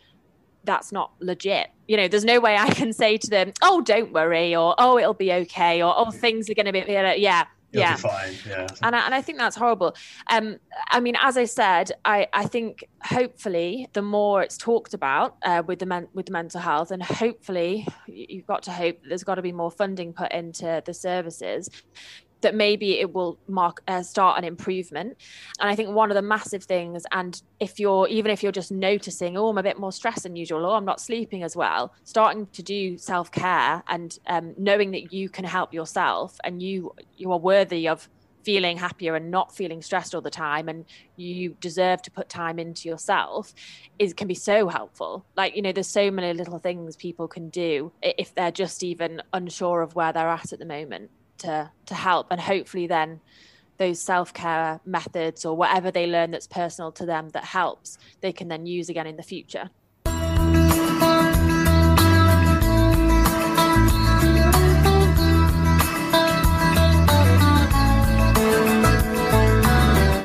that's 0.68 0.92
not 0.92 1.12
legit. 1.18 1.68
You 1.88 1.96
know, 1.96 2.08
there's 2.08 2.26
no 2.26 2.38
way 2.38 2.56
I 2.56 2.70
can 2.70 2.92
say 2.92 3.16
to 3.16 3.30
them, 3.30 3.52
"Oh, 3.62 3.80
don't 3.80 4.12
worry," 4.12 4.54
or 4.54 4.74
"Oh, 4.78 4.98
it'll 4.98 5.14
be 5.14 5.32
okay," 5.32 5.82
or 5.82 5.94
"Oh, 5.96 6.10
things 6.10 6.48
are 6.50 6.54
going 6.54 6.66
to 6.66 6.72
be 6.72 6.84
yeah." 6.86 7.46
Yeah. 7.70 7.96
fine. 7.96 8.34
Yeah. 8.48 8.66
And 8.82 8.96
I, 8.96 9.04
and 9.04 9.14
I 9.14 9.20
think 9.20 9.36
that's 9.36 9.56
horrible. 9.56 9.94
Um, 10.30 10.56
I 10.90 11.00
mean, 11.00 11.16
as 11.20 11.36
I 11.36 11.44
said, 11.44 11.92
I, 12.04 12.26
I 12.32 12.46
think 12.46 12.84
hopefully 13.02 13.88
the 13.92 14.00
more 14.00 14.42
it's 14.42 14.56
talked 14.56 14.94
about 14.94 15.36
uh, 15.42 15.62
with 15.66 15.78
the 15.78 15.86
men, 15.86 16.08
with 16.14 16.26
the 16.26 16.32
mental 16.32 16.60
health, 16.60 16.90
and 16.90 17.02
hopefully 17.02 17.86
you've 18.06 18.46
got 18.46 18.62
to 18.64 18.70
hope 18.70 19.02
that 19.02 19.08
there's 19.10 19.24
got 19.24 19.34
to 19.34 19.42
be 19.42 19.52
more 19.52 19.70
funding 19.70 20.14
put 20.14 20.32
into 20.32 20.82
the 20.84 20.94
services 20.94 21.68
that 22.40 22.54
maybe 22.54 23.00
it 23.00 23.12
will 23.12 23.38
mark 23.48 23.82
uh, 23.88 24.02
start 24.02 24.38
an 24.38 24.44
improvement. 24.44 25.16
And 25.60 25.68
i 25.68 25.74
think 25.74 25.90
one 25.90 26.10
of 26.10 26.14
the 26.14 26.22
massive 26.22 26.64
things 26.64 27.04
and 27.12 27.40
if 27.60 27.80
you're 27.80 28.06
even 28.08 28.30
if 28.30 28.42
you're 28.42 28.52
just 28.52 28.70
noticing 28.70 29.36
oh 29.36 29.48
i'm 29.48 29.58
a 29.58 29.62
bit 29.62 29.78
more 29.78 29.92
stressed 29.92 30.22
than 30.22 30.36
usual 30.36 30.64
or 30.64 30.76
i'm 30.76 30.84
not 30.84 31.00
sleeping 31.00 31.42
as 31.42 31.56
well 31.56 31.92
starting 32.04 32.46
to 32.52 32.62
do 32.62 32.98
self-care 32.98 33.82
and 33.88 34.18
um, 34.26 34.54
knowing 34.56 34.90
that 34.92 35.12
you 35.12 35.28
can 35.28 35.44
help 35.44 35.72
yourself 35.72 36.38
and 36.44 36.62
you 36.62 36.94
you 37.16 37.32
are 37.32 37.38
worthy 37.38 37.88
of 37.88 38.08
feeling 38.44 38.78
happier 38.78 39.14
and 39.14 39.30
not 39.30 39.54
feeling 39.54 39.82
stressed 39.82 40.14
all 40.14 40.22
the 40.22 40.30
time 40.30 40.70
and 40.70 40.86
you 41.16 41.54
deserve 41.60 42.00
to 42.00 42.10
put 42.10 42.30
time 42.30 42.58
into 42.58 42.88
yourself 42.88 43.52
is 43.98 44.14
can 44.14 44.26
be 44.26 44.34
so 44.34 44.68
helpful. 44.68 45.24
Like 45.36 45.54
you 45.54 45.60
know 45.60 45.72
there's 45.72 45.88
so 45.88 46.10
many 46.10 46.32
little 46.32 46.58
things 46.58 46.96
people 46.96 47.28
can 47.28 47.50
do 47.50 47.92
if 48.00 48.34
they're 48.34 48.50
just 48.50 48.82
even 48.82 49.22
unsure 49.34 49.82
of 49.82 49.94
where 49.94 50.14
they're 50.14 50.28
at 50.28 50.52
at 50.52 50.58
the 50.58 50.64
moment 50.64 51.10
to 51.38 51.70
to 51.86 51.94
help. 51.94 52.28
And 52.30 52.40
hopefully 52.40 52.86
then 52.86 53.20
those 53.78 54.00
self-care 54.00 54.80
methods 54.84 55.44
or 55.44 55.56
whatever 55.56 55.90
they 55.90 56.06
learn 56.06 56.32
that's 56.32 56.46
personal 56.46 56.90
to 56.92 57.06
them 57.06 57.28
that 57.30 57.44
helps 57.44 57.96
they 58.20 58.32
can 58.32 58.48
then 58.48 58.66
use 58.66 58.88
again 58.88 59.06
in 59.06 59.16
the 59.16 59.22
future. 59.22 59.70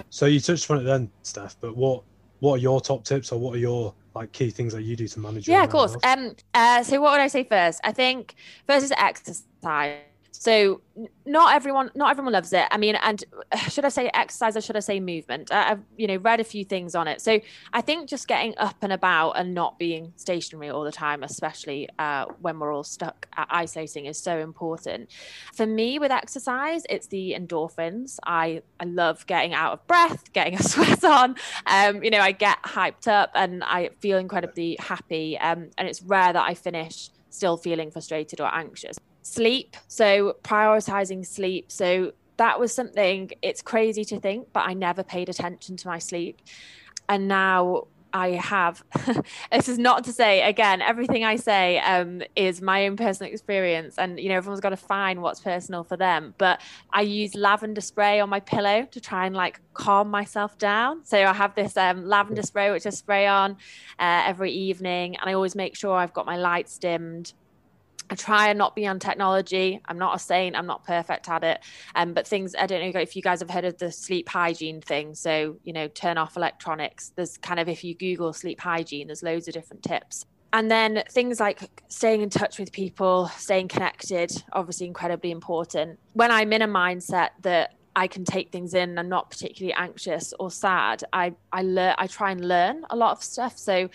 So 0.10 0.28
you 0.28 0.40
touched 0.40 0.70
on 0.72 0.78
it 0.78 0.84
then 0.84 1.12
steph 1.24 1.58
but 1.60 1.76
what 1.76 2.04
what 2.40 2.54
are 2.54 2.58
your 2.58 2.80
top 2.80 3.04
tips 3.04 3.32
or 3.32 3.40
what 3.40 3.56
are 3.56 3.60
your 3.60 3.94
like 4.16 4.32
key 4.32 4.52
things 4.52 4.74
that 4.74 4.84
you 4.84 4.96
do 4.96 5.08
to 5.08 5.20
manage 5.20 5.48
yeah 5.48 5.64
of 5.64 5.70
course. 5.70 5.98
health? 6.04 6.06
um 6.06 6.36
uh, 6.54 6.84
so 6.84 7.02
what 7.02 7.12
would 7.12 7.20
i 7.20 7.28
say 7.28 7.44
first? 7.44 7.82
I 7.84 7.92
think 7.92 8.36
first 8.68 8.86
is 8.86 8.94
exercise. 8.96 9.98
So 10.36 10.82
not 11.26 11.56
everyone, 11.56 11.92
not 11.96 12.10
everyone 12.10 12.34
loves 12.34 12.52
it. 12.54 12.66
I 12.72 12.78
mean, 12.78 12.96
and 12.96 13.24
should 13.70 13.86
I 13.86 13.90
say 13.90 14.10
exercise 14.14 14.58
or 14.58 14.62
should 14.62 14.76
I 14.76 14.82
say 14.82 15.00
movement? 15.00 15.52
I've 15.52 15.80
you 15.96 16.08
know 16.08 16.18
read 16.18 16.40
a 16.40 16.44
few 16.44 16.66
things 16.66 16.96
on 16.96 17.08
it. 17.08 17.22
So 17.22 17.40
I 17.72 17.82
think 17.82 18.10
just 18.10 18.28
getting 18.28 18.54
up 18.58 18.76
and 18.82 18.92
about 18.92 19.34
and 19.34 19.54
not 19.54 19.78
being 19.80 20.12
stationary 20.16 20.70
all 20.70 20.84
the 20.84 20.92
time, 20.92 21.24
especially 21.24 21.88
uh, 22.00 22.26
when 22.42 22.60
we're 22.60 22.74
all 22.74 22.84
stuck 22.84 23.28
at 23.38 23.48
isolating, 23.50 24.06
is 24.06 24.18
so 24.18 24.40
important. 24.40 25.10
For 25.54 25.68
me, 25.68 26.00
with 26.00 26.12
exercise, 26.12 26.84
it's 26.90 27.08
the 27.08 27.36
endorphins. 27.38 28.18
I 28.26 28.64
I 28.80 28.86
love 28.86 29.26
getting 29.28 29.54
out 29.54 29.74
of 29.74 29.88
breath, 29.88 30.34
getting 30.34 30.56
a 30.60 30.64
sweat 30.64 31.04
on. 31.04 31.36
Um, 31.68 32.04
you 32.04 32.10
know, 32.10 32.20
I 32.20 32.32
get 32.32 32.62
hyped 32.64 33.08
up 33.08 33.32
and 33.36 33.64
I 33.64 33.92
feel 34.00 34.18
incredibly 34.18 34.78
happy. 34.80 35.38
Um, 35.38 35.70
and 35.78 35.88
it's 35.88 36.02
rare 36.02 36.34
that 36.34 36.44
I 36.44 36.56
finish 36.56 37.12
still 37.30 37.58
feeling 37.58 37.90
frustrated 37.92 38.40
or 38.42 38.54
anxious 38.54 38.98
sleep. 39.24 39.76
So 39.88 40.38
prioritizing 40.44 41.26
sleep. 41.26 41.72
So 41.72 42.14
that 42.38 42.60
was 42.60 42.74
something 42.74 43.32
it's 43.42 43.62
crazy 43.62 44.06
to 44.06 44.20
think, 44.20 44.50
but 44.54 44.68
I 44.68 44.74
never 44.74 45.04
paid 45.04 45.30
attention 45.30 45.78
to 45.78 45.88
my 45.88 46.00
sleep. 46.00 46.42
And 47.10 47.28
now 47.28 47.88
I 48.14 48.30
have. 48.32 48.84
this 49.52 49.68
is 49.68 49.80
not 49.80 50.04
to 50.04 50.14
say 50.14 50.48
again, 50.48 50.82
everything 50.82 51.24
I 51.26 51.36
say 51.36 51.80
um, 51.80 52.22
is 52.36 52.62
my 52.62 52.86
own 52.86 52.96
personal 52.96 53.32
experience, 53.32 53.98
and 53.98 54.20
you 54.20 54.30
know 54.30 54.36
everyone's 54.36 54.62
got 54.62 54.70
to 54.70 54.78
find 54.78 55.22
what's 55.22 55.40
personal 55.40 55.84
for 55.84 55.98
them. 55.98 56.36
But 56.38 56.62
I 56.92 57.02
use 57.02 57.34
lavender 57.34 57.82
spray 57.82 58.20
on 58.20 58.30
my 58.30 58.40
pillow 58.40 58.88
to 58.92 59.02
try 59.02 59.26
and 59.26 59.36
like 59.36 59.60
calm 59.74 60.12
myself 60.12 60.60
down. 60.60 61.04
So 61.06 61.24
I 61.24 61.34
have 61.34 61.56
this 61.56 61.76
um, 61.76 62.06
lavender 62.06 62.44
spray 62.44 62.70
which 62.72 62.86
I 62.86 62.92
spray 62.92 63.26
on 63.26 63.54
uh, 63.98 64.24
every 64.26 64.52
evening, 64.52 65.16
and 65.16 65.28
I 65.28 65.34
always 65.34 65.56
make 65.56 65.76
sure 65.76 65.96
I've 65.96 66.14
got 66.14 66.28
my 66.28 66.38
lights 66.38 66.78
dimmed 66.78 67.34
I 68.10 68.16
try 68.16 68.50
and 68.50 68.58
not 68.58 68.76
be 68.76 68.86
on 68.88 69.00
technology. 69.00 69.82
I'm 69.86 69.98
not 69.98 70.16
a 70.16 70.20
saint. 70.20 70.56
I'm 70.56 70.66
not 70.66 70.84
perfect 70.86 71.30
at 71.30 71.44
it. 71.44 71.62
Um, 71.96 72.14
but 72.14 72.28
things 72.28 72.56
I 72.58 72.66
don't 72.66 72.94
know 72.94 73.00
if 73.00 73.16
you 73.16 73.22
guys 73.22 73.40
have 73.40 73.50
heard 73.50 73.66
of 73.66 73.78
the 73.78 73.92
sleep 73.92 74.30
hygiene 74.30 74.82
thing. 74.82 75.16
So 75.16 75.58
you 75.64 75.74
know, 75.74 75.88
turn 75.88 76.18
off 76.18 76.38
electronics. 76.38 77.14
There's 77.16 77.38
kind 77.38 77.60
of 77.60 77.70
if 77.70 77.84
you 77.84 77.96
Google 77.96 78.34
sleep 78.34 78.60
hygiene, 78.60 79.08
there's 79.08 79.24
loads 79.24 79.48
of 79.48 79.54
different 79.54 79.84
tips. 79.84 80.26
And 80.54 80.70
then 80.70 81.04
things 81.10 81.40
like 81.40 81.68
staying 81.88 82.22
in 82.22 82.30
touch 82.30 82.60
with 82.60 82.72
people, 82.72 83.28
staying 83.38 83.70
connected, 83.70 84.32
obviously 84.54 84.86
incredibly 84.86 85.32
important. 85.32 86.00
When 86.14 86.30
I'm 86.30 86.54
in 86.54 86.62
a 86.62 86.68
mindset 86.68 87.30
that 87.42 87.74
I 87.96 88.08
can 88.08 88.24
take 88.24 88.52
things 88.52 88.76
in 88.76 88.98
and 88.98 89.10
not 89.10 89.32
particularly 89.32 89.74
anxious 89.74 90.32
or 90.40 90.52
sad, 90.52 91.04
I 91.12 91.34
I 91.52 91.64
learn 91.64 91.96
I 91.98 92.06
try 92.06 92.32
and 92.32 92.48
learn 92.48 92.86
a 92.92 92.96
lot 92.96 93.12
of 93.12 93.24
stuff. 93.24 93.58
So 93.58 93.90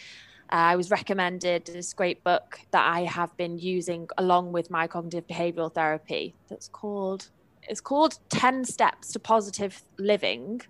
I 0.50 0.76
was 0.76 0.90
recommended 0.90 1.66
this 1.66 1.92
great 1.92 2.24
book 2.24 2.60
that 2.70 2.86
I 2.86 3.00
have 3.04 3.36
been 3.36 3.58
using 3.58 4.08
along 4.16 4.52
with 4.52 4.70
my 4.70 4.86
cognitive 4.86 5.26
behavioral 5.26 5.72
therapy. 5.72 6.34
That's 6.48 6.68
called 6.68 7.28
it's 7.68 7.80
called 7.80 8.18
10 8.30 8.64
Steps 8.64 9.12
to 9.12 9.18
Positive 9.18 9.82
Living, 9.98 10.62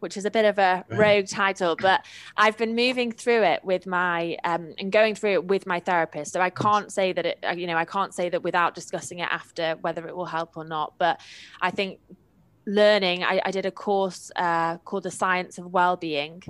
which 0.00 0.16
is 0.16 0.24
a 0.24 0.30
bit 0.30 0.44
of 0.44 0.58
a 0.58 0.84
rogue 0.88 1.26
title, 1.28 1.76
but 1.76 2.04
I've 2.36 2.56
been 2.56 2.74
moving 2.74 3.12
through 3.12 3.44
it 3.44 3.64
with 3.64 3.86
my 3.86 4.36
um, 4.44 4.74
and 4.78 4.90
going 4.90 5.14
through 5.14 5.34
it 5.34 5.44
with 5.44 5.66
my 5.66 5.78
therapist. 5.78 6.32
So 6.32 6.40
I 6.40 6.50
can't 6.50 6.90
say 6.90 7.12
that 7.12 7.24
it, 7.24 7.38
uh, 7.48 7.52
you 7.52 7.66
know, 7.66 7.76
I 7.76 7.84
can't 7.84 8.12
say 8.12 8.28
that 8.30 8.42
without 8.42 8.74
discussing 8.74 9.20
it 9.20 9.28
after 9.30 9.76
whether 9.80 10.06
it 10.08 10.16
will 10.16 10.26
help 10.26 10.56
or 10.56 10.64
not. 10.64 10.94
But 10.98 11.20
I 11.60 11.70
think 11.70 12.00
learning, 12.66 13.22
I, 13.22 13.40
I 13.44 13.50
did 13.50 13.66
a 13.66 13.70
course 13.70 14.32
uh, 14.34 14.78
called 14.78 15.04
The 15.04 15.10
Science 15.10 15.58
of 15.58 15.66
Wellbeing 15.66 16.42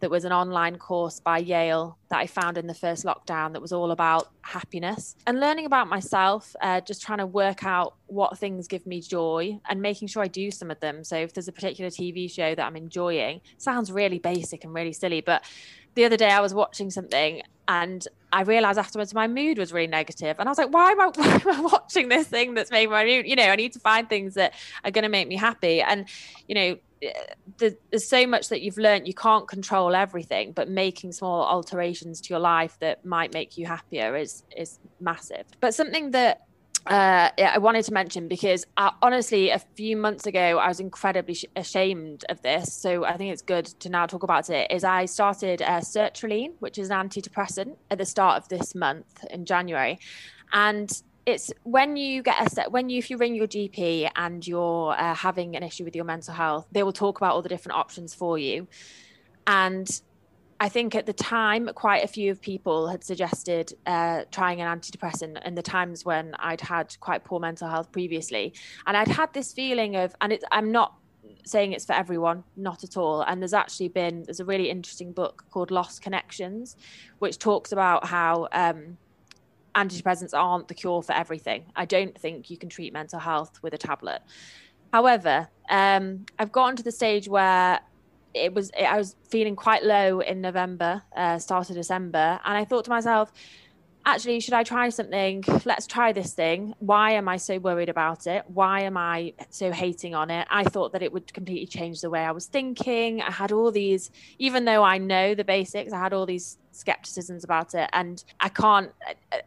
that 0.00 0.10
was 0.10 0.24
an 0.24 0.32
online 0.32 0.76
course 0.76 1.20
by 1.20 1.38
Yale 1.38 1.98
that 2.08 2.18
I 2.18 2.26
found 2.26 2.58
in 2.58 2.66
the 2.66 2.74
first 2.74 3.04
lockdown 3.04 3.52
that 3.52 3.62
was 3.62 3.72
all 3.72 3.90
about 3.90 4.28
happiness 4.42 5.16
and 5.26 5.40
learning 5.40 5.66
about 5.66 5.88
myself, 5.88 6.54
uh, 6.60 6.80
just 6.80 7.02
trying 7.02 7.18
to 7.18 7.26
work 7.26 7.64
out 7.64 7.94
what 8.06 8.38
things 8.38 8.68
give 8.68 8.86
me 8.86 9.00
joy 9.00 9.58
and 9.68 9.82
making 9.82 10.08
sure 10.08 10.22
I 10.22 10.28
do 10.28 10.50
some 10.50 10.70
of 10.70 10.80
them. 10.80 11.04
So 11.04 11.16
if 11.16 11.34
there's 11.34 11.48
a 11.48 11.52
particular 11.52 11.90
TV 11.90 12.30
show 12.30 12.54
that 12.54 12.64
I'm 12.64 12.76
enjoying, 12.76 13.40
sounds 13.58 13.90
really 13.92 14.18
basic 14.18 14.64
and 14.64 14.72
really 14.72 14.92
silly, 14.92 15.20
but 15.20 15.44
the 15.94 16.04
other 16.04 16.16
day 16.16 16.30
I 16.30 16.40
was 16.40 16.54
watching 16.54 16.90
something 16.90 17.42
and 17.68 18.08
I 18.32 18.42
realized 18.42 18.78
afterwards 18.78 19.14
my 19.14 19.28
mood 19.28 19.58
was 19.58 19.72
really 19.72 19.86
negative. 19.86 20.36
And 20.38 20.48
I 20.48 20.50
was 20.50 20.58
like, 20.58 20.72
why 20.72 20.92
am 20.92 21.00
I, 21.00 21.06
why 21.14 21.34
am 21.34 21.48
I 21.48 21.60
watching 21.60 22.08
this 22.08 22.26
thing 22.26 22.54
that's 22.54 22.70
made 22.70 22.88
my 22.90 23.04
mood? 23.04 23.26
You 23.26 23.36
know, 23.36 23.44
I 23.44 23.56
need 23.56 23.74
to 23.74 23.80
find 23.80 24.08
things 24.08 24.34
that 24.34 24.54
are 24.84 24.90
going 24.90 25.02
to 25.02 25.08
make 25.08 25.28
me 25.28 25.36
happy. 25.36 25.82
And, 25.82 26.08
you 26.48 26.54
know, 26.54 26.76
eh, 27.02 27.12
there's 27.58 28.08
so 28.08 28.26
much 28.26 28.48
that 28.48 28.62
you've 28.62 28.78
learned 28.78 29.06
you 29.06 29.14
can't 29.14 29.46
control 29.46 29.94
everything 29.94 30.52
but 30.52 30.68
making 30.68 31.12
small 31.12 31.42
alterations 31.42 32.20
to 32.20 32.30
your 32.30 32.40
life 32.40 32.76
that 32.80 33.04
might 33.04 33.32
make 33.32 33.56
you 33.56 33.66
happier 33.66 34.16
is 34.16 34.42
is 34.56 34.78
massive 35.00 35.44
but 35.60 35.74
something 35.74 36.10
that 36.10 36.47
uh, 36.88 37.30
I 37.38 37.58
wanted 37.58 37.84
to 37.84 37.92
mention 37.92 38.28
because 38.28 38.64
I, 38.76 38.92
honestly, 39.02 39.50
a 39.50 39.58
few 39.58 39.96
months 39.96 40.26
ago, 40.26 40.58
I 40.58 40.68
was 40.68 40.80
incredibly 40.80 41.34
sh- 41.34 41.44
ashamed 41.54 42.24
of 42.30 42.40
this. 42.40 42.72
So 42.72 43.04
I 43.04 43.16
think 43.18 43.32
it's 43.32 43.42
good 43.42 43.66
to 43.66 43.90
now 43.90 44.06
talk 44.06 44.22
about 44.22 44.48
it. 44.48 44.70
Is 44.70 44.84
I 44.84 45.04
started 45.04 45.60
uh, 45.60 45.80
sertraline, 45.80 46.52
which 46.60 46.78
is 46.78 46.90
an 46.90 47.08
antidepressant, 47.08 47.76
at 47.90 47.98
the 47.98 48.06
start 48.06 48.42
of 48.42 48.48
this 48.48 48.74
month 48.74 49.24
in 49.30 49.44
January, 49.44 49.98
and 50.52 50.90
it's 51.26 51.52
when 51.64 51.98
you 51.98 52.22
get 52.22 52.40
a 52.40 52.48
set 52.48 52.72
when 52.72 52.88
you 52.88 52.96
if 52.96 53.10
you 53.10 53.18
ring 53.18 53.34
your 53.34 53.46
gp 53.46 54.08
and 54.16 54.46
you're 54.46 54.94
uh, 54.98 55.14
having 55.14 55.56
an 55.56 55.62
issue 55.62 55.84
with 55.84 55.94
your 55.94 56.06
mental 56.06 56.32
health 56.32 56.66
they 56.72 56.82
will 56.82 56.92
talk 56.92 57.18
about 57.18 57.34
all 57.34 57.42
the 57.42 57.50
different 57.50 57.76
options 57.76 58.14
for 58.14 58.38
you 58.38 58.66
and 59.46 60.00
I 60.60 60.68
think 60.68 60.94
at 60.96 61.06
the 61.06 61.12
time, 61.12 61.70
quite 61.74 62.02
a 62.02 62.08
few 62.08 62.32
of 62.32 62.40
people 62.40 62.88
had 62.88 63.04
suggested 63.04 63.74
uh, 63.86 64.24
trying 64.32 64.60
an 64.60 64.78
antidepressant 64.78 65.44
in 65.46 65.54
the 65.54 65.62
times 65.62 66.04
when 66.04 66.34
I'd 66.38 66.60
had 66.60 66.98
quite 66.98 67.24
poor 67.24 67.38
mental 67.38 67.68
health 67.68 67.92
previously. 67.92 68.52
And 68.86 68.96
I'd 68.96 69.08
had 69.08 69.32
this 69.32 69.52
feeling 69.52 69.94
of, 69.94 70.16
and 70.20 70.32
it, 70.32 70.42
I'm 70.50 70.72
not 70.72 70.94
saying 71.44 71.72
it's 71.72 71.84
for 71.84 71.92
everyone, 71.92 72.42
not 72.56 72.82
at 72.82 72.96
all. 72.96 73.22
And 73.22 73.40
there's 73.40 73.54
actually 73.54 73.88
been, 73.88 74.24
there's 74.24 74.40
a 74.40 74.44
really 74.44 74.68
interesting 74.68 75.12
book 75.12 75.44
called 75.50 75.70
Lost 75.70 76.02
Connections, 76.02 76.76
which 77.20 77.38
talks 77.38 77.70
about 77.70 78.06
how 78.06 78.48
um, 78.50 78.98
antidepressants 79.76 80.34
aren't 80.34 80.66
the 80.66 80.74
cure 80.74 81.02
for 81.02 81.12
everything. 81.12 81.66
I 81.76 81.84
don't 81.84 82.18
think 82.18 82.50
you 82.50 82.56
can 82.56 82.68
treat 82.68 82.92
mental 82.92 83.20
health 83.20 83.62
with 83.62 83.74
a 83.74 83.78
tablet. 83.78 84.22
However, 84.92 85.48
um, 85.68 86.26
I've 86.38 86.50
gotten 86.50 86.74
to 86.76 86.82
the 86.82 86.92
stage 86.92 87.28
where 87.28 87.80
it 88.38 88.54
was 88.54 88.70
I 88.78 88.96
was 88.96 89.16
feeling 89.28 89.56
quite 89.56 89.82
low 89.84 90.20
in 90.20 90.40
November, 90.40 91.02
uh, 91.16 91.38
start 91.38 91.70
of 91.70 91.76
December, 91.76 92.40
and 92.44 92.56
I 92.58 92.64
thought 92.64 92.84
to 92.84 92.90
myself, 92.90 93.32
actually, 94.04 94.40
should 94.40 94.54
I 94.54 94.62
try 94.62 94.88
something? 94.88 95.44
Let's 95.64 95.86
try 95.86 96.12
this 96.12 96.32
thing. 96.32 96.74
Why 96.78 97.12
am 97.12 97.28
I 97.28 97.36
so 97.36 97.58
worried 97.58 97.88
about 97.88 98.26
it? 98.26 98.44
Why 98.46 98.80
am 98.80 98.96
I 98.96 99.34
so 99.50 99.70
hating 99.72 100.14
on 100.14 100.30
it? 100.30 100.46
I 100.50 100.64
thought 100.64 100.92
that 100.92 101.02
it 101.02 101.12
would 101.12 101.32
completely 101.32 101.66
change 101.66 102.00
the 102.00 102.10
way 102.10 102.20
I 102.20 102.30
was 102.30 102.46
thinking. 102.46 103.20
I 103.20 103.30
had 103.30 103.52
all 103.52 103.70
these, 103.70 104.10
even 104.38 104.64
though 104.64 104.82
I 104.82 104.98
know 104.98 105.34
the 105.34 105.44
basics, 105.44 105.92
I 105.92 105.98
had 105.98 106.12
all 106.12 106.26
these 106.26 106.58
skepticisms 106.72 107.44
about 107.44 107.74
it. 107.74 107.90
And 107.92 108.22
I 108.40 108.48
can't, 108.48 108.92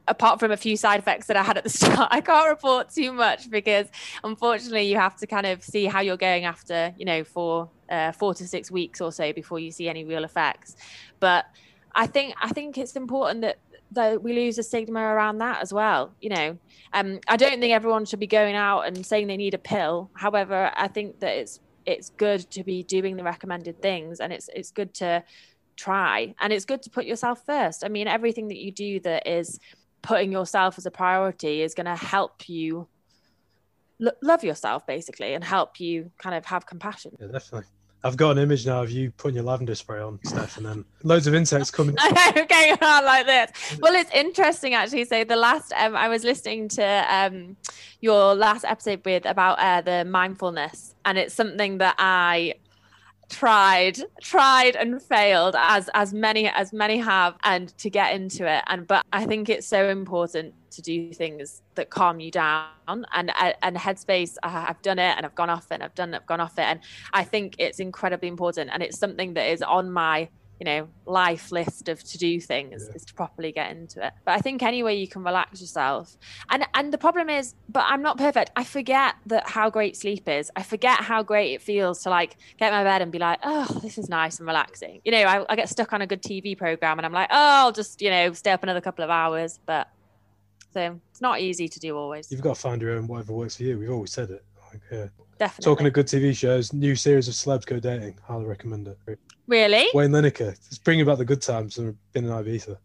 apart 0.07 0.39
from 0.39 0.51
a 0.51 0.57
few 0.57 0.77
side 0.77 0.99
effects 0.99 1.27
that 1.27 1.37
I 1.37 1.43
had 1.43 1.57
at 1.57 1.63
the 1.63 1.69
start, 1.81 2.09
I 2.11 2.21
can't 2.21 2.49
report 2.49 2.89
too 2.89 3.11
much 3.11 3.49
because 3.49 3.87
unfortunately 4.23 4.83
you 4.83 4.97
have 4.97 5.15
to 5.17 5.27
kind 5.27 5.47
of 5.47 5.63
see 5.63 5.85
how 5.85 6.01
you're 6.01 6.17
going 6.17 6.45
after, 6.45 6.93
you 6.97 7.05
know, 7.05 7.23
for 7.23 7.69
uh, 7.89 8.11
four 8.11 8.33
to 8.35 8.47
six 8.47 8.69
weeks 8.69 9.01
or 9.01 9.11
so 9.11 9.33
before 9.33 9.59
you 9.59 9.71
see 9.71 9.89
any 9.89 10.03
real 10.03 10.23
effects. 10.23 10.75
But 11.19 11.45
I 11.93 12.07
think 12.07 12.35
I 12.41 12.49
think 12.49 12.77
it's 12.77 12.95
important 12.95 13.41
that 13.41 13.57
that 13.91 14.21
we 14.23 14.33
lose 14.33 14.55
the 14.55 14.63
stigma 14.63 14.99
around 14.99 15.39
that 15.39 15.61
as 15.61 15.73
well. 15.73 16.13
You 16.21 16.29
know, 16.29 16.57
um, 16.93 17.19
I 17.27 17.37
don't 17.37 17.59
think 17.59 17.73
everyone 17.73 18.05
should 18.05 18.19
be 18.19 18.27
going 18.27 18.55
out 18.55 18.81
and 18.81 19.05
saying 19.05 19.27
they 19.27 19.37
need 19.37 19.53
a 19.53 19.59
pill. 19.59 20.09
However, 20.13 20.71
I 20.75 20.87
think 20.87 21.19
that 21.19 21.37
it's 21.37 21.59
it's 21.85 22.11
good 22.11 22.49
to 22.51 22.63
be 22.63 22.83
doing 22.83 23.17
the 23.17 23.23
recommended 23.23 23.81
things, 23.81 24.19
and 24.19 24.31
it's 24.31 24.49
it's 24.53 24.71
good 24.71 24.93
to 24.95 25.23
try, 25.75 26.33
and 26.39 26.53
it's 26.53 26.65
good 26.65 26.81
to 26.83 26.89
put 26.89 27.05
yourself 27.05 27.45
first. 27.45 27.83
I 27.83 27.89
mean, 27.89 28.07
everything 28.07 28.47
that 28.49 28.57
you 28.57 28.71
do 28.71 28.99
that 29.01 29.27
is 29.27 29.59
putting 30.01 30.31
yourself 30.31 30.77
as 30.77 30.85
a 30.85 30.91
priority 30.91 31.61
is 31.61 31.75
going 31.75 31.85
to 31.85 31.95
help 31.95 32.49
you 32.49 32.87
love 34.23 34.43
yourself 34.43 34.87
basically 34.87 35.35
and 35.35 35.43
help 35.43 35.79
you 35.79 36.11
kind 36.17 36.35
of 36.35 36.45
have 36.45 36.65
compassion. 36.65 37.15
Yeah, 37.19 37.27
definitely. 37.27 37.67
I've 38.03 38.17
got 38.17 38.31
an 38.31 38.39
image 38.39 38.65
now 38.65 38.81
of 38.81 38.89
you 38.89 39.11
putting 39.11 39.35
your 39.35 39.43
lavender 39.43 39.75
spray 39.75 39.99
on, 39.99 40.19
Steph, 40.23 40.57
and 40.57 40.65
then 40.65 40.85
loads 41.03 41.27
of 41.27 41.35
insects 41.35 41.69
coming. 41.77 41.95
okay, 41.99 42.71
on 42.81 43.05
like 43.05 43.25
this. 43.25 43.79
Well, 43.79 43.93
it's 43.93 44.11
interesting 44.11 44.73
actually. 44.73 45.05
So 45.05 45.23
the 45.23 45.35
last 45.35 45.71
um, 45.77 45.95
I 45.95 46.07
was 46.07 46.23
listening 46.23 46.67
to 46.69 47.05
um, 47.09 47.57
your 47.99 48.33
last 48.33 48.65
episode 48.65 49.01
with 49.05 49.25
about 49.25 49.59
uh, 49.59 49.81
the 49.81 50.05
mindfulness, 50.05 50.95
and 51.05 51.17
it's 51.17 51.33
something 51.33 51.77
that 51.77 51.95
I 51.99 52.55
tried 53.31 53.97
tried 54.21 54.75
and 54.75 55.01
failed 55.01 55.55
as 55.57 55.89
as 55.93 56.13
many 56.13 56.47
as 56.49 56.73
many 56.73 56.97
have 56.97 57.35
and 57.43 57.75
to 57.77 57.89
get 57.89 58.13
into 58.13 58.45
it. 58.45 58.63
And 58.67 58.85
but 58.85 59.05
i 59.13 59.25
think 59.25 59.49
it's 59.49 59.65
so 59.65 59.89
important 59.89 60.53
to 60.71 60.81
do 60.81 61.11
things 61.13 61.61
that 61.75 61.89
calm 61.89 62.19
you 62.19 62.29
down 62.29 62.67
and 62.87 63.31
and 63.61 63.77
headspace. 63.77 64.37
I've 64.43 64.81
done 64.81 64.99
it 64.99 65.15
and 65.15 65.25
i've 65.25 65.35
gone 65.35 65.49
off 65.49 65.71
it 65.71 65.81
i've 65.81 65.95
done 65.95 66.13
it 66.13 66.17
i've 66.17 66.27
gone 66.27 66.41
off 66.41 66.59
it. 66.59 66.65
And 66.65 66.81
i 67.13 67.23
think 67.23 67.55
it's 67.57 67.79
incredibly 67.79 68.27
important. 68.27 68.69
And 68.73 68.83
it's 68.83 68.99
something 68.99 69.33
that 69.35 69.49
is 69.49 69.61
on 69.61 69.91
my 69.91 70.29
you 70.61 70.65
know 70.65 70.87
life 71.07 71.51
list 71.51 71.89
of 71.89 72.03
to 72.03 72.19
do 72.19 72.39
things 72.39 72.85
yeah. 72.87 72.95
is 72.95 73.03
to 73.03 73.15
properly 73.15 73.51
get 73.51 73.71
into 73.71 74.05
it. 74.05 74.13
But 74.25 74.33
i 74.33 74.37
think 74.37 74.61
anyway 74.61 74.95
you 74.95 75.07
can 75.07 75.23
relax 75.23 75.59
yourself. 75.59 76.15
And 76.51 76.67
and 76.75 76.93
the 76.93 76.99
problem 76.99 77.31
is 77.31 77.55
but 77.67 77.83
i'm 77.87 78.03
not 78.03 78.19
perfect. 78.19 78.51
I 78.55 78.63
forget 78.63 79.15
that 79.25 79.49
how 79.49 79.71
great 79.71 79.97
sleep 79.97 80.29
is. 80.29 80.51
I 80.55 80.61
forget 80.61 80.99
how 80.99 81.23
great 81.23 81.53
it 81.55 81.63
feels 81.63 82.03
to 82.03 82.11
like 82.11 82.37
get 82.59 82.67
in 82.67 82.73
my 82.73 82.83
bed 82.83 83.01
and 83.01 83.11
be 83.11 83.17
like 83.17 83.39
oh 83.43 83.79
this 83.81 83.97
is 83.97 84.07
nice 84.07 84.37
and 84.37 84.45
relaxing. 84.45 85.01
You 85.03 85.11
know 85.13 85.23
I, 85.23 85.51
I 85.51 85.55
get 85.55 85.67
stuck 85.67 85.93
on 85.93 86.03
a 86.03 86.07
good 86.07 86.21
tv 86.21 86.55
program 86.55 86.99
and 86.99 87.07
i'm 87.07 87.13
like 87.13 87.29
oh 87.31 87.65
i'll 87.65 87.71
just 87.71 87.99
you 87.99 88.11
know 88.11 88.31
stay 88.33 88.51
up 88.51 88.61
another 88.61 88.81
couple 88.81 89.03
of 89.03 89.09
hours. 89.09 89.59
But 89.65 89.89
so 90.75 90.99
it's 91.09 91.21
not 91.21 91.39
easy 91.39 91.67
to 91.69 91.79
do 91.79 91.97
always. 91.97 92.31
You've 92.31 92.41
got 92.41 92.53
to 92.53 92.61
find 92.61 92.79
your 92.79 92.91
own 92.91 93.07
whatever 93.07 93.33
works 93.33 93.57
for 93.57 93.63
you. 93.63 93.79
We've 93.79 93.89
always 93.89 94.11
said 94.11 94.29
it. 94.29 94.45
Like 94.71 94.81
yeah 94.91 95.07
Definitely. 95.41 95.71
Talking 95.71 95.87
of 95.87 95.93
good 95.93 96.05
TV 96.05 96.37
shows, 96.37 96.71
new 96.71 96.95
series 96.95 97.27
of 97.27 97.33
Celebs 97.33 97.65
Go 97.65 97.79
Dating. 97.79 98.15
Highly 98.21 98.45
recommend 98.45 98.87
it. 98.87 99.17
Really? 99.51 99.89
Wayne 99.93 100.11
Lineker. 100.11 100.53
It's 100.53 100.77
bringing 100.77 101.05
back 101.05 101.17
the 101.17 101.25
good 101.25 101.41
times 101.41 101.77
and 101.77 101.97
been 102.13 102.23
in 102.23 102.31
Ibiza. 102.31 102.77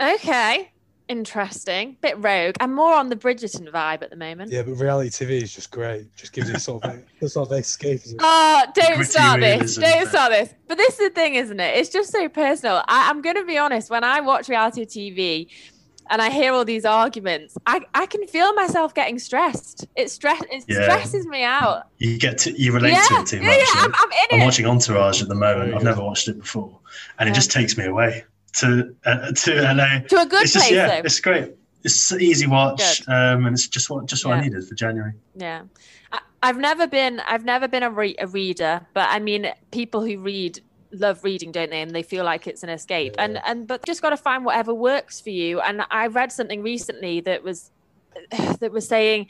Okay. 0.00 0.72
Interesting. 1.06 1.98
Bit 2.00 2.16
rogue. 2.18 2.54
I'm 2.60 2.74
more 2.74 2.94
on 2.94 3.10
the 3.10 3.14
Bridgerton 3.14 3.70
vibe 3.70 4.00
at 4.02 4.08
the 4.08 4.16
moment. 4.16 4.50
Yeah, 4.50 4.62
but 4.62 4.72
reality 4.72 5.10
TV 5.10 5.42
is 5.42 5.54
just 5.54 5.70
great. 5.70 6.16
Just 6.16 6.32
gives 6.32 6.48
you 6.48 6.58
sort 6.58 6.82
of 6.86 7.02
a, 7.20 7.28
sort 7.28 7.50
of 7.52 7.58
escapism. 7.58 8.16
Oh, 8.20 8.64
don't 8.74 9.04
start 9.04 9.40
this. 9.40 9.76
Don't 9.76 10.08
start 10.08 10.32
this. 10.32 10.54
But 10.66 10.78
this 10.78 10.98
is 10.98 11.10
the 11.10 11.14
thing, 11.14 11.34
isn't 11.34 11.60
it? 11.60 11.76
It's 11.76 11.90
just 11.90 12.10
so 12.10 12.26
personal. 12.30 12.82
I, 12.88 13.10
I'm 13.10 13.20
going 13.20 13.36
to 13.36 13.44
be 13.44 13.58
honest. 13.58 13.90
When 13.90 14.02
I 14.02 14.20
watch 14.20 14.48
reality 14.48 14.86
TV, 14.86 15.50
and 16.10 16.22
I 16.22 16.30
hear 16.30 16.52
all 16.52 16.64
these 16.64 16.84
arguments, 16.84 17.56
I, 17.66 17.80
I 17.94 18.06
can 18.06 18.26
feel 18.26 18.52
myself 18.54 18.94
getting 18.94 19.18
stressed. 19.18 19.86
It 19.96 20.10
stress 20.10 20.42
it 20.50 20.64
yeah. 20.68 20.82
stresses 20.82 21.26
me 21.26 21.42
out. 21.42 21.84
You 21.98 22.18
get 22.18 22.38
to 22.38 22.60
you 22.60 22.72
relate 22.72 22.92
yeah, 22.92 23.06
to 23.08 23.14
it 23.16 23.26
too 23.26 23.40
much. 23.40 23.56
Yeah, 23.56 23.64
I'm, 23.74 23.92
I'm, 23.94 24.10
in 24.30 24.40
I'm 24.40 24.46
watching 24.46 24.66
Entourage 24.66 25.22
at 25.22 25.28
the 25.28 25.34
moment. 25.34 25.74
I've 25.74 25.82
never 25.82 26.02
watched 26.02 26.28
it 26.28 26.38
before, 26.38 26.78
and 27.18 27.28
it 27.28 27.34
just 27.34 27.50
takes 27.50 27.76
me 27.76 27.86
away 27.86 28.24
to 28.54 28.94
uh, 29.04 29.32
to 29.32 29.62
LA. 29.62 30.00
To 30.08 30.20
a 30.20 30.26
good 30.26 30.42
it's 30.42 30.52
place. 30.52 30.52
Just, 30.52 30.70
yeah, 30.70 30.88
though. 30.88 31.06
it's 31.06 31.20
great. 31.20 31.54
It's 31.84 32.12
easy 32.12 32.46
watch, 32.46 33.06
um, 33.08 33.46
and 33.46 33.54
it's 33.54 33.68
just 33.68 33.90
what 33.90 34.06
just 34.06 34.24
what 34.26 34.38
I 34.38 34.40
needed 34.40 34.66
for 34.66 34.74
January. 34.74 35.12
Yeah. 35.36 35.62
I, 36.12 36.20
I've 36.42 36.58
never 36.58 36.86
been 36.86 37.20
I've 37.20 37.44
never 37.44 37.68
been 37.68 37.82
a, 37.82 37.90
re- 37.90 38.16
a 38.18 38.26
reader, 38.26 38.80
but 38.94 39.08
I 39.10 39.18
mean 39.18 39.52
people 39.70 40.04
who 40.04 40.18
read 40.18 40.60
love 40.92 41.22
reading 41.24 41.52
don't 41.52 41.70
they? 41.70 41.82
And 41.82 41.90
they 41.90 42.02
feel 42.02 42.24
like 42.24 42.46
it's 42.46 42.62
an 42.62 42.68
escape. 42.68 43.14
Yeah. 43.16 43.24
and 43.24 43.40
and 43.46 43.66
but 43.66 43.84
just 43.84 44.02
got 44.02 44.10
to 44.10 44.16
find 44.16 44.44
whatever 44.44 44.74
works 44.74 45.20
for 45.20 45.30
you. 45.30 45.60
And 45.60 45.82
i 45.90 46.06
read 46.06 46.32
something 46.32 46.62
recently 46.62 47.20
that 47.20 47.42
was 47.42 47.70
that 48.60 48.72
was 48.72 48.86
saying 48.86 49.28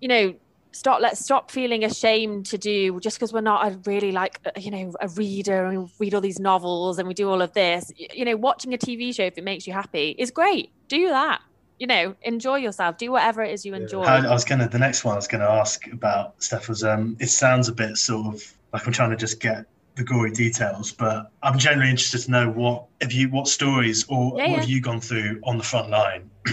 you 0.00 0.08
know 0.08 0.34
stop 0.72 1.00
let's 1.00 1.24
stop 1.24 1.50
feeling 1.50 1.84
ashamed 1.84 2.46
to 2.46 2.58
do 2.58 2.98
just 2.98 3.16
because 3.16 3.32
we're 3.32 3.40
not 3.40 3.72
a 3.72 3.78
really 3.86 4.10
like 4.10 4.40
you 4.56 4.70
know 4.70 4.92
a 5.00 5.08
reader 5.08 5.66
and 5.66 5.78
we 5.78 5.88
read 6.06 6.14
all 6.14 6.20
these 6.20 6.40
novels 6.40 6.98
and 6.98 7.06
we 7.06 7.14
do 7.14 7.30
all 7.30 7.40
of 7.40 7.52
this. 7.52 7.92
You 7.96 8.24
know 8.24 8.36
watching 8.36 8.74
a 8.74 8.78
tv 8.78 9.14
show 9.14 9.24
if 9.24 9.38
it 9.38 9.44
makes 9.44 9.66
you 9.66 9.72
happy 9.72 10.14
is 10.18 10.30
great. 10.30 10.70
Do 10.88 11.08
that. 11.08 11.40
You 11.78 11.86
know 11.86 12.16
enjoy 12.22 12.56
yourself. 12.56 12.98
Do 12.98 13.12
whatever 13.12 13.42
it 13.42 13.52
is 13.52 13.64
you 13.64 13.74
enjoy. 13.74 14.02
I 14.02 14.32
was 14.32 14.44
gonna 14.44 14.68
the 14.68 14.78
next 14.78 15.04
one 15.04 15.14
i 15.14 15.16
was 15.16 15.28
gonna 15.28 15.48
ask 15.48 15.86
about 15.86 16.42
steph 16.42 16.68
was 16.68 16.82
um 16.82 17.16
it 17.20 17.28
sounds 17.28 17.68
a 17.68 17.72
bit 17.72 17.96
sort 17.96 18.34
of 18.34 18.42
like 18.72 18.86
i'm 18.86 18.92
trying 18.92 19.10
to 19.10 19.16
just 19.16 19.40
get 19.40 19.66
the 19.96 20.04
gory 20.04 20.32
details, 20.32 20.92
but 20.92 21.30
I'm 21.42 21.58
generally 21.58 21.90
interested 21.90 22.22
to 22.22 22.30
know 22.30 22.50
what 22.50 22.86
have 23.00 23.12
you 23.12 23.28
what 23.28 23.46
stories 23.48 24.04
or 24.08 24.36
yeah, 24.36 24.48
what 24.48 24.50
yeah. 24.50 24.60
have 24.60 24.68
you 24.68 24.80
gone 24.80 25.00
through 25.00 25.40
on 25.44 25.56
the 25.56 25.64
front 25.64 25.90
line 25.90 26.30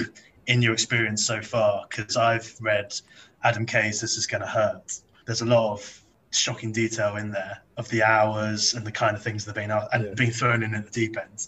in 0.47 0.61
your 0.61 0.73
experience 0.73 1.25
so 1.25 1.41
far? 1.41 1.85
Because 1.89 2.17
I've 2.17 2.55
read 2.61 2.93
Adam 3.43 3.65
Kay's 3.65 4.01
"This 4.01 4.17
Is 4.17 4.27
Going 4.27 4.41
to 4.41 4.47
Hurt." 4.47 5.01
There's 5.25 5.41
a 5.41 5.45
lot 5.45 5.73
of 5.73 6.01
shocking 6.31 6.71
detail 6.71 7.17
in 7.17 7.31
there 7.31 7.61
of 7.77 7.89
the 7.89 8.03
hours 8.03 8.73
and 8.73 8.85
the 8.85 8.91
kind 8.91 9.15
of 9.15 9.23
things 9.23 9.43
that 9.45 9.55
have 9.55 9.67
been 9.67 9.71
and 9.71 10.05
yeah. 10.05 10.13
being 10.15 10.31
thrown 10.31 10.63
in 10.63 10.73
at 10.75 10.85
the 10.85 10.91
deep 10.91 11.17
end. 11.17 11.47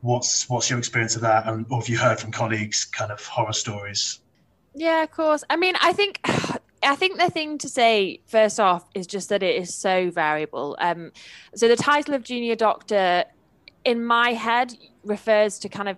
What's 0.00 0.48
what's 0.48 0.68
your 0.68 0.78
experience 0.78 1.14
of 1.16 1.22
that, 1.22 1.46
and 1.46 1.66
or 1.70 1.78
have 1.78 1.88
you 1.88 1.98
heard 1.98 2.18
from 2.18 2.32
colleagues 2.32 2.84
kind 2.84 3.12
of 3.12 3.24
horror 3.24 3.52
stories? 3.52 4.20
Yeah, 4.74 5.02
of 5.02 5.10
course. 5.10 5.44
I 5.50 5.56
mean, 5.56 5.74
I 5.80 5.92
think 5.92 6.20
I 6.82 6.94
think 6.94 7.18
the 7.18 7.30
thing 7.30 7.58
to 7.58 7.68
say 7.68 8.20
first 8.26 8.60
off 8.60 8.88
is 8.94 9.06
just 9.06 9.28
that 9.30 9.42
it 9.42 9.56
is 9.56 9.74
so 9.74 10.10
variable. 10.10 10.76
Um, 10.80 11.12
so 11.54 11.68
the 11.68 11.76
title 11.76 12.14
of 12.14 12.22
junior 12.22 12.54
doctor, 12.54 13.24
in 13.84 14.04
my 14.04 14.32
head, 14.32 14.74
refers 15.04 15.58
to 15.60 15.68
kind 15.68 15.88
of 15.88 15.96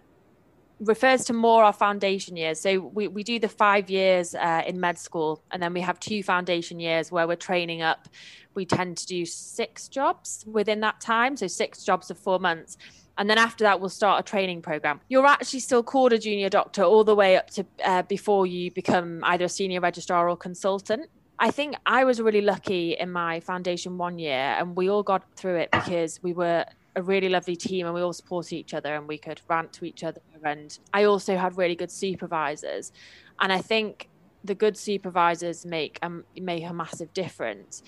refers 0.81 1.25
to 1.27 1.35
more 1.35 1.63
our 1.63 1.73
foundation 1.73 2.37
years. 2.37 2.59
So 2.59 2.81
we, 2.81 3.07
we 3.09 3.23
do 3.23 3.39
the 3.39 3.49
five 3.49 3.91
years 3.91 4.35
uh, 4.35 4.63
in 4.67 4.81
med 4.81 4.99
school, 4.99 5.43
and 5.51 5.63
then 5.63 5.75
we 5.75 5.83
have 5.83 6.01
two 6.01 6.23
foundation 6.23 6.81
years 6.81 7.13
where 7.13 7.27
we're 7.27 7.37
training 7.37 7.83
up. 7.83 8.09
We 8.55 8.65
tend 8.65 8.97
to 8.99 9.07
do 9.07 9.27
six 9.27 9.89
jobs 9.89 10.45
within 10.51 10.81
that 10.81 11.01
time, 11.01 11.37
so 11.37 11.47
six 11.47 11.85
jobs 11.85 12.11
of 12.11 12.19
four 12.19 12.39
months. 12.39 12.79
And 13.19 13.29
then 13.29 13.39
after 13.39 13.65
that, 13.65 13.81
we'll 13.81 13.91
start 13.91 14.21
a 14.21 14.23
training 14.23 14.63
program. 14.63 15.01
You're 15.09 15.27
actually 15.27 15.61
still 15.61 15.83
called 15.83 16.13
a 16.13 16.19
junior 16.19 16.49
doctor 16.49 16.83
all 16.83 17.05
the 17.05 17.15
way 17.15 17.37
up 17.37 17.51
to 17.51 17.67
uh, 17.85 18.03
before 18.03 18.47
you 18.47 18.71
become 18.71 19.23
either 19.25 19.45
a 19.45 19.49
senior 19.49 19.81
registrar 19.81 20.29
or 20.29 20.37
consultant. 20.37 21.11
I 21.39 21.51
think 21.51 21.75
I 21.87 22.05
was 22.05 22.21
really 22.21 22.43
lucky 22.43 22.93
in 22.93 23.11
my 23.11 23.41
foundation 23.41 23.97
one 23.97 24.19
year, 24.19 24.57
and 24.59 24.77
we 24.77 24.91
all 24.91 25.03
got 25.03 25.25
through 25.37 25.57
it 25.57 25.71
because 25.71 26.23
we 26.23 26.33
were 26.33 26.65
a 26.97 27.03
really 27.03 27.29
lovely 27.29 27.57
team 27.57 27.87
and 27.87 27.95
we 27.95 28.01
all 28.01 28.13
supported 28.13 28.57
each 28.57 28.75
other 28.75 28.95
and 28.95 29.07
we 29.07 29.17
could 29.17 29.41
rant 29.49 29.73
to 29.75 29.85
each 29.85 30.03
other. 30.05 30.21
And 30.43 30.77
I 30.93 31.05
also 31.05 31.37
had 31.37 31.57
really 31.57 31.77
good 31.77 31.91
supervisors. 31.91 32.93
And 33.41 33.53
I 33.53 33.59
think 33.59 34.09
the 34.45 34.55
good 34.55 34.77
supervisors 34.77 35.65
make 35.65 35.99
um, 36.03 36.25
make 36.37 36.65
a 36.65 36.73
massive 36.73 37.13
difference. 37.13 37.83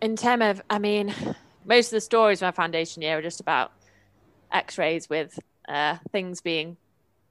In 0.00 0.16
terms 0.16 0.42
of, 0.44 0.62
I 0.70 0.78
mean, 0.78 1.14
most 1.64 1.88
of 1.88 1.92
the 1.92 2.00
stories 2.00 2.38
from 2.38 2.46
my 2.46 2.52
foundation 2.52 3.02
year 3.02 3.18
are 3.18 3.22
just 3.22 3.40
about 3.40 3.72
X-rays 4.52 5.08
with 5.08 5.38
uh, 5.68 5.96
things 6.12 6.40
being 6.40 6.76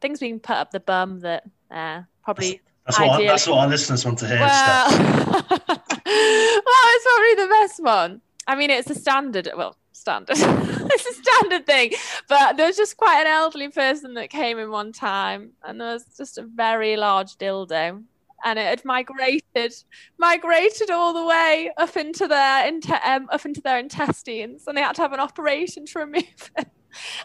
things 0.02 0.20
being 0.20 0.40
put 0.40 0.56
up 0.56 0.72
the 0.72 0.80
bum 0.80 1.22
that 1.22 1.44
uh, 1.72 2.02
probably. 2.24 2.62
That's, 2.86 2.98
that's 2.98 3.00
what, 3.00 3.24
that's 3.24 3.48
what 3.48 3.58
our 3.60 3.68
listeners 3.68 4.06
want 4.06 4.18
to 4.20 4.28
hear. 4.28 4.40
Well, 4.40 4.90
well, 5.00 5.60
it's 6.06 7.06
probably 7.06 7.36
the 7.36 7.48
best 7.50 7.84
one. 7.84 8.22
I 8.48 8.56
mean, 8.56 8.72
it's 8.72 8.90
a 8.90 8.96
standard. 8.96 9.50
Well, 9.56 9.78
standard. 9.92 10.38
it's 10.40 11.06
a 11.06 11.14
standard 11.14 11.66
thing. 11.68 11.92
But 12.28 12.58
there 12.58 12.66
was 12.66 12.78
just 12.78 12.98
quite 12.98 13.22
an 13.22 13.28
elderly 13.28 13.70
person 13.70 14.16
that 14.16 14.32
came 14.32 14.58
in 14.58 14.72
one 14.72 14.92
time, 14.92 15.52
and 15.64 15.80
there 15.80 15.94
was 15.94 16.06
just 16.18 16.40
a 16.40 16.44
very 16.44 16.98
large 16.98 17.36
dildo, 17.36 18.04
and 18.44 18.60
it 18.60 18.66
had 18.66 18.86
migrated, 18.86 19.74
migrated 20.18 20.90
all 20.90 21.14
the 21.14 21.26
way 21.26 21.70
up 21.78 21.96
into 21.96 22.28
their 22.28 22.68
into, 22.68 23.08
um, 23.08 23.28
up 23.32 23.46
into 23.46 23.62
their 23.62 23.78
intestines, 23.78 24.66
and 24.66 24.76
they 24.76 24.82
had 24.82 24.96
to 24.96 25.02
have 25.04 25.14
an 25.14 25.20
operation 25.20 25.86
to 25.86 26.00
remove 26.00 26.52
it 26.58 26.68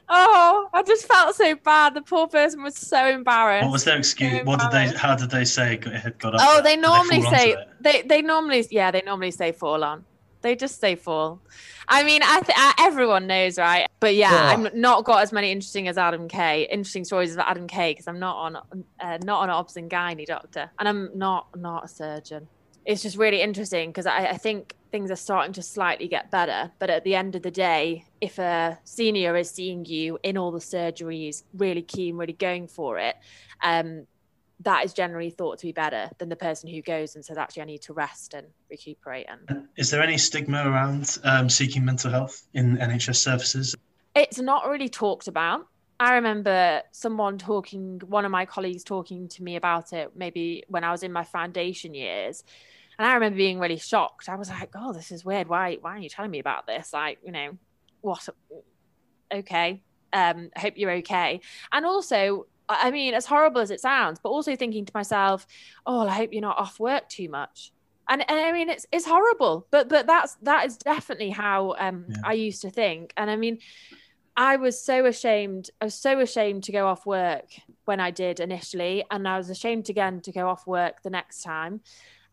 oh, 0.09 0.69
I 0.73 0.83
just 0.83 1.07
felt 1.07 1.35
so 1.35 1.55
bad. 1.57 1.95
The 1.95 2.03
poor 2.03 2.27
person 2.27 2.63
was 2.63 2.77
so 2.77 3.07
embarrassed. 3.07 3.65
What 3.65 3.73
was 3.73 3.85
their 3.85 3.99
excuse? 3.99 4.39
So 4.39 4.45
what 4.45 4.61
did 4.61 4.71
they? 4.71 4.87
How 4.97 5.15
did 5.15 5.31
they 5.31 5.45
say 5.45 5.75
it 5.75 5.85
had 5.85 6.19
got 6.19 6.35
up? 6.35 6.41
Oh, 6.43 6.55
there? 6.55 6.63
they 6.63 6.77
normally 6.77 7.21
they 7.21 7.31
say 7.31 7.57
they 7.81 8.03
they 8.03 8.23
normally 8.23 8.67
yeah 8.71 8.91
they 8.91 9.03
normally 9.03 9.31
say 9.31 9.53
fall 9.53 9.85
on. 9.85 10.05
They 10.43 10.55
just 10.55 10.79
say 10.79 10.95
fall. 10.95 11.41
I 11.89 12.05
mean, 12.05 12.21
I 12.23 12.41
th- 12.41 12.59
everyone 12.79 13.27
knows, 13.27 13.59
right? 13.59 13.87
But 14.01 14.15
yeah, 14.15 14.31
yeah, 14.31 14.53
I'm 14.53 14.69
not 14.79 15.05
got 15.05 15.23
as 15.23 15.33
many 15.33 15.51
interesting 15.51 15.89
as 15.89 15.97
Adam 15.97 16.29
Kay. 16.29 16.67
Interesting 16.71 17.05
stories 17.05 17.33
of 17.33 17.39
Adam 17.39 17.67
Kay 17.67 17.93
because 17.93 18.09
I'm 18.09 18.19
not 18.19 18.37
on 18.37 18.57
uh, 19.01 19.19
not 19.23 19.41
on 19.41 19.51
obs 19.51 19.77
and 19.77 19.91
gynae 19.91 20.27
doctor, 20.27 20.71
and 20.79 20.89
I'm 20.89 21.11
not 21.17 21.49
not 21.57 21.87
a 21.87 21.89
surgeon. 21.89 22.49
It's 22.85 23.03
just 23.03 23.17
really 23.17 23.41
interesting 23.41 23.91
because 23.91 24.07
I, 24.07 24.27
I 24.27 24.37
think 24.37 24.75
things 24.91 25.11
are 25.11 25.17
starting 25.17 25.53
to 25.55 25.63
slightly 25.63 26.07
get 26.07 26.31
better. 26.31 26.71
But 26.79 26.91
at 26.91 27.05
the 27.05 27.15
end 27.15 27.35
of 27.35 27.43
the 27.43 27.51
day, 27.51 28.05
if 28.21 28.39
a 28.39 28.79
senior 28.85 29.37
is 29.37 29.51
seeing 29.51 29.85
you 29.85 30.19
in 30.23 30.37
all 30.37 30.53
the 30.53 30.59
surgeries, 30.59 31.43
really 31.55 31.83
keen, 31.83 32.17
really 32.17 32.33
going 32.33 32.69
for 32.69 32.99
it, 32.99 33.17
um, 33.63 34.07
that 34.61 34.85
is 34.85 34.93
generally 34.93 35.31
thought 35.31 35.59
to 35.59 35.67
be 35.67 35.73
better 35.73 36.11
than 36.19 36.29
the 36.29 36.37
person 36.37 36.69
who 36.69 36.81
goes 36.81 37.15
and 37.15 37.25
says, 37.25 37.37
actually, 37.37 37.63
I 37.63 37.67
need 37.67 37.83
to 37.83 37.93
rest 37.93 38.35
and 38.35 38.47
recuperate. 38.71 39.27
And 39.29 39.67
is 39.77 39.91
there 39.91 40.03
any 40.03 40.19
stigma 40.19 40.69
around 40.71 41.19
um, 41.25 41.49
seeking 41.49 41.85
mental 41.85 42.11
health 42.11 42.47
in 42.55 42.77
NHS 42.77 43.17
services? 43.17 43.75
It's 44.15 44.39
not 44.39 44.69
really 44.69 44.89
talked 44.89 45.29
about. 45.29 45.67
I 46.01 46.15
remember 46.15 46.83
someone 46.93 47.39
talking, 47.39 48.01
one 48.07 48.25
of 48.25 48.31
my 48.31 48.47
colleagues 48.47 48.85
talking 48.85 49.29
to 49.29 49.43
me 49.43 49.57
about 49.57 49.93
it, 49.93 50.13
maybe 50.17 50.65
when 50.69 50.85
I 50.85 50.91
was 50.91 51.03
in 51.03 51.13
my 51.13 51.25
foundation 51.25 51.95
years. 51.95 52.45
And 52.99 53.07
I 53.07 53.15
remember 53.15 53.37
being 53.37 53.59
really 53.59 53.79
shocked. 53.79 54.29
I 54.29 54.37
was 54.37 54.49
like, 54.49 54.71
"Oh, 54.75 54.93
this 54.93 55.11
is 55.11 55.25
weird. 55.25 55.49
Why? 55.49 55.79
Why 55.81 55.97
are 55.97 55.99
you 55.99 56.09
telling 56.09 56.31
me 56.31 56.39
about 56.39 56.67
this? 56.67 56.93
Like, 56.93 57.19
you 57.25 57.33
know, 57.33 57.59
what? 58.01 58.29
Okay. 59.33 59.83
Um, 60.13 60.51
I 60.57 60.61
hope 60.61 60.75
you're 60.77 60.93
okay." 60.93 61.41
And 61.73 61.87
also, 61.87 62.47
I 62.69 62.91
mean, 62.91 63.15
as 63.15 63.27
horrible 63.27 63.61
as 63.61 63.71
it 63.71 63.81
sounds, 63.81 64.21
but 64.23 64.31
also 64.31 64.57
thinking 64.57 64.85
to 64.85 64.93
myself, 64.95 65.47
"Oh, 65.87 66.07
I 66.07 66.13
hope 66.13 66.33
you're 66.33 66.43
not 66.43 66.59
off 66.59 66.81
work 66.81 67.09
too 67.09 67.29
much." 67.29 67.73
and, 68.09 68.25
and 68.29 68.39
I 68.39 68.53
mean 68.53 68.69
it's 68.69 68.87
it's 68.93 69.07
horrible, 69.07 69.67
but 69.71 69.89
but 69.89 70.07
that's 70.07 70.37
that 70.43 70.67
is 70.67 70.77
definitely 70.77 71.31
how 71.31 71.75
um, 71.79 72.07
yeah. 72.09 72.17
I 72.25 72.33
used 72.35 72.63
to 72.63 72.71
think. 72.71 73.13
And 73.17 73.31
I 73.31 73.37
mean, 73.37 73.59
I 74.37 74.57
was 74.57 74.81
so 74.81 75.07
ashamed. 75.07 75.71
I 75.81 75.87
was 75.87 75.95
so 75.95 76.21
ashamed 76.21 76.65
to 76.65 76.73
go 76.73 76.87
off 76.87 77.07
work 77.07 77.47
when 77.85 78.01
I 78.01 78.11
did 78.11 78.41
initially, 78.41 79.05
and 79.11 79.27
I 79.27 79.39
was 79.39 79.51
ashamed 79.51 79.91
again 79.91 80.21
to 80.23 80.33
go 80.33 80.49
off 80.49 80.67
work 80.67 81.03
the 81.03 81.11
next 81.11 81.43
time. 81.43 81.81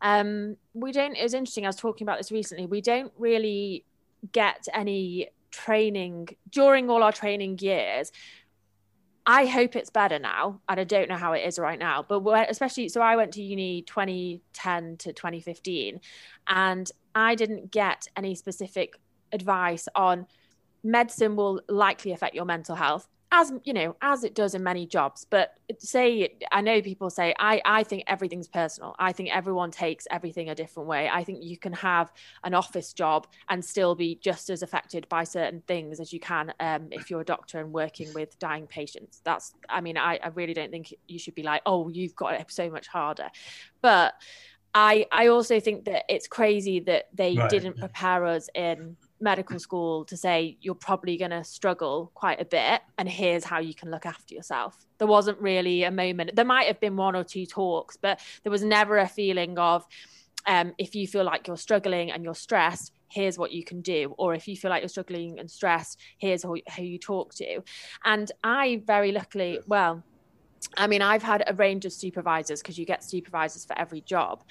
Um, 0.01 0.57
we 0.73 0.91
don't. 0.91 1.15
It 1.15 1.23
was 1.23 1.33
interesting. 1.33 1.65
I 1.65 1.69
was 1.69 1.75
talking 1.75 2.05
about 2.05 2.17
this 2.17 2.31
recently. 2.31 2.65
We 2.65 2.81
don't 2.81 3.11
really 3.17 3.85
get 4.31 4.67
any 4.73 5.29
training 5.51 6.29
during 6.49 6.89
all 6.89 7.03
our 7.03 7.11
training 7.11 7.59
years. 7.59 8.11
I 9.25 9.45
hope 9.45 9.75
it's 9.75 9.91
better 9.91 10.17
now, 10.17 10.61
and 10.67 10.79
I 10.79 10.83
don't 10.83 11.07
know 11.07 11.15
how 11.15 11.33
it 11.33 11.45
is 11.45 11.59
right 11.59 11.77
now. 11.77 12.03
But 12.07 12.49
especially, 12.49 12.89
so 12.89 13.01
I 13.01 13.15
went 13.15 13.33
to 13.33 13.43
uni 13.43 13.83
2010 13.83 14.97
to 14.97 15.13
2015, 15.13 16.01
and 16.47 16.91
I 17.13 17.35
didn't 17.35 17.71
get 17.71 18.07
any 18.17 18.33
specific 18.33 18.95
advice 19.31 19.87
on 19.95 20.25
medicine 20.83 21.35
will 21.35 21.61
likely 21.69 22.11
affect 22.11 22.35
your 22.35 22.45
mental 22.45 22.75
health 22.75 23.07
as 23.31 23.53
you 23.63 23.73
know 23.73 23.95
as 24.01 24.23
it 24.23 24.35
does 24.35 24.53
in 24.53 24.61
many 24.63 24.85
jobs 24.85 25.25
but 25.29 25.57
say 25.77 26.37
i 26.51 26.59
know 26.59 26.81
people 26.81 27.09
say 27.09 27.33
i 27.39 27.61
i 27.65 27.83
think 27.83 28.03
everything's 28.07 28.47
personal. 28.47 28.95
I 28.99 29.11
think 29.11 29.29
everyone 29.33 29.71
takes 29.71 30.07
everything 30.11 30.49
a 30.49 30.55
different 30.55 30.87
way. 30.87 31.09
I 31.09 31.23
think 31.23 31.43
you 31.43 31.57
can 31.57 31.73
have 31.73 32.11
an 32.43 32.53
office 32.53 32.93
job 32.93 33.27
and 33.49 33.63
still 33.63 33.95
be 33.95 34.15
just 34.21 34.49
as 34.49 34.61
affected 34.61 35.07
by 35.09 35.23
certain 35.23 35.61
things 35.67 35.99
as 35.99 36.13
you 36.13 36.19
can 36.19 36.53
um, 36.59 36.89
if 36.91 37.09
you're 37.09 37.21
a 37.21 37.25
doctor 37.25 37.59
and 37.59 37.71
working 37.71 38.13
with 38.13 38.37
dying 38.39 38.67
patients. 38.67 39.21
That's 39.23 39.53
i 39.69 39.81
mean 39.81 39.97
I, 39.97 40.19
I 40.23 40.27
really 40.29 40.53
don't 40.53 40.71
think 40.71 40.93
you 41.07 41.19
should 41.19 41.35
be 41.35 41.43
like 41.43 41.61
oh 41.65 41.89
you've 41.89 42.15
got 42.15 42.33
it 42.33 42.51
so 42.51 42.69
much 42.69 42.87
harder. 42.87 43.29
But 43.81 44.13
i 44.73 45.05
i 45.11 45.27
also 45.27 45.59
think 45.59 45.83
that 45.85 46.05
it's 46.07 46.27
crazy 46.27 46.79
that 46.79 47.09
they 47.13 47.35
right. 47.35 47.49
didn't 47.49 47.77
prepare 47.77 48.25
us 48.25 48.47
in 48.55 48.95
medical 49.21 49.59
school 49.59 50.05
to 50.05 50.17
say 50.17 50.57
you're 50.61 50.75
probably 50.75 51.17
going 51.17 51.31
to 51.31 51.43
struggle 51.43 52.11
quite 52.13 52.41
a 52.41 52.45
bit 52.45 52.81
and 52.97 53.07
here's 53.07 53.43
how 53.43 53.59
you 53.59 53.73
can 53.73 53.91
look 53.91 54.05
after 54.05 54.33
yourself. 54.33 54.75
There 54.97 55.07
wasn't 55.07 55.39
really 55.39 55.83
a 55.83 55.91
moment. 55.91 56.35
There 56.35 56.45
might 56.45 56.67
have 56.67 56.79
been 56.79 56.97
one 56.97 57.15
or 57.15 57.23
two 57.23 57.45
talks 57.45 57.97
but 57.97 58.19
there 58.43 58.51
was 58.51 58.63
never 58.63 58.97
a 58.97 59.07
feeling 59.07 59.57
of 59.57 59.85
um, 60.47 60.73
if 60.77 60.95
you 60.95 61.07
feel 61.07 61.23
like 61.23 61.47
you're 61.47 61.57
struggling 61.57 62.11
and 62.11 62.23
you're 62.23 62.35
stressed 62.35 62.93
here's 63.07 63.37
what 63.37 63.51
you 63.51 63.61
can 63.61 63.81
do. 63.81 64.15
Or 64.17 64.33
if 64.33 64.47
you 64.47 64.55
feel 64.55 64.71
like 64.71 64.81
you're 64.81 64.89
struggling 64.89 65.37
and 65.39 65.51
stressed 65.51 65.99
here's 66.17 66.43
who, 66.43 66.57
who 66.75 66.83
you 66.83 66.97
talk 66.97 67.33
to. 67.35 67.61
And 68.05 68.31
i 68.43 68.81
very 68.85 69.11
luckily 69.11 69.59
well 69.67 70.03
i 70.77 70.85
mean 70.87 71.01
i've 71.01 71.23
had 71.23 71.43
a 71.47 71.53
range 71.55 71.85
of 71.85 71.93
supervisors 71.93 72.61
because 72.61 72.77
you 72.77 72.85
get 72.85 73.03
supervisors 73.03 73.65
for 73.65 73.77
every 73.77 74.01
job 74.01 74.43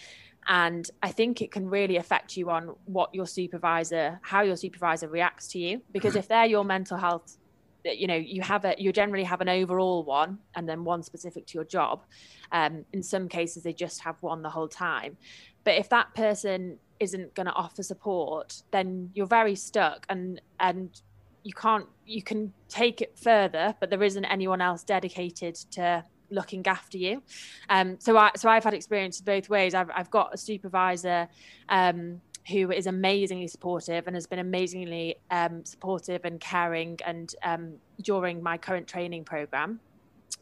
and 0.48 0.90
i 1.02 1.10
think 1.10 1.42
it 1.42 1.50
can 1.50 1.68
really 1.68 1.96
affect 1.96 2.36
you 2.36 2.50
on 2.50 2.74
what 2.86 3.14
your 3.14 3.26
supervisor 3.26 4.18
how 4.22 4.42
your 4.42 4.56
supervisor 4.56 5.08
reacts 5.08 5.48
to 5.48 5.58
you. 5.58 5.82
Because 5.92 6.16
if 6.16 6.28
they're 6.28 6.46
your 6.46 6.64
mental 6.64 6.96
health 6.96 7.36
you 7.84 8.06
know 8.06 8.16
you 8.16 8.42
have 8.42 8.64
a 8.64 8.74
you 8.78 8.92
generally 8.92 9.24
have 9.24 9.40
an 9.40 9.48
overall 9.48 10.04
one 10.04 10.38
and 10.54 10.68
then 10.68 10.84
one 10.84 11.02
specific 11.02 11.46
to 11.46 11.54
your 11.54 11.64
job. 11.64 12.04
Um, 12.52 12.84
in 12.92 13.02
some 13.02 13.28
cases 13.28 13.62
they 13.62 13.72
just 13.72 14.00
have 14.02 14.16
one 14.20 14.42
the 14.42 14.50
whole 14.50 14.68
time. 14.68 15.16
But 15.64 15.74
if 15.74 15.88
that 15.90 16.14
person 16.14 16.78
isn't 16.98 17.34
going 17.34 17.46
to 17.46 17.52
offer 17.52 17.82
support 17.82 18.62
then 18.70 19.10
you're 19.14 19.26
very 19.26 19.54
stuck 19.54 20.06
and 20.08 20.40
and 20.58 21.00
you 21.42 21.54
can't 21.54 21.86
you 22.04 22.22
can 22.22 22.52
take 22.68 23.00
it 23.00 23.18
further 23.18 23.74
but 23.80 23.88
there 23.88 24.02
isn't 24.02 24.26
anyone 24.26 24.60
else 24.60 24.84
dedicated 24.84 25.54
to 25.54 26.04
looking 26.30 26.66
after 26.66 26.98
you. 26.98 27.22
Um, 27.68 27.96
so 28.00 28.16
I 28.16 28.30
so 28.36 28.48
I've 28.48 28.64
had 28.64 28.74
experience 28.74 29.20
both 29.20 29.48
ways. 29.48 29.74
I've 29.74 29.90
I've 29.94 30.10
got 30.10 30.34
a 30.34 30.38
supervisor 30.38 31.28
um, 31.68 32.20
who 32.48 32.70
is 32.70 32.86
amazingly 32.86 33.46
supportive 33.46 34.06
and 34.06 34.16
has 34.16 34.26
been 34.26 34.38
amazingly 34.38 35.16
um, 35.30 35.64
supportive 35.64 36.24
and 36.24 36.40
caring 36.40 36.98
and 37.04 37.34
um, 37.42 37.74
during 38.02 38.42
my 38.42 38.56
current 38.56 38.86
training 38.86 39.24
program 39.24 39.80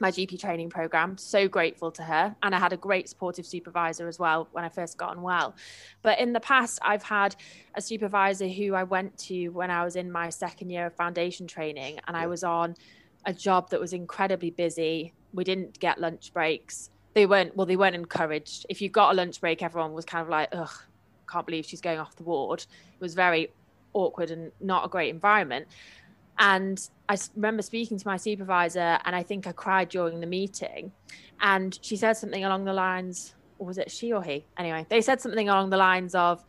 my 0.01 0.11
GP 0.11 0.39
training 0.39 0.70
program. 0.70 1.16
So 1.18 1.49
grateful 1.49 1.91
to 1.93 2.03
her. 2.03 2.34
And 2.43 2.55
I 2.55 2.59
had 2.59 2.72
a 2.72 2.76
great 2.76 3.09
supportive 3.09 3.47
supervisor 3.47 4.09
as 4.09 4.18
well 4.18 4.49
when 4.53 4.64
I 4.64 4.68
first 4.68 4.97
got 4.97 5.11
on 5.11 5.22
well. 5.22 5.55
But 6.03 6.20
in 6.20 6.32
the 6.32 6.41
past, 6.41 6.78
I've 6.82 7.03
had 7.03 7.34
a 7.74 7.82
supervisor 7.82 8.49
who 8.49 8.74
I 8.74 8.84
went 8.84 9.16
to 9.18 9.49
when 9.49 9.70
I 9.70 9.84
was 9.84 9.97
in 9.97 10.11
my 10.11 10.30
second 10.30 10.70
year 10.70 10.86
of 10.86 10.95
foundation 10.95 11.47
training 11.47 11.99
and 12.07 12.16
I 12.16 12.26
was 12.26 12.45
on 12.45 12.74
a 13.26 13.32
job 13.32 13.70
that 13.70 13.80
was 13.80 13.93
incredibly 13.93 14.51
busy 14.51 15.12
we 15.33 15.45
didn't 15.45 15.79
get 15.79 16.01
lunch 16.01 16.33
breaks. 16.33 16.91
They 17.14 17.26
weren't 17.26 17.57
well, 17.57 17.66
they 17.66 17.76
weren't 17.76 17.95
encouraged. 17.95 18.66
If 18.68 18.81
you 18.81 18.89
got 18.89 19.12
a 19.12 19.14
lunch 19.14 19.41
break, 19.41 19.62
everyone 19.62 19.93
was 19.93 20.05
kind 20.05 20.22
of 20.22 20.29
like, 20.29 20.49
ugh, 20.53 20.70
can't 21.31 21.47
believe 21.47 21.66
she's 21.66 21.81
going 21.81 21.99
off 21.99 22.16
the 22.16 22.22
ward. 22.22 22.61
It 22.61 23.01
was 23.01 23.14
very 23.14 23.51
awkward 23.93 24.31
and 24.31 24.53
not 24.61 24.85
a 24.85 24.89
great 24.89 25.11
environment. 25.11 25.66
And 26.39 26.81
I 27.09 27.16
remember 27.35 27.62
speaking 27.62 27.99
to 27.99 28.07
my 28.07 28.16
supervisor, 28.16 28.99
and 29.05 29.16
I 29.16 29.22
think 29.22 29.47
I 29.47 29.53
cried 29.53 29.89
during 29.89 30.20
the 30.20 30.26
meeting. 30.26 30.93
And 31.41 31.79
she 31.83 31.97
said 31.97 32.16
something 32.16 32.45
along 32.45 32.64
the 32.64 32.72
lines, 32.72 33.35
or 33.59 33.66
was 33.66 33.79
it 33.79 33.91
she 33.91 34.12
or 34.12 34.22
he? 34.22 34.47
Anyway, 34.57 34.87
they 34.89 35.01
said 35.01 35.20
something 35.20 35.49
along 35.49 35.70
the 35.70 35.76
lines 35.76 36.14
of, 36.14 36.45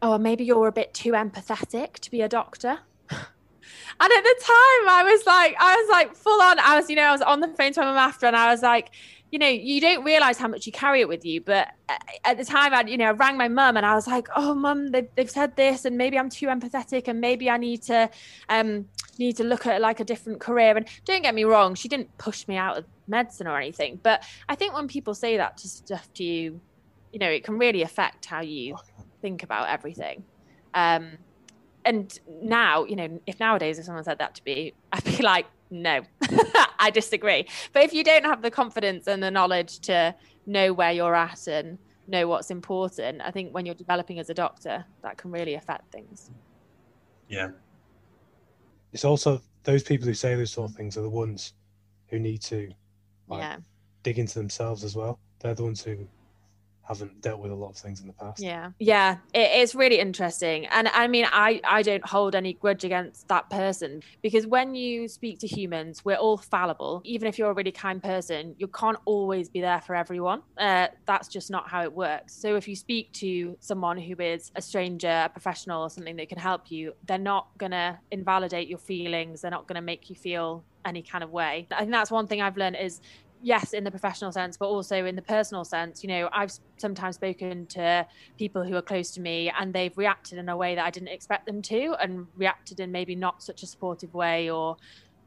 Oh, 0.00 0.18
maybe 0.18 0.44
you're 0.44 0.68
a 0.68 0.72
bit 0.72 0.94
too 0.94 1.12
empathetic 1.12 1.94
to 1.94 2.10
be 2.10 2.20
a 2.20 2.28
doctor. 2.28 2.78
And 4.00 4.12
at 4.12 4.22
the 4.22 4.36
time, 4.40 4.88
I 4.88 5.02
was 5.04 5.26
like, 5.26 5.56
I 5.58 5.76
was 5.76 5.90
like 5.90 6.14
full 6.14 6.40
on. 6.42 6.58
I 6.58 6.76
was, 6.76 6.90
you 6.90 6.96
know, 6.96 7.02
I 7.02 7.12
was 7.12 7.22
on 7.22 7.40
the 7.40 7.48
phone 7.48 7.72
to 7.72 7.80
my 7.80 7.86
mum 7.86 7.96
after, 7.96 8.26
and 8.26 8.36
I 8.36 8.50
was 8.50 8.62
like, 8.62 8.90
you 9.30 9.38
know, 9.38 9.48
you 9.48 9.80
don't 9.80 10.04
realize 10.04 10.36
how 10.36 10.46
much 10.46 10.66
you 10.66 10.72
carry 10.72 11.00
it 11.00 11.08
with 11.08 11.24
you. 11.24 11.40
But 11.40 11.68
at 12.24 12.36
the 12.36 12.44
time, 12.44 12.74
I, 12.74 12.82
you 12.82 12.98
know, 12.98 13.06
I 13.06 13.12
rang 13.12 13.38
my 13.38 13.48
mum 13.48 13.78
and 13.78 13.86
I 13.86 13.94
was 13.94 14.06
like, 14.06 14.28
oh, 14.36 14.54
mum, 14.54 14.88
they've, 14.88 15.08
they've 15.16 15.30
said 15.30 15.56
this, 15.56 15.86
and 15.86 15.96
maybe 15.96 16.18
I'm 16.18 16.28
too 16.28 16.48
empathetic, 16.48 17.08
and 17.08 17.20
maybe 17.20 17.48
I 17.48 17.56
need 17.56 17.82
to, 17.84 18.10
um, 18.50 18.86
need 19.18 19.36
to 19.38 19.44
look 19.44 19.66
at 19.66 19.80
like 19.80 20.00
a 20.00 20.04
different 20.04 20.40
career. 20.40 20.76
And 20.76 20.86
don't 21.06 21.22
get 21.22 21.34
me 21.34 21.44
wrong, 21.44 21.74
she 21.74 21.88
didn't 21.88 22.16
push 22.18 22.46
me 22.46 22.56
out 22.56 22.76
of 22.76 22.84
medicine 23.08 23.46
or 23.46 23.56
anything. 23.56 23.98
But 24.02 24.22
I 24.48 24.54
think 24.54 24.74
when 24.74 24.86
people 24.86 25.14
say 25.14 25.38
that 25.38 25.56
to 25.58 25.68
stuff 25.68 26.12
to 26.14 26.24
you, 26.24 26.60
you 27.12 27.18
know, 27.18 27.28
it 27.28 27.42
can 27.42 27.58
really 27.58 27.82
affect 27.82 28.26
how 28.26 28.40
you 28.40 28.76
think 29.22 29.42
about 29.42 29.68
everything. 29.68 30.24
Um, 30.74 31.18
and 31.84 32.18
now, 32.42 32.84
you 32.84 32.96
know, 32.96 33.20
if 33.26 33.40
nowadays 33.40 33.78
if 33.78 33.84
someone 33.84 34.04
said 34.04 34.18
that 34.18 34.34
to 34.36 34.42
me, 34.44 34.72
I'd 34.92 35.04
be 35.04 35.22
like, 35.22 35.46
no, 35.70 36.02
I 36.78 36.90
disagree. 36.92 37.46
But 37.72 37.84
if 37.84 37.92
you 37.92 38.04
don't 38.04 38.24
have 38.24 38.42
the 38.42 38.50
confidence 38.50 39.06
and 39.06 39.22
the 39.22 39.30
knowledge 39.30 39.80
to 39.80 40.14
know 40.46 40.72
where 40.72 40.92
you're 40.92 41.14
at 41.14 41.46
and 41.46 41.78
know 42.06 42.28
what's 42.28 42.50
important, 42.50 43.22
I 43.22 43.30
think 43.30 43.54
when 43.54 43.64
you're 43.64 43.74
developing 43.74 44.18
as 44.18 44.28
a 44.28 44.34
doctor, 44.34 44.84
that 45.02 45.16
can 45.16 45.30
really 45.30 45.54
affect 45.54 45.90
things. 45.90 46.30
Yeah. 47.28 47.50
It's 48.92 49.04
also 49.04 49.40
those 49.64 49.82
people 49.82 50.06
who 50.06 50.14
say 50.14 50.34
those 50.34 50.52
sort 50.52 50.70
of 50.70 50.76
things 50.76 50.96
are 50.96 51.02
the 51.02 51.08
ones 51.08 51.54
who 52.08 52.18
need 52.18 52.42
to 52.42 52.70
like, 53.28 53.40
yeah. 53.40 53.56
dig 54.02 54.18
into 54.18 54.38
themselves 54.38 54.84
as 54.84 54.94
well. 54.94 55.18
They're 55.38 55.54
the 55.54 55.64
ones 55.64 55.82
who 55.82 56.06
haven't 56.84 57.20
dealt 57.20 57.40
with 57.40 57.52
a 57.52 57.54
lot 57.54 57.70
of 57.70 57.76
things 57.76 58.00
in 58.00 58.06
the 58.06 58.12
past. 58.12 58.42
Yeah, 58.42 58.70
yeah, 58.78 59.18
it, 59.32 59.50
it's 59.60 59.74
really 59.74 59.98
interesting, 59.98 60.66
and 60.66 60.88
I 60.88 61.06
mean, 61.06 61.26
I 61.30 61.60
I 61.64 61.82
don't 61.82 62.04
hold 62.06 62.34
any 62.34 62.54
grudge 62.54 62.84
against 62.84 63.28
that 63.28 63.48
person 63.50 64.02
because 64.22 64.46
when 64.46 64.74
you 64.74 65.08
speak 65.08 65.38
to 65.40 65.46
humans, 65.46 66.04
we're 66.04 66.16
all 66.16 66.36
fallible. 66.36 67.00
Even 67.04 67.28
if 67.28 67.38
you're 67.38 67.50
a 67.50 67.54
really 67.54 67.72
kind 67.72 68.02
person, 68.02 68.54
you 68.58 68.66
can't 68.68 68.98
always 69.04 69.48
be 69.48 69.60
there 69.60 69.80
for 69.80 69.94
everyone. 69.94 70.42
Uh, 70.58 70.88
that's 71.06 71.28
just 71.28 71.50
not 71.50 71.68
how 71.68 71.82
it 71.82 71.92
works. 71.92 72.34
So 72.34 72.56
if 72.56 72.66
you 72.66 72.76
speak 72.76 73.12
to 73.14 73.56
someone 73.60 73.98
who 73.98 74.16
is 74.18 74.50
a 74.56 74.62
stranger, 74.62 75.22
a 75.26 75.28
professional, 75.28 75.82
or 75.82 75.90
something 75.90 76.16
that 76.16 76.28
can 76.28 76.38
help 76.38 76.70
you, 76.70 76.94
they're 77.06 77.18
not 77.18 77.48
gonna 77.58 78.00
invalidate 78.10 78.68
your 78.68 78.78
feelings. 78.78 79.42
They're 79.42 79.50
not 79.50 79.66
gonna 79.66 79.82
make 79.82 80.10
you 80.10 80.16
feel 80.16 80.64
any 80.84 81.02
kind 81.02 81.24
of 81.24 81.30
way. 81.30 81.66
I 81.70 81.80
think 81.80 81.92
that's 81.92 82.10
one 82.10 82.26
thing 82.26 82.40
I've 82.40 82.56
learned 82.56 82.76
is 82.76 83.00
yes 83.42 83.72
in 83.72 83.84
the 83.84 83.90
professional 83.90 84.32
sense 84.32 84.56
but 84.56 84.66
also 84.66 85.04
in 85.04 85.16
the 85.16 85.22
personal 85.22 85.64
sense. 85.64 86.02
You 86.02 86.08
know 86.08 86.28
i've 86.32 86.52
sometimes 86.78 87.16
spoken 87.16 87.66
to 87.66 88.06
people 88.38 88.64
who 88.64 88.74
are 88.76 88.82
close 88.82 89.10
to 89.12 89.20
me 89.20 89.52
and 89.58 89.74
they've 89.74 89.96
reacted 89.96 90.38
in 90.38 90.48
a 90.48 90.56
way 90.56 90.74
that 90.74 90.84
i 90.84 90.90
didn't 90.90 91.08
expect 91.08 91.46
them 91.46 91.60
to 91.62 91.94
and 92.00 92.26
reacted 92.36 92.80
in 92.80 92.92
maybe 92.92 93.14
not 93.14 93.42
such 93.42 93.62
a 93.62 93.66
supportive 93.66 94.14
way 94.14 94.50
or 94.50 94.76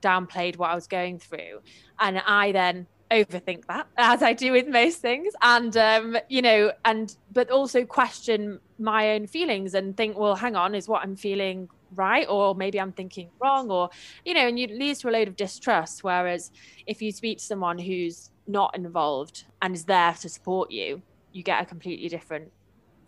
downplayed 0.01 0.57
what 0.57 0.69
i 0.71 0.75
was 0.75 0.87
going 0.87 1.19
through. 1.19 1.59
And 1.99 2.21
i 2.25 2.51
then 2.51 2.87
overthink 3.11 3.65
that 3.67 3.87
as 3.97 4.23
i 4.23 4.33
do 4.33 4.51
with 4.51 4.67
most 4.67 4.97
things 4.97 5.33
and 5.43 5.77
um 5.77 6.17
you 6.27 6.41
know 6.41 6.71
and 6.85 7.15
but 7.31 7.51
also 7.51 7.85
question 7.85 8.59
my 8.79 9.11
own 9.11 9.27
feelings 9.27 9.75
and 9.75 9.95
think 9.95 10.17
well 10.17 10.35
hang 10.35 10.55
on 10.55 10.73
is 10.73 10.87
what 10.87 11.03
i'm 11.03 11.15
feeling 11.15 11.69
right 11.93 12.27
or 12.29 12.55
maybe 12.55 12.79
i'm 12.79 12.91
thinking 12.91 13.29
wrong 13.41 13.69
or 13.69 13.89
you 14.25 14.33
know 14.33 14.47
and 14.47 14.57
it 14.57 14.71
leads 14.71 14.99
to 14.99 15.09
a 15.09 15.11
load 15.11 15.27
of 15.27 15.35
distrust. 15.35 16.03
Whereas 16.03 16.51
if 16.87 17.01
you 17.01 17.11
speak 17.11 17.39
to 17.39 17.43
someone 17.43 17.77
who's 17.77 18.31
not 18.47 18.75
involved 18.75 19.45
and 19.61 19.75
is 19.75 19.85
there 19.85 20.13
to 20.13 20.29
support 20.29 20.71
you 20.71 21.01
you 21.31 21.43
get 21.43 21.61
a 21.61 21.65
completely 21.65 22.07
different 22.09 22.51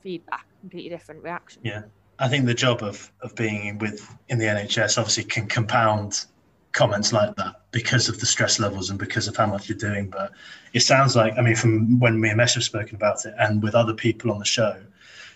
feedback 0.01 0.45
completely 0.61 0.89
different 0.89 1.23
reaction. 1.23 1.61
Yeah. 1.63 1.84
I 2.19 2.28
think 2.28 2.45
the 2.45 2.53
job 2.53 2.82
of 2.82 3.11
of 3.21 3.36
being 3.36 3.78
with 3.78 4.15
in 4.30 4.38
the 4.39 4.45
nhs 4.45 4.97
obviously 4.97 5.23
can 5.23 5.47
compound 5.47 6.25
comments 6.71 7.11
like 7.13 7.36
that 7.38 7.61
because 7.71 8.09
of 8.09 8.19
the 8.19 8.25
stress 8.25 8.59
levels 8.59 8.89
and 8.89 8.99
because 8.99 9.28
of 9.28 9.36
how 9.36 9.47
much 9.47 9.69
you're 9.69 9.78
doing. 9.78 10.09
But 10.09 10.32
it 10.73 10.82
sounds 10.82 11.15
like 11.15 11.38
i 11.38 11.41
mean 11.41 11.55
from 11.55 11.99
when 11.99 12.19
me 12.19 12.30
and 12.30 12.38
mesh 12.38 12.55
have 12.55 12.63
spoken 12.63 12.95
about 12.95 13.25
it 13.25 13.34
and 13.39 13.63
with 13.63 13.75
other 13.75 13.93
people 13.93 14.32
on 14.32 14.39
the 14.39 14.45
show 14.45 14.75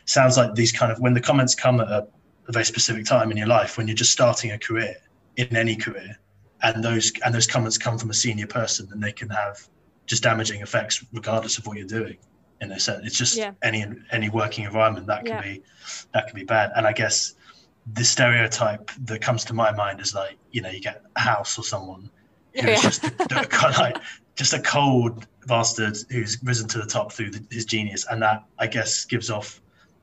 sounds 0.06 0.38
like 0.38 0.56
these 0.56 0.72
kind 0.72 0.92
of 0.92 1.00
when 1.00 1.14
the 1.14 1.22
comments 1.22 1.56
come 1.56 1.80
at 1.80 1.88
a, 1.88 2.08
a 2.48 2.52
very 2.52 2.66
specific 2.66 3.06
time 3.06 3.32
in 3.32 3.38
your 3.38 3.48
life 3.48 3.78
when 3.78 3.88
you're 3.88 3.96
just 3.96 4.12
starting 4.12 4.52
a 4.52 4.60
career 4.60 4.96
in 5.38 5.56
any 5.56 5.76
career 5.76 6.18
and 6.64 6.84
those 6.84 7.12
and 7.26 7.34
those 7.34 7.48
comments 7.48 7.78
come 7.78 7.98
from 7.98 8.10
a 8.10 8.14
senior 8.14 8.48
person 8.48 8.88
and 8.92 9.02
they 9.02 9.12
can 9.12 9.30
have 9.30 9.58
just 10.06 10.24
damaging 10.24 10.62
effects 10.62 11.06
regardless 11.14 11.58
of 11.58 11.66
what 11.68 11.78
you're 11.78 11.88
doing 11.88 12.18
in 12.62 12.72
a 12.72 12.80
sense 12.80 13.06
it's 13.06 13.18
just 13.18 13.38
Yeah. 13.38 13.52
any 13.64 13.86
any 14.12 14.30
working 14.30 14.66
environment 14.66 15.08
that 15.08 15.26
can 15.26 15.36
Yeah. 15.36 15.42
be 15.42 15.64
that 16.14 16.28
can 16.28 16.36
be 16.36 16.44
bad 16.44 16.72
and 16.76 16.86
i 16.86 16.94
guess 16.94 17.34
the 17.94 18.04
stereotype 18.04 18.92
that 19.06 19.22
comes 19.22 19.44
to 19.46 19.54
my 19.54 19.72
mind 19.72 20.00
is 20.00 20.14
like 20.14 20.38
you 20.52 20.62
know 20.62 20.70
you 20.70 20.80
get 20.82 21.02
a 21.16 21.20
house 21.20 21.58
or 21.58 21.64
someone 21.64 22.10
who's 22.54 22.64
Yeah. 22.64 22.76
just 22.82 23.04
a, 23.06 23.10
kind 23.50 23.74
of 23.74 23.80
like 23.80 23.98
just 24.36 24.54
a 24.54 24.60
cold 24.60 25.26
bastard 25.48 25.98
who's 26.10 26.38
risen 26.44 26.68
to 26.70 26.78
the 26.80 26.86
top 26.86 27.12
through 27.12 27.32
the, 27.32 27.44
his 27.50 27.66
genius 27.66 28.06
and 28.12 28.22
that 28.22 28.44
i 28.60 28.68
guess 28.68 29.06
gives 29.06 29.30
off 29.32 29.62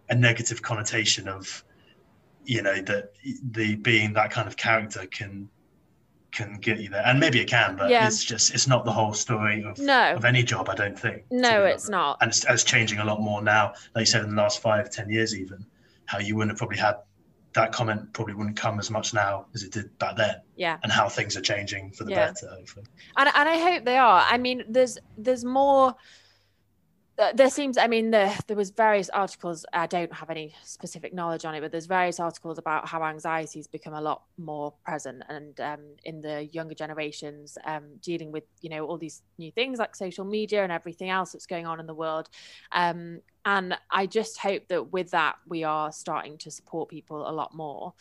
a 0.08 0.14
negative 0.14 0.62
connotation 0.62 1.28
of 1.28 1.62
you 2.48 2.62
know 2.62 2.80
that 2.80 3.12
the 3.52 3.76
being 3.76 4.14
that 4.14 4.30
kind 4.30 4.48
of 4.48 4.56
character 4.56 5.04
can 5.06 5.48
can 6.32 6.54
get 6.60 6.78
you 6.80 6.88
there 6.88 7.02
and 7.04 7.20
maybe 7.20 7.38
it 7.40 7.46
can 7.48 7.76
but 7.76 7.90
Yeah. 7.90 8.06
it's 8.06 8.24
just 8.24 8.54
it's 8.54 8.66
not 8.66 8.84
the 8.86 8.92
whole 8.92 9.12
story 9.12 9.62
of, 9.64 9.78
No. 9.78 10.14
of 10.14 10.24
any 10.24 10.42
job 10.42 10.68
i 10.70 10.74
don't 10.74 10.98
think 10.98 11.24
No, 11.30 11.64
it's 11.64 11.88
not. 11.90 12.16
and 12.20 12.30
it's, 12.30 12.44
it's 12.48 12.64
changing 12.64 12.98
a 13.00 13.04
lot 13.04 13.20
more 13.20 13.42
now 13.42 13.74
like 13.94 14.02
you 14.02 14.06
said 14.06 14.24
in 14.24 14.30
the 14.34 14.42
last 14.42 14.60
five 14.62 14.90
ten 14.90 15.10
years 15.10 15.36
even 15.36 15.64
how 16.06 16.18
you 16.18 16.36
wouldn't 16.36 16.52
have 16.52 16.58
probably 16.58 16.78
had 16.78 16.96
that 17.52 17.70
comment 17.72 18.12
probably 18.14 18.34
wouldn't 18.34 18.56
come 18.56 18.78
as 18.78 18.90
much 18.90 19.12
now 19.12 19.46
as 19.54 19.62
it 19.62 19.72
did 19.72 19.96
back 19.98 20.16
then 20.16 20.36
Yeah. 20.56 20.78
and 20.82 20.90
how 20.90 21.06
things 21.08 21.36
are 21.36 21.42
changing 21.42 21.90
for 21.92 22.04
the 22.04 22.12
Yeah. 22.12 22.26
better 22.28 22.48
hopefully 22.48 22.86
and 23.18 23.28
and 23.34 23.48
I 23.48 23.58
hope 23.58 23.84
they 23.84 23.98
are. 23.98 24.24
I 24.30 24.38
mean, 24.38 24.64
there's 24.68 24.96
there's 25.18 25.44
more. 25.44 25.94
There 27.34 27.50
seems, 27.50 27.76
I 27.76 27.88
mean, 27.88 28.12
there 28.12 28.32
there 28.46 28.56
was 28.56 28.70
various 28.70 29.10
articles. 29.10 29.66
I 29.72 29.88
don't 29.88 30.12
have 30.12 30.30
any 30.30 30.54
specific 30.62 31.12
knowledge 31.12 31.44
on 31.44 31.52
it, 31.56 31.60
but 31.60 31.72
there's 31.72 31.86
various 31.86 32.20
articles 32.20 32.58
about 32.58 32.86
how 32.86 33.02
anxiety 33.02 33.58
has 33.58 33.66
become 33.66 33.92
a 33.92 34.00
lot 34.00 34.22
more 34.36 34.72
present, 34.84 35.24
and 35.28 35.58
um, 35.60 35.80
in 36.04 36.20
the 36.20 36.44
younger 36.52 36.76
generations, 36.76 37.58
um, 37.64 37.96
dealing 38.02 38.30
with 38.30 38.44
you 38.60 38.70
know 38.70 38.86
all 38.86 38.98
these 38.98 39.22
new 39.36 39.50
things 39.50 39.80
like 39.80 39.96
social 39.96 40.24
media 40.24 40.62
and 40.62 40.70
everything 40.70 41.10
else 41.10 41.32
that's 41.32 41.46
going 41.46 41.66
on 41.66 41.80
in 41.80 41.86
the 41.86 41.94
world. 41.94 42.28
Um, 42.70 43.20
and 43.44 43.76
I 43.90 44.06
just 44.06 44.38
hope 44.38 44.68
that 44.68 44.92
with 44.92 45.10
that 45.10 45.36
we 45.48 45.64
are 45.64 45.90
starting 45.90 46.38
to 46.38 46.52
support 46.52 46.88
people 46.88 47.28
a 47.28 47.32
lot 47.32 47.52
more. 47.52 47.94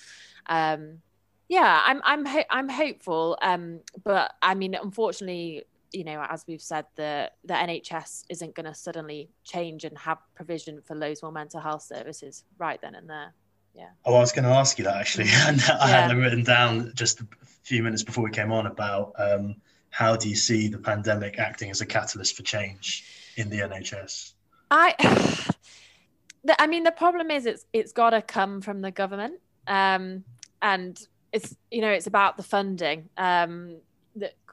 Um, 0.45 1.01
yeah, 1.49 1.81
I'm 1.85 2.01
I'm 2.03 2.25
ho- 2.25 2.49
I'm 2.51 2.69
hopeful, 2.69 3.37
um, 3.41 3.79
but 4.03 4.35
I 4.43 4.53
mean, 4.53 4.75
unfortunately, 4.75 5.63
you 5.91 6.03
know, 6.03 6.25
as 6.29 6.45
we've 6.47 6.61
said, 6.61 6.85
the 6.95 7.31
the 7.45 7.53
NHS 7.53 8.25
isn't 8.29 8.55
going 8.55 8.65
to 8.65 8.73
suddenly 8.73 9.29
change 9.43 9.83
and 9.83 9.97
have 9.97 10.17
provision 10.35 10.81
for 10.81 10.95
loads 10.95 11.21
more 11.21 11.31
mental 11.31 11.59
health 11.59 11.83
services 11.83 12.43
right 12.57 12.79
then 12.81 12.95
and 12.95 13.09
there. 13.09 13.33
Yeah. 13.73 13.89
Oh, 14.05 14.15
I 14.15 14.19
was 14.19 14.31
going 14.31 14.45
to 14.45 14.51
ask 14.51 14.77
you 14.79 14.85
that 14.85 14.97
actually, 14.97 15.27
and 15.45 15.61
I 15.61 15.87
had 15.87 16.09
Yeah. 16.09 16.17
it 16.17 16.19
written 16.19 16.43
down 16.43 16.91
just 16.95 17.21
a 17.21 17.27
few 17.63 17.83
minutes 17.83 18.03
before 18.03 18.23
we 18.23 18.31
came 18.31 18.51
on 18.51 18.65
about 18.65 19.13
um, 19.17 19.55
how 19.89 20.15
do 20.15 20.29
you 20.29 20.35
see 20.35 20.67
the 20.67 20.79
pandemic 20.79 21.39
acting 21.39 21.69
as 21.69 21.81
a 21.81 21.85
catalyst 21.85 22.35
for 22.35 22.43
change 22.43 23.05
in 23.35 23.49
the 23.49 23.59
NHS? 23.59 24.33
I, 24.71 24.95
the, 26.43 26.61
I 26.61 26.67
mean, 26.67 26.83
the 26.83 26.91
problem 26.91 27.31
is 27.31 27.45
it's 27.45 27.65
it's 27.71 27.91
got 27.91 28.11
to 28.11 28.21
come 28.21 28.61
from 28.61 28.81
the 28.81 28.91
government, 28.91 29.39
um, 29.67 30.23
and 30.61 30.99
it's 31.31 31.55
you 31.71 31.81
know 31.81 31.91
it's 31.91 32.07
about 32.07 32.37
the 32.37 32.43
funding. 32.43 33.09
Um, 33.17 33.77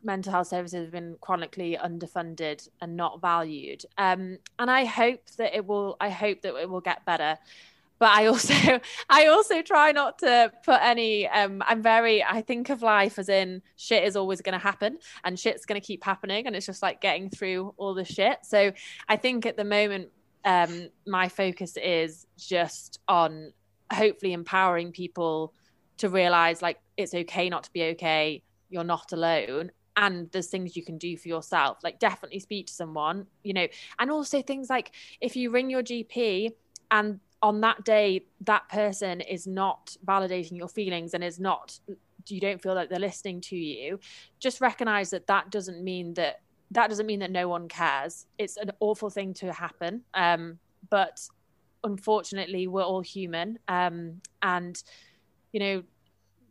mental 0.04 0.32
health 0.32 0.48
services 0.48 0.82
have 0.82 0.92
been 0.92 1.16
chronically 1.20 1.78
underfunded 1.82 2.68
and 2.80 2.96
not 2.96 3.20
valued, 3.20 3.84
um, 3.98 4.38
and 4.58 4.70
I 4.70 4.84
hope 4.84 5.22
that 5.38 5.54
it 5.56 5.66
will. 5.66 5.96
I 6.00 6.10
hope 6.10 6.42
that 6.42 6.54
it 6.56 6.68
will 6.68 6.80
get 6.80 7.04
better. 7.04 7.38
But 7.98 8.10
I 8.10 8.26
also, 8.26 8.80
I 9.08 9.26
also 9.26 9.62
try 9.62 9.92
not 9.92 10.18
to 10.18 10.52
put 10.64 10.80
any. 10.82 11.28
Um, 11.28 11.62
I'm 11.66 11.82
very. 11.82 12.22
I 12.22 12.42
think 12.42 12.70
of 12.70 12.82
life 12.82 13.18
as 13.18 13.28
in 13.28 13.62
shit 13.76 14.04
is 14.04 14.16
always 14.16 14.40
going 14.40 14.52
to 14.52 14.58
happen, 14.58 14.98
and 15.24 15.38
shit's 15.38 15.64
going 15.66 15.80
to 15.80 15.86
keep 15.86 16.04
happening, 16.04 16.46
and 16.46 16.54
it's 16.56 16.66
just 16.66 16.82
like 16.82 17.00
getting 17.00 17.30
through 17.30 17.74
all 17.76 17.94
the 17.94 18.04
shit. 18.04 18.38
So 18.42 18.72
I 19.08 19.16
think 19.16 19.46
at 19.46 19.56
the 19.56 19.64
moment, 19.64 20.08
um, 20.44 20.88
my 21.06 21.28
focus 21.28 21.76
is 21.76 22.26
just 22.36 23.00
on 23.08 23.52
hopefully 23.92 24.32
empowering 24.32 24.92
people 24.92 25.52
to 25.98 26.08
realize 26.08 26.60
like 26.60 26.80
it's 26.96 27.14
okay 27.14 27.48
not 27.48 27.64
to 27.64 27.72
be 27.72 27.84
okay. 27.84 28.42
You're 28.68 28.84
not 28.84 29.12
alone. 29.12 29.70
And 29.96 30.30
there's 30.32 30.48
things 30.48 30.76
you 30.76 30.84
can 30.84 30.98
do 30.98 31.16
for 31.16 31.28
yourself. 31.28 31.78
Like 31.84 31.98
definitely 31.98 32.40
speak 32.40 32.66
to 32.66 32.72
someone, 32.72 33.26
you 33.42 33.52
know, 33.52 33.68
and 33.98 34.10
also 34.10 34.42
things 34.42 34.68
like 34.68 34.92
if 35.20 35.36
you 35.36 35.50
ring 35.50 35.70
your 35.70 35.82
GP 35.82 36.50
and 36.90 37.20
on 37.42 37.60
that 37.60 37.84
day 37.84 38.24
that 38.40 38.68
person 38.70 39.20
is 39.20 39.46
not 39.46 39.96
validating 40.06 40.56
your 40.56 40.68
feelings 40.68 41.12
and 41.12 41.22
is 41.22 41.38
not 41.38 41.78
you 42.28 42.40
don't 42.40 42.62
feel 42.62 42.74
like 42.74 42.88
they're 42.88 42.98
listening 42.98 43.38
to 43.38 43.54
you 43.54 44.00
just 44.40 44.62
recognize 44.62 45.10
that 45.10 45.26
that 45.26 45.50
doesn't 45.50 45.84
mean 45.84 46.14
that 46.14 46.40
that 46.74 46.88
doesn't 46.90 47.06
mean 47.06 47.20
that 47.20 47.30
no 47.30 47.48
one 47.48 47.68
cares. 47.68 48.26
It's 48.38 48.56
an 48.56 48.72
awful 48.80 49.08
thing 49.08 49.32
to 49.34 49.52
happen. 49.52 50.02
Um, 50.12 50.58
but 50.90 51.20
unfortunately, 51.84 52.66
we're 52.66 52.82
all 52.82 53.00
human. 53.00 53.58
Um, 53.68 54.20
and, 54.42 54.82
you 55.52 55.60
know, 55.60 55.82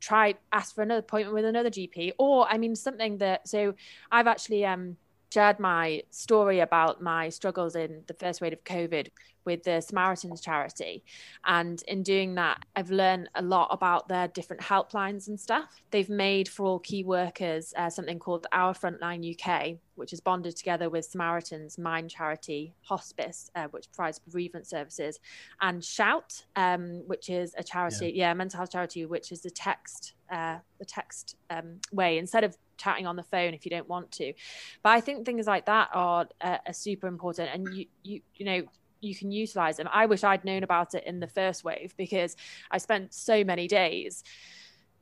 try 0.03 0.35
ask 0.51 0.75
for 0.75 0.81
another 0.81 0.99
appointment 0.99 1.33
with 1.33 1.45
another 1.45 1.69
GP. 1.69 2.13
Or, 2.19 2.45
I 2.49 2.57
mean, 2.57 2.75
something 2.75 3.17
that, 3.19 3.47
so 3.47 3.73
I've 4.11 4.27
actually 4.27 4.65
um, 4.65 4.97
shared 5.33 5.59
my 5.59 6.03
story 6.09 6.59
about 6.59 7.01
my 7.01 7.29
struggles 7.29 7.75
in 7.75 8.03
the 8.07 8.13
first 8.13 8.41
wave 8.41 8.53
of 8.53 8.63
COVID 8.63 9.07
with 9.45 9.63
the 9.63 9.81
Samaritans 9.81 10.41
charity. 10.41 11.03
And 11.45 11.81
in 11.87 12.03
doing 12.03 12.35
that, 12.35 12.65
I've 12.75 12.91
learned 12.91 13.29
a 13.35 13.41
lot 13.41 13.69
about 13.71 14.07
their 14.07 14.27
different 14.27 14.61
helplines 14.61 15.27
and 15.27 15.39
stuff. 15.39 15.81
They've 15.91 16.09
made 16.09 16.47
for 16.47 16.65
all 16.65 16.79
key 16.79 17.03
workers 17.03 17.73
uh, 17.77 17.89
something 17.89 18.19
called 18.19 18.47
Our 18.51 18.73
Frontline 18.73 19.23
UK, 19.33 19.77
which 19.95 20.13
is 20.13 20.19
bonded 20.19 20.55
together 20.55 20.89
with 20.89 21.05
Samaritans 21.05 21.77
Mind 21.77 22.09
Charity 22.09 22.73
Hospice, 22.81 23.49
uh, 23.55 23.67
which 23.67 23.91
provides 23.91 24.19
bereavement 24.19 24.67
services, 24.67 25.19
and 25.61 25.83
Shout, 25.83 26.45
um, 26.55 27.03
which 27.07 27.29
is 27.29 27.53
a 27.57 27.63
charity, 27.63 28.13
yeah. 28.15 28.33
mental 28.33 28.57
health 28.57 28.71
charity, 28.71 29.05
which 29.05 29.31
is 29.31 29.41
the 29.41 29.49
text, 29.49 30.13
uh, 30.31 30.57
the 30.79 30.85
text 30.85 31.35
um, 31.49 31.79
way 31.91 32.17
instead 32.17 32.43
of 32.43 32.57
chatting 32.77 33.05
on 33.05 33.15
the 33.15 33.23
phone 33.23 33.53
if 33.53 33.65
you 33.65 33.69
don't 33.69 33.87
want 33.87 34.11
to. 34.11 34.33
But 34.81 34.91
I 34.91 35.01
think 35.01 35.25
things 35.25 35.47
like 35.47 35.65
that 35.67 35.89
are, 35.93 36.27
uh, 36.41 36.57
are 36.65 36.73
super 36.73 37.07
important, 37.07 37.49
and 37.53 37.75
you 37.75 37.85
you 38.03 38.21
you 38.35 38.45
know 38.45 38.63
you 39.03 39.15
can 39.15 39.31
utilize 39.31 39.77
them. 39.77 39.89
I 39.91 40.05
wish 40.05 40.23
I'd 40.23 40.45
known 40.45 40.63
about 40.63 40.95
it 40.95 41.03
in 41.05 41.19
the 41.19 41.27
first 41.27 41.63
wave 41.63 41.93
because 41.97 42.35
I 42.71 42.77
spent 42.77 43.13
so 43.13 43.43
many 43.43 43.67
days 43.67 44.23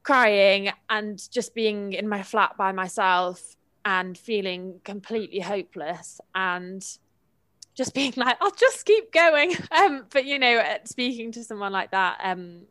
crying 0.03 0.71
and 0.89 1.21
just 1.31 1.53
being 1.53 1.93
in 1.93 2.07
my 2.09 2.23
flat 2.23 2.57
by 2.57 2.71
myself 2.71 3.55
and 3.85 4.17
feeling 4.17 4.79
completely 4.83 5.39
hopeless 5.39 6.19
and 6.33 6.85
just 7.75 7.93
being 7.99 8.13
like 8.15 8.37
I'll 8.41 8.51
just 8.51 8.85
keep 8.85 9.11
going 9.11 9.53
um 9.71 10.05
but 10.11 10.25
you 10.25 10.39
know 10.39 10.61
speaking 10.85 11.31
to 11.33 11.43
someone 11.43 11.71
like 11.71 11.91
that 11.91 12.19
um 12.23 12.63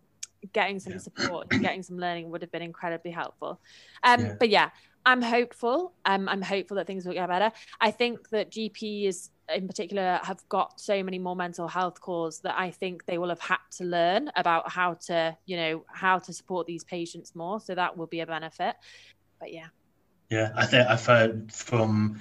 getting 0.52 0.80
some 0.80 0.94
Yeah. 0.94 0.98
support 0.98 1.48
getting 1.60 1.82
some 1.82 1.98
learning 1.98 2.30
would 2.30 2.42
have 2.42 2.50
been 2.50 2.62
incredibly 2.62 3.10
helpful 3.10 3.60
um 4.02 4.20
Yeah. 4.20 4.34
but 4.38 4.48
yeah 4.48 4.70
I'm 5.06 5.22
hopeful 5.22 5.94
um 6.04 6.28
I'm 6.28 6.42
hopeful 6.42 6.76
that 6.76 6.86
things 6.86 7.06
will 7.06 7.14
get 7.14 7.28
better 7.28 7.52
I 7.80 7.90
think 7.90 8.28
that 8.30 8.50
GPs 8.50 9.30
in 9.55 9.66
particular 9.66 10.20
have 10.22 10.46
got 10.48 10.80
so 10.80 11.03
many 11.03 11.18
more 11.18 11.36
mental 11.36 11.68
health 11.68 12.01
calls 12.01 12.40
that 12.40 12.59
I 12.59 12.70
think 12.70 13.07
they 13.07 13.18
will 13.18 13.28
have 13.28 13.40
had 13.40 13.59
to 13.78 13.84
learn 13.84 14.30
about 14.36 14.70
how 14.70 14.94
to, 15.07 15.36
you 15.46 15.57
know, 15.57 15.84
how 15.88 16.18
to 16.18 16.32
support 16.32 16.66
these 16.66 16.84
patients 16.84 17.34
more. 17.34 17.61
So 17.61 17.74
that 17.74 17.96
will 17.96 18.07
be 18.07 18.20
a 18.20 18.26
benefit. 18.26 18.76
But 19.38 19.53
yeah. 19.53 19.66
Yeah, 20.28 20.53
I 20.55 20.66
think 20.66 20.86
I've 20.88 21.05
heard 21.05 21.53
from, 21.53 22.20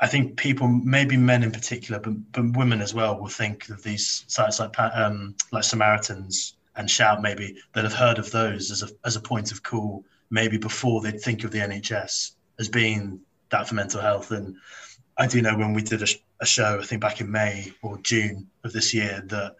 I 0.00 0.06
think 0.06 0.36
people, 0.36 0.68
maybe 0.68 1.16
men 1.16 1.42
in 1.42 1.50
particular, 1.50 2.00
but, 2.00 2.32
but 2.32 2.56
women 2.56 2.80
as 2.80 2.94
well, 2.94 3.18
will 3.18 3.28
think 3.28 3.68
of 3.68 3.82
these 3.82 4.24
sites 4.28 4.60
like 4.60 4.78
um, 4.78 5.34
like 5.50 5.64
Samaritans 5.64 6.54
and 6.76 6.88
Shout, 6.88 7.20
maybe 7.20 7.56
that 7.74 7.84
have 7.84 7.92
heard 7.92 8.18
of 8.18 8.30
those 8.30 8.70
as 8.70 8.82
a 8.82 8.88
as 9.04 9.16
a 9.16 9.20
point 9.20 9.50
of 9.50 9.62
call, 9.62 10.04
maybe 10.30 10.56
before 10.56 11.00
they'd 11.00 11.20
think 11.20 11.44
of 11.44 11.50
the 11.50 11.58
NHS 11.58 12.32
as 12.58 12.68
being 12.68 13.20
that 13.50 13.68
for 13.68 13.74
mental 13.74 14.00
health. 14.00 14.30
And 14.30 14.56
I 15.18 15.26
do 15.26 15.42
know 15.42 15.56
when 15.56 15.74
we 15.74 15.82
did 15.82 16.02
a, 16.02 16.06
a 16.40 16.46
show, 16.46 16.78
I 16.80 16.84
think 16.84 17.00
back 17.02 17.20
in 17.20 17.30
May 17.30 17.72
or 17.82 17.98
June 17.98 18.48
of 18.64 18.72
this 18.72 18.94
year, 18.94 19.22
that 19.26 19.56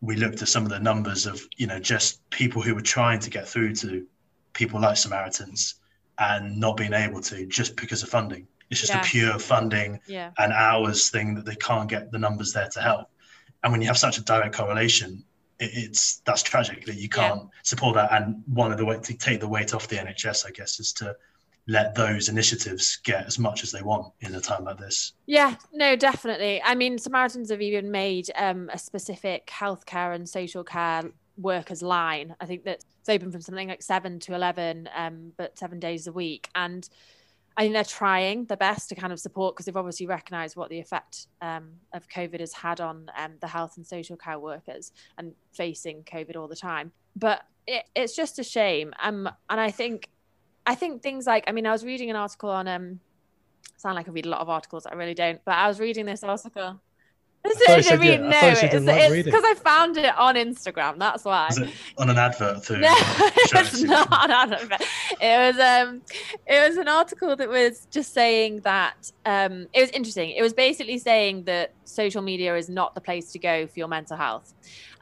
we 0.00 0.16
looked 0.16 0.42
at 0.42 0.48
some 0.48 0.64
of 0.64 0.70
the 0.70 0.78
numbers 0.80 1.26
of 1.26 1.46
you 1.56 1.66
know 1.66 1.78
just 1.78 2.28
people 2.30 2.62
who 2.62 2.74
were 2.74 2.80
trying 2.80 3.20
to 3.20 3.30
get 3.30 3.46
through 3.48 3.74
to 3.76 4.06
people 4.52 4.80
like 4.80 4.96
Samaritans 4.96 5.76
and 6.18 6.58
not 6.58 6.76
being 6.76 6.92
able 6.92 7.20
to 7.22 7.46
just 7.46 7.76
because 7.76 8.02
of 8.02 8.08
funding. 8.08 8.46
It's 8.70 8.80
just 8.80 8.92
Yeah. 8.92 9.00
a 9.00 9.04
pure 9.04 9.38
funding 9.38 10.00
Yeah. 10.06 10.30
and 10.38 10.52
hours 10.52 11.10
thing 11.10 11.34
that 11.34 11.44
they 11.44 11.56
can't 11.56 11.88
get 11.88 12.10
the 12.10 12.18
numbers 12.18 12.52
there 12.52 12.68
to 12.68 12.80
help. 12.80 13.08
And 13.62 13.72
when 13.72 13.80
you 13.80 13.86
have 13.88 13.98
such 13.98 14.18
a 14.18 14.22
direct 14.22 14.54
correlation, 14.54 15.24
it, 15.58 15.70
it's 15.74 16.18
that's 16.24 16.42
tragic 16.42 16.84
that 16.86 16.96
you 16.96 17.08
can't 17.08 17.48
support 17.62 17.94
that. 17.94 18.12
And 18.12 18.42
one 18.46 18.72
of 18.72 18.78
the 18.78 18.84
way 18.84 18.98
to 18.98 19.14
take 19.14 19.40
the 19.40 19.48
weight 19.48 19.74
off 19.74 19.88
the 19.88 19.96
NHS, 19.96 20.46
I 20.46 20.50
guess, 20.50 20.80
is 20.80 20.92
to 20.94 21.16
let 21.68 21.94
those 21.94 22.28
initiatives 22.28 22.98
get 23.04 23.26
as 23.26 23.38
much 23.38 23.62
as 23.62 23.70
they 23.70 23.82
want 23.82 24.12
in 24.20 24.34
a 24.34 24.40
time 24.40 24.64
like 24.64 24.78
this. 24.78 25.12
Yeah, 25.26 25.54
no, 25.72 25.94
definitely. 25.94 26.60
I 26.62 26.74
mean, 26.74 26.98
Samaritans 26.98 27.50
have 27.50 27.62
even 27.62 27.90
made 27.90 28.30
um, 28.34 28.68
a 28.72 28.78
specific 28.78 29.46
healthcare 29.46 30.14
and 30.14 30.28
social 30.28 30.64
care 30.64 31.02
workers 31.36 31.82
line. 31.82 32.34
I 32.40 32.46
think 32.46 32.64
that's 32.64 32.84
open 33.08 33.30
from 33.30 33.40
something 33.40 33.68
like 33.68 33.82
seven 33.82 34.18
to 34.20 34.34
eleven, 34.34 34.88
um, 34.94 35.32
but 35.36 35.58
seven 35.58 35.78
days 35.78 36.06
a 36.06 36.12
week. 36.12 36.48
And 36.54 36.88
I 37.56 37.62
think 37.62 37.74
they're 37.74 37.84
trying 37.84 38.46
their 38.46 38.56
best 38.56 38.88
to 38.88 38.94
kind 38.94 39.12
of 39.12 39.20
support 39.20 39.54
because 39.54 39.66
they've 39.66 39.76
obviously 39.76 40.06
recognised 40.06 40.56
what 40.56 40.70
the 40.70 40.80
effect 40.80 41.26
um, 41.42 41.74
of 41.92 42.08
COVID 42.08 42.40
has 42.40 42.52
had 42.52 42.80
on 42.80 43.10
um, 43.16 43.32
the 43.40 43.46
health 43.46 43.76
and 43.76 43.86
social 43.86 44.16
care 44.16 44.38
workers 44.38 44.90
and 45.18 45.34
facing 45.52 46.02
COVID 46.04 46.34
all 46.36 46.48
the 46.48 46.56
time. 46.56 46.92
But 47.14 47.42
it, 47.66 47.84
it's 47.94 48.16
just 48.16 48.38
a 48.38 48.44
shame. 48.44 48.92
Um, 49.02 49.28
and 49.50 49.60
I 49.60 49.70
think, 49.70 50.08
I 50.66 50.74
think 50.74 51.02
things 51.02 51.26
like, 51.26 51.44
I 51.46 51.52
mean, 51.52 51.66
I 51.66 51.72
was 51.72 51.84
reading 51.84 52.10
an 52.10 52.16
article 52.16 52.50
on, 52.50 52.68
um, 52.68 53.00
sound 53.76 53.96
like 53.96 54.08
I 54.08 54.12
read 54.12 54.26
a 54.26 54.28
lot 54.28 54.40
of 54.40 54.48
articles. 54.48 54.86
I 54.86 54.94
really 54.94 55.14
don't, 55.14 55.40
but 55.44 55.54
I 55.54 55.68
was 55.68 55.80
reading 55.80 56.06
this 56.06 56.22
article 56.22 56.80
I 57.44 57.84
I 57.90 57.94
read, 57.94 58.20
no, 58.20 58.30
it's 58.42 59.24
because 59.24 59.44
I 59.44 59.54
found 59.54 59.96
it 59.96 60.16
on 60.16 60.36
Instagram. 60.36 60.98
That's 60.98 61.24
why. 61.24 61.48
Is 61.48 61.58
it 61.58 61.70
on 61.98 62.08
an 62.08 62.16
advert 62.16 62.62
too? 62.62 62.78
No, 62.78 62.94
it's 62.96 63.82
not 63.82 64.08
an 64.12 64.30
advert. 64.30 64.80
It 65.20 65.38
was 65.38 65.58
um, 65.58 66.02
it 66.46 66.68
was 66.68 66.76
an 66.76 66.86
article 66.86 67.34
that 67.34 67.48
was 67.48 67.86
just 67.90 68.14
saying 68.14 68.60
that 68.60 69.10
um, 69.26 69.66
it 69.72 69.80
was 69.80 69.90
interesting. 69.90 70.30
It 70.30 70.42
was 70.42 70.52
basically 70.52 70.98
saying 70.98 71.44
that 71.44 71.72
social 71.84 72.22
media 72.22 72.56
is 72.56 72.68
not 72.68 72.94
the 72.94 73.00
place 73.00 73.32
to 73.32 73.40
go 73.40 73.66
for 73.66 73.78
your 73.78 73.88
mental 73.88 74.16
health, 74.16 74.54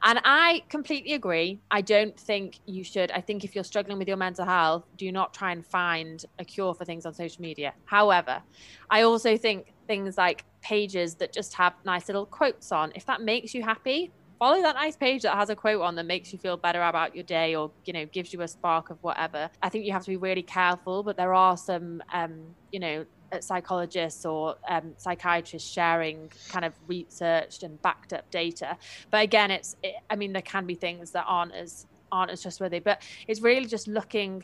and 0.03 0.19
I 0.23 0.63
completely 0.69 1.13
agree. 1.13 1.59
I 1.69 1.81
don't 1.81 2.19
think 2.19 2.59
you 2.65 2.83
should. 2.83 3.11
I 3.11 3.21
think 3.21 3.43
if 3.43 3.53
you're 3.53 3.63
struggling 3.63 3.99
with 3.99 4.07
your 4.07 4.17
mental 4.17 4.45
health, 4.45 4.83
do 4.97 5.11
not 5.11 5.33
try 5.33 5.51
and 5.51 5.63
find 5.63 6.25
a 6.39 6.45
cure 6.45 6.73
for 6.73 6.85
things 6.85 7.05
on 7.05 7.13
social 7.13 7.41
media. 7.41 7.73
However, 7.85 8.41
I 8.89 9.03
also 9.03 9.37
think 9.37 9.73
things 9.91 10.17
like 10.17 10.45
pages 10.61 11.15
that 11.15 11.33
just 11.33 11.53
have 11.53 11.73
nice 11.83 12.07
little 12.07 12.25
quotes 12.25 12.71
on. 12.71 12.93
If 12.95 13.05
that 13.07 13.19
makes 13.19 13.53
you 13.53 13.61
happy, 13.61 14.09
follow 14.39 14.61
that 14.61 14.75
nice 14.75 14.95
page 14.95 15.23
that 15.23 15.35
has 15.35 15.49
a 15.49 15.55
quote 15.55 15.81
on 15.81 15.95
that 15.95 16.05
makes 16.05 16.31
you 16.31 16.39
feel 16.39 16.55
better 16.55 16.81
about 16.81 17.13
your 17.13 17.25
day 17.25 17.55
or 17.55 17.69
you 17.83 17.93
know 17.93 18.05
gives 18.05 18.31
you 18.33 18.41
a 18.41 18.47
spark 18.47 18.89
of 18.89 18.97
whatever 19.03 19.47
i 19.61 19.69
think 19.69 19.85
you 19.85 19.91
have 19.91 20.03
to 20.03 20.09
be 20.09 20.17
really 20.17 20.41
careful 20.41 21.03
but 21.03 21.15
there 21.15 21.31
are 21.31 21.55
some 21.55 22.01
um, 22.11 22.33
you 22.71 22.79
know 22.79 23.05
uh, 23.31 23.39
psychologists 23.39 24.25
or 24.25 24.55
um, 24.67 24.93
psychiatrists 24.97 25.71
sharing 25.71 26.27
kind 26.49 26.65
of 26.65 26.73
researched 26.87 27.61
and 27.61 27.79
backed 27.83 28.13
up 28.13 28.25
data 28.31 28.75
but 29.11 29.21
again 29.21 29.51
it's 29.51 29.75
it, 29.83 29.93
i 30.09 30.15
mean 30.15 30.33
there 30.33 30.41
can 30.53 30.65
be 30.65 30.73
things 30.73 31.11
that 31.11 31.25
aren't 31.27 31.53
as 31.53 31.85
aren't 32.11 32.31
as 32.31 32.41
trustworthy 32.41 32.79
but 32.79 33.03
it's 33.27 33.41
really 33.41 33.67
just 33.67 33.87
looking 33.87 34.43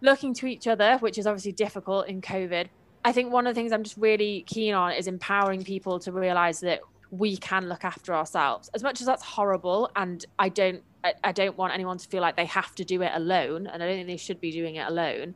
looking 0.00 0.32
to 0.32 0.46
each 0.46 0.66
other 0.66 0.96
which 1.00 1.18
is 1.18 1.26
obviously 1.26 1.52
difficult 1.52 2.08
in 2.08 2.22
covid 2.22 2.68
I 3.04 3.12
think 3.12 3.32
one 3.32 3.46
of 3.46 3.54
the 3.54 3.60
things 3.60 3.72
I'm 3.72 3.82
just 3.82 3.96
really 3.96 4.42
keen 4.46 4.74
on 4.74 4.92
is 4.92 5.06
empowering 5.06 5.64
people 5.64 5.98
to 6.00 6.12
realize 6.12 6.60
that 6.60 6.80
we 7.10 7.36
can 7.36 7.68
look 7.68 7.84
after 7.84 8.14
ourselves. 8.14 8.70
As 8.74 8.82
much 8.82 9.00
as 9.00 9.06
that's 9.06 9.22
horrible, 9.22 9.90
and 9.96 10.24
I 10.38 10.48
don't, 10.48 10.82
I, 11.24 11.32
don't 11.32 11.56
want 11.56 11.72
anyone 11.72 11.98
to 11.98 12.08
feel 12.08 12.20
like 12.20 12.36
they 12.36 12.44
have 12.44 12.74
to 12.76 12.84
do 12.84 13.02
it 13.02 13.10
alone, 13.14 13.66
and 13.66 13.82
I 13.82 13.86
don't 13.86 13.96
think 13.96 14.06
they 14.06 14.16
should 14.16 14.40
be 14.40 14.52
doing 14.52 14.76
it 14.76 14.86
alone. 14.86 15.34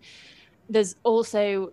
There's 0.68 0.96
also, 1.02 1.72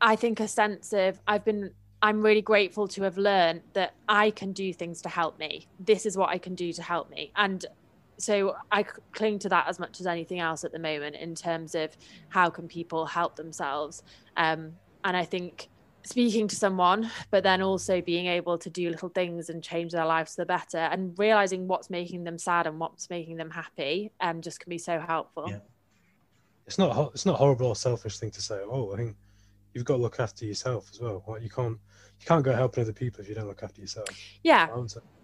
I 0.00 0.16
think, 0.16 0.40
a 0.40 0.48
sense 0.48 0.92
of 0.92 1.20
I've 1.26 1.44
been. 1.44 1.72
I'm 2.02 2.22
really 2.22 2.42
grateful 2.42 2.86
to 2.88 3.02
have 3.04 3.16
learned 3.16 3.62
that 3.72 3.94
I 4.06 4.30
can 4.30 4.52
do 4.52 4.72
things 4.72 5.00
to 5.02 5.08
help 5.08 5.38
me. 5.38 5.66
This 5.80 6.04
is 6.04 6.16
what 6.16 6.28
I 6.28 6.36
can 6.36 6.54
do 6.54 6.72
to 6.74 6.82
help 6.82 7.08
me. 7.08 7.32
And 7.36 7.64
so 8.18 8.56
I 8.72 8.84
cling 9.12 9.38
to 9.40 9.48
that 9.50 9.68
as 9.68 9.78
much 9.78 10.00
as 10.00 10.06
anything 10.06 10.40
else 10.40 10.64
at 10.64 10.72
the 10.72 10.78
moment 10.78 11.16
in 11.16 11.34
terms 11.34 11.74
of 11.74 11.96
how 12.28 12.50
can 12.50 12.68
people 12.68 13.06
help 13.06 13.36
themselves. 13.36 14.02
Um, 14.36 14.72
and 15.04 15.16
I 15.16 15.24
think 15.24 15.68
speaking 16.04 16.46
to 16.48 16.56
someone, 16.56 17.10
but 17.30 17.42
then 17.42 17.60
also 17.62 18.00
being 18.00 18.26
able 18.26 18.58
to 18.58 18.70
do 18.70 18.90
little 18.90 19.08
things 19.08 19.50
and 19.50 19.62
change 19.62 19.92
their 19.92 20.06
lives 20.06 20.34
for 20.34 20.42
the 20.42 20.46
better, 20.46 20.78
and 20.78 21.18
realizing 21.18 21.66
what's 21.66 21.90
making 21.90 22.24
them 22.24 22.38
sad 22.38 22.66
and 22.66 22.78
what's 22.78 23.10
making 23.10 23.36
them 23.36 23.50
happy, 23.50 24.12
um, 24.20 24.40
just 24.40 24.60
can 24.60 24.70
be 24.70 24.78
so 24.78 24.98
helpful. 25.00 25.46
Yeah. 25.48 25.58
It's 26.66 26.78
not 26.78 27.12
it's 27.12 27.26
not 27.26 27.38
horrible 27.38 27.68
or 27.68 27.76
selfish 27.76 28.18
thing 28.18 28.30
to 28.32 28.42
say. 28.42 28.60
Oh, 28.64 28.92
I 28.92 28.96
think 28.96 29.16
you've 29.72 29.84
got 29.84 29.96
to 29.96 30.02
look 30.02 30.18
after 30.18 30.44
yourself 30.44 30.88
as 30.92 31.00
well. 31.00 31.22
Like 31.26 31.42
you 31.42 31.50
can't 31.50 31.78
you 32.20 32.26
can't 32.26 32.44
go 32.44 32.52
helping 32.52 32.82
other 32.82 32.92
people 32.92 33.20
if 33.20 33.28
you 33.28 33.34
don't 33.34 33.46
look 33.46 33.62
after 33.62 33.80
yourself. 33.80 34.08
Yeah. 34.42 34.68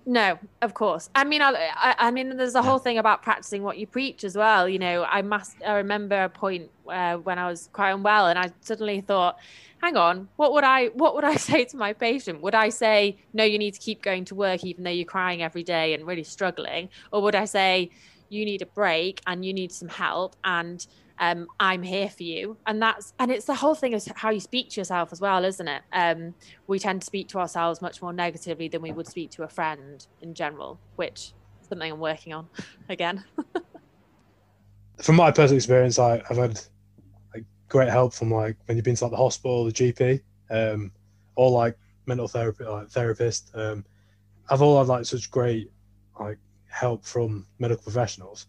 No, 0.05 0.38
of 0.61 0.74
course. 0.74 1.11
I 1.14 1.24
mean, 1.24 1.42
I, 1.42 1.70
I, 1.76 2.11
mean, 2.11 2.36
there's 2.36 2.57
a 2.57 2.62
whole 2.62 2.78
thing 2.78 2.98
about 2.98 3.22
practicing 3.22 3.62
what 3.62 3.78
you 3.78 3.86
preach 3.86 4.24
as 4.24 4.36
well. 4.36 4.68
You 4.68 4.78
know, 4.78 5.05
I 5.05 5.22
must. 5.22 5.57
I 5.64 5.74
remember 5.74 6.24
a 6.24 6.28
point 6.28 6.70
uh, 6.88 7.18
when 7.18 7.38
I 7.38 7.48
was 7.48 7.68
quite 7.72 7.92
unwell, 7.92 8.26
and 8.26 8.38
I 8.38 8.50
suddenly 8.62 9.00
thought, 9.00 9.38
"Hang 9.80 9.96
on, 9.96 10.28
what 10.36 10.53
would 10.55 10.64
I, 10.64 10.86
what 10.88 11.14
would 11.14 11.24
I 11.24 11.36
say 11.50 11.64
to 11.66 11.76
my 11.76 11.92
patient? 11.92 12.42
Would 12.42 12.55
I 12.55 12.70
say, 12.70 13.18
no, 13.32 13.44
you 13.44 13.59
need 13.59 13.74
to 13.74 13.80
keep 13.80 14.03
going 14.03 14.24
to 14.26 14.34
work 14.34 14.64
even 14.64 14.82
though 14.82 14.90
you're 14.90 15.05
crying 15.05 15.40
every 15.42 15.62
day 15.62 15.94
and 15.94 16.05
really 16.05 16.24
struggling, 16.24 16.88
or 17.12 17.22
would 17.22 17.36
I 17.36 17.44
say, 17.44 17.90
you 18.28 18.44
need 18.44 18.62
a 18.62 18.66
break 18.66 19.20
and 19.26 19.44
you 19.44 19.53
need 19.53 19.70
some 19.70 19.88
help 19.88 20.34
and 20.42 20.86
um, 21.18 21.46
I'm 21.60 21.82
here 21.82 22.08
for 22.08 22.22
you. 22.22 22.56
And 22.66 22.80
that's 22.80 23.12
and 23.18 23.30
it's 23.30 23.44
the 23.44 23.54
whole 23.54 23.74
thing 23.74 23.94
of 23.94 24.04
how 24.16 24.30
you 24.30 24.40
speak 24.40 24.70
to 24.70 24.80
yourself 24.80 25.12
as 25.12 25.20
well, 25.20 25.44
isn't 25.44 25.68
it? 25.68 25.82
Um, 25.92 26.34
we 26.66 26.78
tend 26.78 27.02
to 27.02 27.06
speak 27.06 27.28
to 27.28 27.38
ourselves 27.38 27.82
much 27.82 28.02
more 28.02 28.12
negatively 28.12 28.68
than 28.68 28.82
we 28.82 28.92
would 28.92 29.06
speak 29.06 29.30
to 29.32 29.42
a 29.44 29.48
friend 29.48 30.06
in 30.20 30.34
general, 30.34 30.80
which 30.96 31.32
is 31.60 31.68
something 31.68 31.92
I'm 31.92 32.00
working 32.00 32.32
on 32.32 32.48
again. 32.88 33.24
from 35.02 35.16
my 35.16 35.30
personal 35.30 35.56
experience, 35.56 35.98
I, 35.98 36.22
have 36.28 36.36
had 36.36 36.60
like 37.34 37.44
great 37.68 37.88
help 37.88 38.14
from 38.14 38.30
like 38.30 38.56
when 38.66 38.76
you've 38.76 38.84
been 38.84 38.96
to 38.96 39.04
like 39.04 39.10
the 39.10 39.16
hospital, 39.16 39.64
the 39.64 39.72
GP, 39.72 40.20
um, 40.50 40.92
or 41.34 41.50
like 41.50 41.76
mental 42.06 42.28
therapy, 42.28 42.64
like 42.64 42.88
therapist. 42.88 43.50
Um, 43.54 43.84
I've 44.50 44.62
all 44.62 44.78
had 44.78 44.88
like 44.88 45.04
such 45.04 45.30
great 45.30 45.70
like 46.18 46.38
help 46.68 47.04
from 47.04 47.46
medical 47.58 47.82
professionals. 47.82 48.46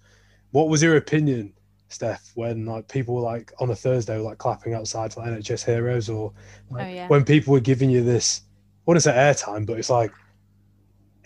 What 0.51 0.69
was 0.69 0.83
your 0.83 0.97
opinion 0.97 1.53
Steph, 1.93 2.31
when 2.35 2.65
like 2.65 2.87
people 2.87 3.15
were 3.15 3.21
like 3.21 3.51
on 3.59 3.69
a 3.69 3.75
Thursday 3.75 4.17
were 4.17 4.23
like 4.23 4.37
clapping 4.37 4.73
outside 4.73 5.13
for 5.13 5.21
NHS 5.21 5.65
heroes, 5.65 6.09
or 6.09 6.33
like, 6.69 6.87
oh, 6.87 6.89
yeah. 6.89 7.07
when 7.07 7.23
people 7.23 7.53
were 7.53 7.59
giving 7.59 7.89
you 7.89 8.03
this, 8.03 8.41
I 8.45 8.81
wouldn't 8.85 9.03
say 9.03 9.13
airtime, 9.13 9.65
but 9.65 9.77
it's 9.79 9.89
like 9.89 10.11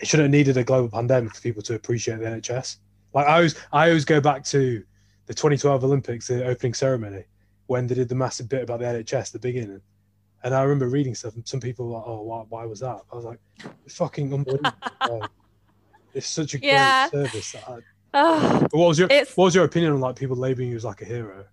it 0.00 0.06
should 0.06 0.20
have 0.20 0.30
needed 0.30 0.56
a 0.56 0.64
global 0.64 0.88
pandemic 0.88 1.34
for 1.34 1.40
people 1.40 1.62
to 1.62 1.74
appreciate 1.74 2.18
the 2.20 2.26
NHS. 2.26 2.76
Like 3.14 3.26
I 3.26 3.36
always, 3.36 3.54
I 3.72 3.88
always 3.88 4.04
go 4.04 4.20
back 4.20 4.44
to 4.44 4.84
the 5.26 5.34
2012 5.34 5.84
Olympics, 5.84 6.28
the 6.28 6.44
opening 6.44 6.74
ceremony, 6.74 7.24
when 7.66 7.86
they 7.86 7.94
did 7.94 8.08
the 8.08 8.14
massive 8.14 8.48
bit 8.48 8.62
about 8.62 8.80
the 8.80 8.86
NHS 8.86 9.28
at 9.28 9.32
the 9.32 9.38
beginning. 9.38 9.80
And 10.44 10.54
I 10.54 10.62
remember 10.62 10.88
reading 10.88 11.14
stuff, 11.14 11.34
and 11.34 11.46
some 11.46 11.58
people 11.58 11.86
were 11.88 11.98
like, 11.98 12.04
"Oh, 12.06 12.22
why, 12.22 12.44
why 12.48 12.64
was 12.64 12.80
that?" 12.80 13.00
I 13.12 13.16
was 13.16 13.24
like, 13.24 13.40
"It's 13.84 13.96
fucking 13.96 14.32
unbelievable." 14.32 15.26
it's 16.14 16.28
such 16.28 16.54
a 16.54 16.60
yeah. 16.60 17.08
great 17.10 17.26
service 17.26 17.52
that 17.52 17.68
I, 17.68 17.78
what 18.10 18.72
was 18.72 18.98
your 18.98 19.08
What 19.08 19.36
was 19.36 19.54
your 19.54 19.64
opinion 19.64 19.92
on 19.92 20.00
like 20.00 20.16
people 20.16 20.36
labeling 20.36 20.70
you 20.70 20.76
as 20.76 20.84
like 20.84 21.02
a 21.02 21.04
hero? 21.04 21.44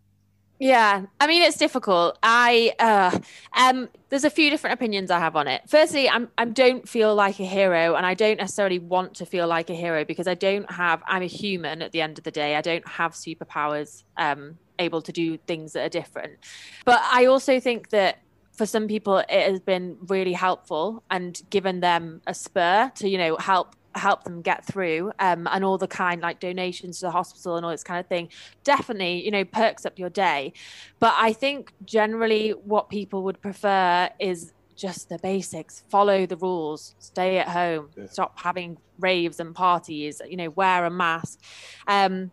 Yeah, 0.60 1.06
I 1.20 1.28
mean 1.28 1.42
it's 1.42 1.58
difficult. 1.58 2.18
I 2.24 2.74
uh, 2.80 3.20
um, 3.58 3.90
there's 4.10 4.24
a 4.24 4.30
few 4.30 4.50
different 4.50 4.74
opinions 4.74 5.12
I 5.12 5.20
have 5.20 5.36
on 5.36 5.48
it. 5.48 5.64
Firstly, 5.68 6.10
I'm 6.10 6.30
I 6.38 6.46
don't 6.46 6.88
feel 6.88 7.14
like 7.14 7.40
a 7.40 7.46
hero, 7.46 7.96
and 7.96 8.06
I 8.06 8.14
don't 8.14 8.38
necessarily 8.38 8.80
want 8.80 9.16
to 9.16 9.26
feel 9.26 9.48
like 9.48 9.70
a 9.70 9.76
hero 9.76 10.06
because 10.06 10.28
I 10.28 10.34
don't 10.34 10.70
have. 10.72 11.04
I'm 11.08 11.24
a 11.24 11.28
human 11.28 11.82
at 11.82 11.92
the 11.92 12.02
end 12.02 12.18
of 12.18 12.24
the 12.24 12.32
day. 12.32 12.56
I 12.56 12.62
don't 12.62 12.88
have 12.88 13.14
superpowers. 13.14 14.04
Um, 14.18 14.58
able 14.78 15.02
to 15.02 15.12
do 15.14 15.38
things 15.38 15.72
that 15.72 15.86
are 15.86 15.90
different, 15.90 16.38
but 16.84 17.02
I 17.12 17.26
also 17.26 17.60
think 17.60 17.90
that 17.90 18.20
for 18.52 18.66
some 18.66 18.88
people 18.88 19.18
it 19.18 19.30
has 19.30 19.60
been 19.60 19.98
really 20.08 20.34
helpful 20.34 21.04
and 21.10 21.42
given 21.50 21.80
them 21.82 22.22
a 22.28 22.34
spur 22.34 22.92
to 22.96 23.10
you 23.10 23.18
know 23.18 23.36
help 23.38 23.76
help 23.96 24.24
them 24.24 24.42
get 24.42 24.66
through 24.66 25.12
um, 25.20 25.48
and 25.52 25.64
all 25.64 25.78
the 25.78 25.88
kind 25.88 26.22
like 26.22 26.40
donations 26.40 27.00
to 27.00 27.06
the 27.08 27.12
hospital 27.12 27.56
and 27.56 27.66
all 27.66 27.72
this 27.72 27.84
kind 27.84 28.00
of 28.00 28.08
thing 28.08 28.30
definitely 28.64 29.24
you 29.24 29.32
know 29.32 29.46
perks 29.46 29.86
up 29.86 29.98
your 29.98 30.10
day. 30.10 30.54
But 31.00 31.14
i 31.18 31.34
think 31.34 31.74
generally 31.86 32.52
what 32.52 32.90
people 32.90 33.24
would 33.24 33.42
prefer 33.42 34.10
is 34.20 34.54
just 34.76 35.10
the 35.10 35.18
basics. 35.20 35.84
Follow 35.90 36.26
the 36.26 36.38
rules. 36.38 36.96
Stay 37.00 37.38
at 37.38 37.48
home. 37.48 37.90
Yeah. 37.98 38.08
stop 38.08 38.38
having 38.40 38.78
raves 39.00 39.40
and 39.40 39.56
parties. 39.56 40.22
You 40.28 40.38
know 40.38 40.50
wear 40.50 40.86
a 40.86 40.90
mask. 40.90 41.40
Um, 41.88 42.32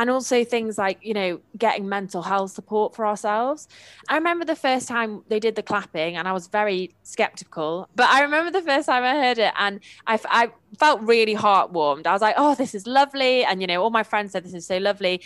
and 0.00 0.08
also 0.08 0.44
things 0.44 0.78
like 0.78 0.98
you 1.02 1.12
know 1.12 1.38
getting 1.58 1.86
mental 1.86 2.22
health 2.22 2.50
support 2.50 2.94
for 2.94 3.06
ourselves 3.06 3.68
i 4.08 4.14
remember 4.14 4.46
the 4.46 4.56
first 4.56 4.88
time 4.88 5.22
they 5.28 5.38
did 5.38 5.54
the 5.54 5.62
clapping 5.62 6.16
and 6.16 6.26
i 6.26 6.32
was 6.32 6.46
very 6.46 6.90
skeptical 7.02 7.86
but 7.94 8.08
i 8.08 8.22
remember 8.22 8.50
the 8.50 8.62
first 8.62 8.86
time 8.86 9.04
i 9.04 9.14
heard 9.22 9.38
it 9.38 9.52
and 9.58 9.78
i, 10.06 10.18
I 10.30 10.50
felt 10.78 11.02
really 11.02 11.34
heartwarmed 11.34 12.06
i 12.06 12.12
was 12.12 12.22
like 12.22 12.34
oh 12.38 12.54
this 12.54 12.74
is 12.74 12.86
lovely 12.86 13.44
and 13.44 13.60
you 13.60 13.66
know 13.66 13.82
all 13.82 13.90
my 13.90 14.02
friends 14.02 14.32
said 14.32 14.42
this 14.42 14.54
is 14.54 14.66
so 14.66 14.78
lovely 14.78 15.20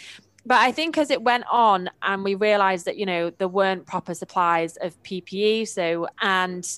but 0.46 0.58
I 0.58 0.72
think 0.72 0.98
as 0.98 1.10
it 1.10 1.22
went 1.22 1.44
on 1.50 1.88
and 2.02 2.22
we 2.22 2.34
realized 2.34 2.84
that, 2.84 2.98
you 2.98 3.06
know, 3.06 3.30
there 3.30 3.48
weren't 3.48 3.86
proper 3.86 4.12
supplies 4.12 4.76
of 4.76 5.02
PPE. 5.02 5.66
So, 5.68 6.06
and 6.20 6.68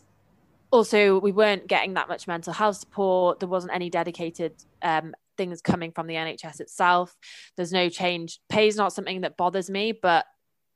also 0.70 1.18
we 1.18 1.32
weren't 1.32 1.66
getting 1.66 1.94
that 1.94 2.07
much 2.07 2.28
mental 2.28 2.53
health 2.53 2.76
support. 2.76 3.40
There 3.40 3.49
wasn't 3.49 3.74
any 3.74 3.90
dedicated 3.90 4.53
um, 4.82 5.16
things 5.37 5.61
coming 5.61 5.93
from 5.93 6.07
the 6.07 6.14
NHS 6.14 6.61
itself. 6.61 7.14
There's 7.57 7.72
no 7.72 7.89
change. 7.89 8.41
Pay 8.49 8.68
is 8.68 8.76
not 8.76 8.93
something 8.93 9.22
that 9.22 9.37
bothers 9.37 9.70
me, 9.70 9.93
but 9.93 10.26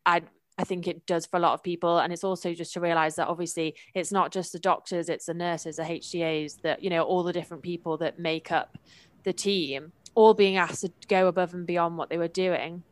I 0.06 0.22
I 0.60 0.64
think 0.64 0.86
it 0.86 1.06
does 1.06 1.24
for 1.24 1.38
a 1.38 1.40
lot 1.40 1.54
of 1.54 1.62
people. 1.62 1.98
And 1.98 2.12
it's 2.12 2.22
also 2.22 2.52
just 2.52 2.74
to 2.74 2.80
realize 2.80 3.16
that 3.16 3.28
obviously 3.28 3.76
it's 3.94 4.12
not 4.12 4.30
just 4.30 4.52
the 4.52 4.58
doctors, 4.58 5.08
it's 5.08 5.24
the 5.24 5.32
nurses, 5.32 5.76
the 5.76 5.84
HCAs, 5.84 6.60
that, 6.60 6.82
you 6.82 6.90
know, 6.90 7.02
all 7.02 7.22
the 7.22 7.32
different 7.32 7.62
people 7.62 7.96
that 7.98 8.18
make 8.18 8.52
up 8.52 8.76
the 9.22 9.32
team, 9.32 9.90
all 10.14 10.34
being 10.34 10.58
asked 10.58 10.82
to 10.82 10.92
go 11.08 11.28
above 11.28 11.54
and 11.54 11.66
beyond 11.66 11.96
what 11.96 12.10
they 12.10 12.18
were 12.18 12.28
doing. 12.28 12.82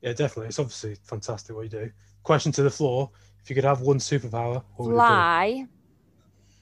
Yeah, 0.00 0.12
definitely. 0.12 0.46
It's 0.46 0.60
obviously 0.60 0.96
fantastic 1.02 1.56
what 1.56 1.62
you 1.62 1.70
do. 1.70 1.90
Question 2.22 2.52
to 2.52 2.62
the 2.62 2.70
floor: 2.70 3.10
If 3.42 3.50
you 3.50 3.56
could 3.56 3.64
have 3.64 3.80
one 3.80 3.98
superpower, 3.98 4.62
what 4.76 4.86
would 4.86 4.92
it 4.92 4.94
Fly. 4.94 5.66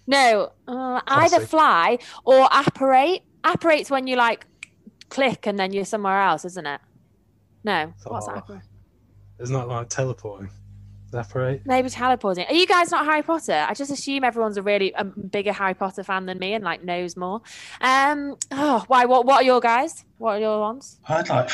No, 0.07 0.53
uh, 0.67 1.01
either 1.07 1.41
fly 1.41 1.99
or 2.25 2.49
apparate. 2.51 3.23
Apparate's 3.45 3.91
when 3.91 4.07
you 4.07 4.17
like 4.17 4.47
click 5.11 5.47
and 5.47 5.59
then 5.59 5.73
you're 5.73 5.85
somewhere 5.85 6.21
else, 6.23 6.45
isn't 6.45 6.67
it? 6.67 6.81
No. 7.65 7.93
What's 8.05 8.27
apparate? 8.29 8.47
be? 8.49 9.43
Isn't 9.43 9.55
that 9.55 9.69
like 9.69 9.89
teleporting? 9.89 10.51
Evaporate. 11.13 11.67
Maybe 11.67 11.91
teleporting. 11.91 12.47
Are 12.47 12.55
you 12.55 12.67
guys 12.67 12.91
not 12.91 13.05
Harry 13.05 13.23
Potter? 13.23 13.67
I 13.69 13.75
just 13.75 13.91
assume 13.91 14.25
everyone's 14.25 14.57
a 14.57 14.63
really 14.63 14.95
um, 14.95 15.13
bigger 15.31 15.53
Harry 15.53 15.75
Potter 15.75 16.03
fan 16.03 16.25
than 16.25 16.39
me 16.39 16.55
and 16.55 16.65
like 16.65 16.83
knows 16.85 17.17
more. 17.19 17.43
Um. 17.83 18.37
Oh, 18.51 18.83
why? 18.87 19.05
What? 19.05 19.27
What 19.27 19.43
are 19.43 19.45
your 19.45 19.61
guys? 19.61 20.05
What 20.17 20.37
are 20.37 20.41
your 20.41 20.59
ones? 20.61 20.99
I'd 21.09 21.29
like, 21.29 21.51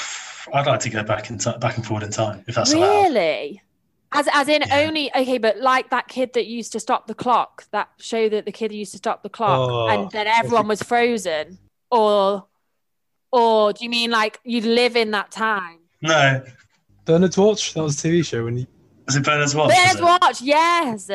I'd 0.55 0.66
like 0.66 0.80
to 0.80 0.91
go 0.91 1.03
back 1.03 1.28
in 1.30 1.39
ti 1.39 1.51
back 1.61 1.76
and 1.76 1.84
forward 1.84 2.05
in 2.05 2.12
time 2.12 2.45
if 2.47 2.55
that's 2.55 2.72
allowed. 2.72 3.03
Really? 3.09 3.61
As 4.12 4.28
as 4.32 4.49
in 4.49 4.62
Yeah. 4.62 4.78
only 4.86 5.11
okay, 5.14 5.39
but 5.39 5.59
like 5.59 5.91
that 5.91 6.07
kid 6.07 6.34
that 6.34 6.47
used 6.47 6.70
to 6.72 6.80
stop 6.80 7.09
the 7.09 7.14
clock. 7.14 7.64
That 7.72 7.89
show 7.99 8.28
that 8.28 8.45
the 8.45 8.53
kid 8.53 8.70
used 8.70 8.93
to 8.93 8.99
stop 8.99 9.24
the 9.24 9.28
clock, 9.28 9.68
Oh, 9.70 9.89
and 9.89 10.11
then 10.12 10.28
everyone 10.28 10.68
was 10.68 10.82
frozen. 10.82 11.59
Or, 11.91 12.47
or 13.32 13.72
do 13.72 13.84
you 13.84 13.91
mean 13.91 14.11
like 14.11 14.41
you'd 14.45 14.64
live 14.64 14.97
in 14.97 15.11
that 15.12 15.30
time? 15.30 15.78
No, 16.03 16.45
Bernard's 17.05 17.39
Watch. 17.39 17.74
That 17.74 17.82
was 17.82 18.03
a 18.05 18.09
TV 18.09 18.24
show 18.24 18.45
when 18.45 18.59
you. 18.59 18.66
is 19.09 19.16
it 19.16 19.24
Bernard's 19.24 19.55
Watch? 19.55 19.70
There's 19.70 19.95
is 19.95 20.01
watch. 20.01 20.43
Yes. 20.43 21.11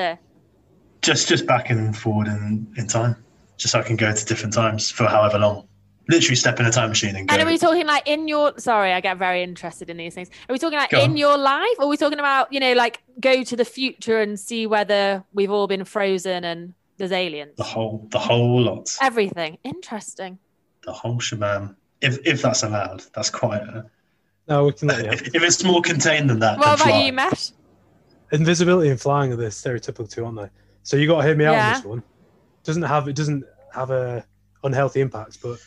Just 1.01 1.27
just 1.27 1.45
back 1.45 1.69
and 1.69 1.95
forward 1.95 2.27
in, 2.27 2.67
in 2.77 2.87
time, 2.87 3.15
just 3.57 3.73
so 3.73 3.79
I 3.79 3.83
can 3.83 3.95
go 3.95 4.11
to 4.13 4.25
different 4.25 4.53
times 4.53 4.89
for 4.89 5.05
however 5.05 5.37
long. 5.37 5.67
Literally 6.09 6.35
step 6.35 6.59
in 6.59 6.65
a 6.65 6.71
time 6.71 6.89
machine 6.89 7.15
and 7.15 7.29
go. 7.29 7.33
And 7.33 7.43
are 7.43 7.45
we 7.45 7.57
talking 7.57 7.85
like 7.85 8.07
in 8.07 8.27
your? 8.27 8.57
Sorry, 8.57 8.91
I 8.91 8.99
get 8.99 9.17
very 9.17 9.41
interested 9.41 9.89
in 9.89 9.97
these 9.97 10.13
things. 10.13 10.29
Are 10.49 10.53
we 10.53 10.59
talking 10.59 10.77
like 10.77 10.91
in 10.91 11.15
your 11.15 11.37
life, 11.37 11.75
or 11.77 11.85
are 11.85 11.87
we 11.87 11.95
talking 11.95 12.19
about 12.19 12.51
you 12.51 12.59
know 12.59 12.73
like 12.73 13.01
go 13.21 13.43
to 13.43 13.55
the 13.55 13.63
future 13.63 14.19
and 14.19 14.37
see 14.37 14.67
whether 14.67 15.23
we've 15.33 15.51
all 15.51 15.67
been 15.67 15.85
frozen 15.85 16.43
and 16.43 16.73
there's 16.97 17.13
aliens? 17.13 17.55
the 17.55 17.63
whole 17.63 18.05
the 18.11 18.19
whole 18.19 18.61
lot, 18.61 18.89
Everything 19.01 19.59
interesting. 19.63 20.39
The 20.85 20.91
whole 20.93 21.19
shebang. 21.19 21.75
If 22.01 22.19
if 22.25 22.41
that's 22.41 22.63
allowed, 22.63 23.03
that's 23.13 23.29
quite. 23.29 23.61
A, 23.61 23.85
No, 24.47 24.65
we 24.65 24.73
can 24.73 24.87
let 24.89 25.03
you. 25.05 25.11
if, 25.11 25.35
if 25.35 25.41
it's 25.43 25.63
more 25.63 25.81
contained 25.81 26.29
than 26.29 26.39
that, 26.39 26.57
What 26.59 26.65
then 26.65 26.73
about 26.75 26.87
fly. 26.87 27.03
you, 27.05 27.13
Mesh? 27.13 27.51
Invisibility 28.31 28.89
and 28.89 28.99
flying 28.99 29.31
are 29.31 29.35
the 29.35 29.45
stereotypical 29.45 30.09
two, 30.09 30.25
aren't 30.25 30.37
they? 30.37 30.49
So 30.83 30.97
you 30.97 31.07
got 31.07 31.21
to 31.21 31.27
hear 31.27 31.35
me 31.35 31.45
out 31.45 31.53
Yeah. 31.53 31.67
on 31.67 31.73
this 31.73 31.83
one. 31.85 32.03
Doesn't 32.63 32.81
have 32.83 33.07
it 33.07 33.15
doesn't 33.15 33.43
have 33.73 33.89
a 33.91 34.25
unhealthy 34.63 35.01
impact, 35.01 35.39
but 35.41 35.59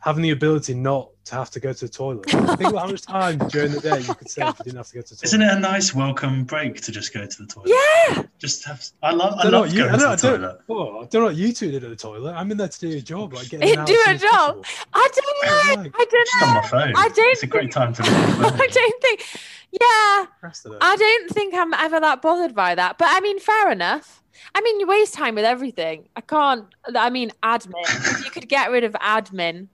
having 0.00 0.22
the 0.22 0.30
ability 0.30 0.74
not 0.74 1.10
to 1.28 1.34
have 1.36 1.50
to 1.50 1.60
go 1.60 1.72
to 1.72 1.84
the 1.86 1.90
toilet. 1.90 2.26
Think 2.28 2.60
about 2.60 2.76
how 2.76 2.86
much 2.88 3.02
time 3.02 3.38
during 3.48 3.72
the 3.72 3.80
day 3.80 4.00
you 4.00 4.14
could 4.14 4.28
save 4.28 4.48
if 4.48 4.58
you 4.60 4.64
didn't 4.66 4.76
have 4.78 4.88
to 4.88 4.94
go 4.94 5.02
to 5.02 5.08
the 5.10 5.16
toilet. 5.16 5.24
Isn't 5.24 5.42
it 5.42 5.52
a 5.52 5.58
nice 5.60 5.94
welcome 5.94 6.44
break 6.44 6.80
to 6.82 6.92
just 6.92 7.12
go 7.14 7.24
to 7.26 7.42
the 7.42 7.46
toilet? 7.46 7.70
Yeah. 7.70 8.22
Just 8.38 8.64
have. 8.66 8.84
I 9.02 9.12
love. 9.12 9.34
I 9.38 9.44
don't 9.44 9.52
love 9.52 9.72
you, 9.72 9.78
going 9.84 9.90
I 9.90 9.92
to 9.92 9.98
don't, 9.98 10.20
the 10.20 10.28
I 10.28 10.30
don't, 10.30 10.40
toilet. 10.40 10.60
oh, 10.68 11.00
I 11.00 11.04
don't 11.06 11.14
know 11.22 11.26
what 11.26 11.36
you 11.36 11.52
two 11.52 11.70
did 11.70 11.84
at 11.84 11.90
the 11.90 11.96
toilet. 11.96 12.32
I'm 12.34 12.50
in 12.50 12.56
there 12.56 12.68
to 12.68 12.80
do 12.80 12.96
a 12.96 13.00
job, 13.00 13.32
like 13.34 13.48
getting 13.48 13.68
in 13.68 13.84
Do 13.84 13.98
a 14.08 14.14
job. 14.16 14.64
possible. 14.64 14.86
I 14.94 15.08
don't 15.14 15.76
know. 15.76 15.82
Like, 15.82 15.92
I 15.94 16.04
don't 16.10 16.26
Just 16.26 16.42
on 16.42 16.48
know. 16.48 16.54
my 16.60 16.66
phone. 16.68 16.92
I 16.96 17.08
don't 17.08 17.32
It's 17.32 17.42
a 17.42 17.46
great 17.46 17.72
time 17.72 17.92
to 17.94 18.02
look 18.02 18.10
at. 18.54 18.60
I 18.60 18.66
don't 18.66 19.02
think. 19.02 19.26
Yeah, 19.70 20.26
Rest 20.42 20.64
of 20.64 20.72
it. 20.72 20.78
I 20.80 20.96
don't 20.96 21.30
think 21.30 21.52
I'm 21.54 21.74
ever 21.74 22.00
that 22.00 22.22
bothered 22.22 22.54
by 22.54 22.74
that. 22.74 22.96
But 22.96 23.08
I 23.10 23.20
mean, 23.20 23.38
fair 23.38 23.70
enough. 23.70 24.22
I 24.54 24.62
mean, 24.62 24.80
you 24.80 24.86
waste 24.86 25.12
time 25.14 25.34
with 25.34 25.44
everything. 25.44 26.08
I 26.16 26.22
can't. 26.22 26.64
I 26.94 27.10
mean, 27.10 27.32
admin. 27.42 27.72
if 28.18 28.24
you 28.24 28.30
could 28.30 28.48
get 28.48 28.70
rid 28.70 28.84
of 28.84 28.92
admin, 28.94 29.66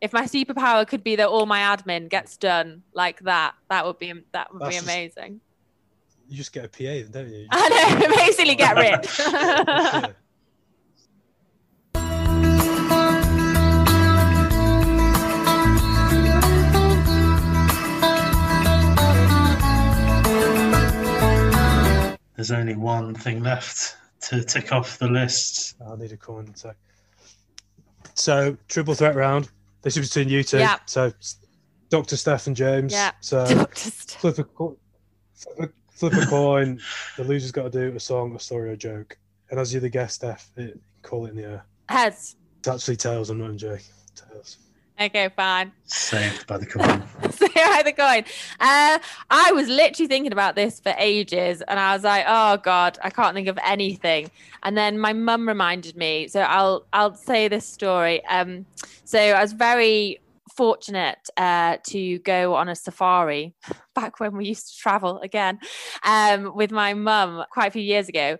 if 0.00 0.12
my 0.12 0.24
superpower 0.24 0.86
could 0.86 1.04
be 1.04 1.16
that 1.16 1.28
all 1.28 1.46
my 1.46 1.60
admin 1.60 2.08
gets 2.08 2.36
done 2.36 2.82
like 2.94 3.20
that, 3.20 3.54
that 3.68 3.84
would 3.86 3.98
be 3.98 4.12
that 4.32 4.52
would 4.52 4.62
That's 4.62 4.70
be 4.70 4.74
just- 4.76 4.86
amazing. 4.86 5.40
You 6.28 6.36
just 6.36 6.52
get 6.52 6.64
a 6.64 6.68
PA, 6.68 6.78
then, 6.84 7.10
don't 7.10 7.28
you? 7.28 7.46
I 7.50 7.98
know. 7.98 8.14
Basically, 8.16 8.54
get 8.54 8.76
rid. 10.06 10.14
There's 22.36 22.52
only 22.52 22.74
one 22.74 23.14
thing 23.14 23.42
left 23.42 23.96
to 24.22 24.42
tick 24.42 24.72
off 24.72 24.98
the 24.98 25.08
list. 25.08 25.76
I'll 25.84 25.96
need 25.98 26.12
a 26.12 26.16
coin. 26.16 26.54
So, 26.54 26.72
so 28.14 28.56
triple 28.68 28.94
threat 28.94 29.14
round. 29.14 29.50
This 29.82 29.96
is 29.96 30.08
between 30.08 30.28
you 30.28 30.42
two. 30.42 30.58
Yeah. 30.58 30.78
So, 30.86 31.12
Doctor 31.90 32.16
Steph 32.16 32.46
and 32.46 32.56
James. 32.56 32.92
Yeah. 32.92 33.12
So 33.20 33.44
flip 33.74 34.38
a 34.38 34.44
flip 34.44 35.58
a, 35.58 35.68
flip 35.90 36.12
a 36.12 36.26
coin. 36.26 36.80
The 37.16 37.24
loser's 37.24 37.52
got 37.52 37.70
to 37.72 37.90
do 37.90 37.96
a 37.96 38.00
song, 38.00 38.34
a 38.34 38.40
story, 38.40 38.70
or 38.70 38.72
a 38.72 38.76
joke. 38.76 39.18
And 39.50 39.58
as 39.58 39.72
you're 39.72 39.80
the 39.80 39.90
guest, 39.90 40.16
Steph, 40.16 40.50
it, 40.56 40.62
you 40.62 40.72
can 40.72 40.80
call 41.02 41.26
it 41.26 41.30
in 41.30 41.36
the 41.36 41.44
air. 41.44 41.64
Heads. 41.88 42.36
It's 42.60 42.68
actually 42.68 42.96
tails. 42.96 43.30
I'm 43.30 43.38
not 43.38 43.56
joking. 43.56 43.84
Tails. 44.14 44.58
Okay, 45.00 45.30
fine. 45.34 45.72
Saved 45.84 46.46
by 46.46 46.58
the 46.58 46.66
coin. 46.66 47.02
the 47.84 47.94
coin. 47.96 48.24
Uh, 48.60 48.98
I 49.30 49.52
was 49.52 49.68
literally 49.68 50.08
thinking 50.08 50.32
about 50.32 50.56
this 50.56 50.80
for 50.80 50.94
ages, 50.98 51.62
and 51.62 51.80
I 51.80 51.94
was 51.94 52.04
like, 52.04 52.24
"Oh 52.28 52.56
God, 52.58 52.98
I 53.02 53.10
can't 53.10 53.34
think 53.34 53.48
of 53.48 53.58
anything." 53.64 54.30
And 54.62 54.76
then 54.76 54.98
my 54.98 55.12
mum 55.12 55.48
reminded 55.48 55.96
me, 55.96 56.28
so 56.28 56.40
I'll 56.40 56.86
I'll 56.92 57.14
say 57.14 57.48
this 57.48 57.66
story. 57.66 58.24
Um, 58.26 58.66
so 59.04 59.18
I 59.18 59.42
was 59.42 59.52
very 59.52 60.20
fortunate 60.56 61.30
uh, 61.36 61.78
to 61.84 62.18
go 62.18 62.54
on 62.54 62.68
a 62.68 62.74
safari 62.74 63.54
back 63.94 64.20
when 64.20 64.36
we 64.36 64.46
used 64.46 64.68
to 64.68 64.76
travel 64.76 65.18
again 65.20 65.58
um, 66.04 66.54
with 66.54 66.70
my 66.70 66.94
mum 66.94 67.44
quite 67.50 67.68
a 67.68 67.70
few 67.70 67.82
years 67.82 68.08
ago. 68.08 68.36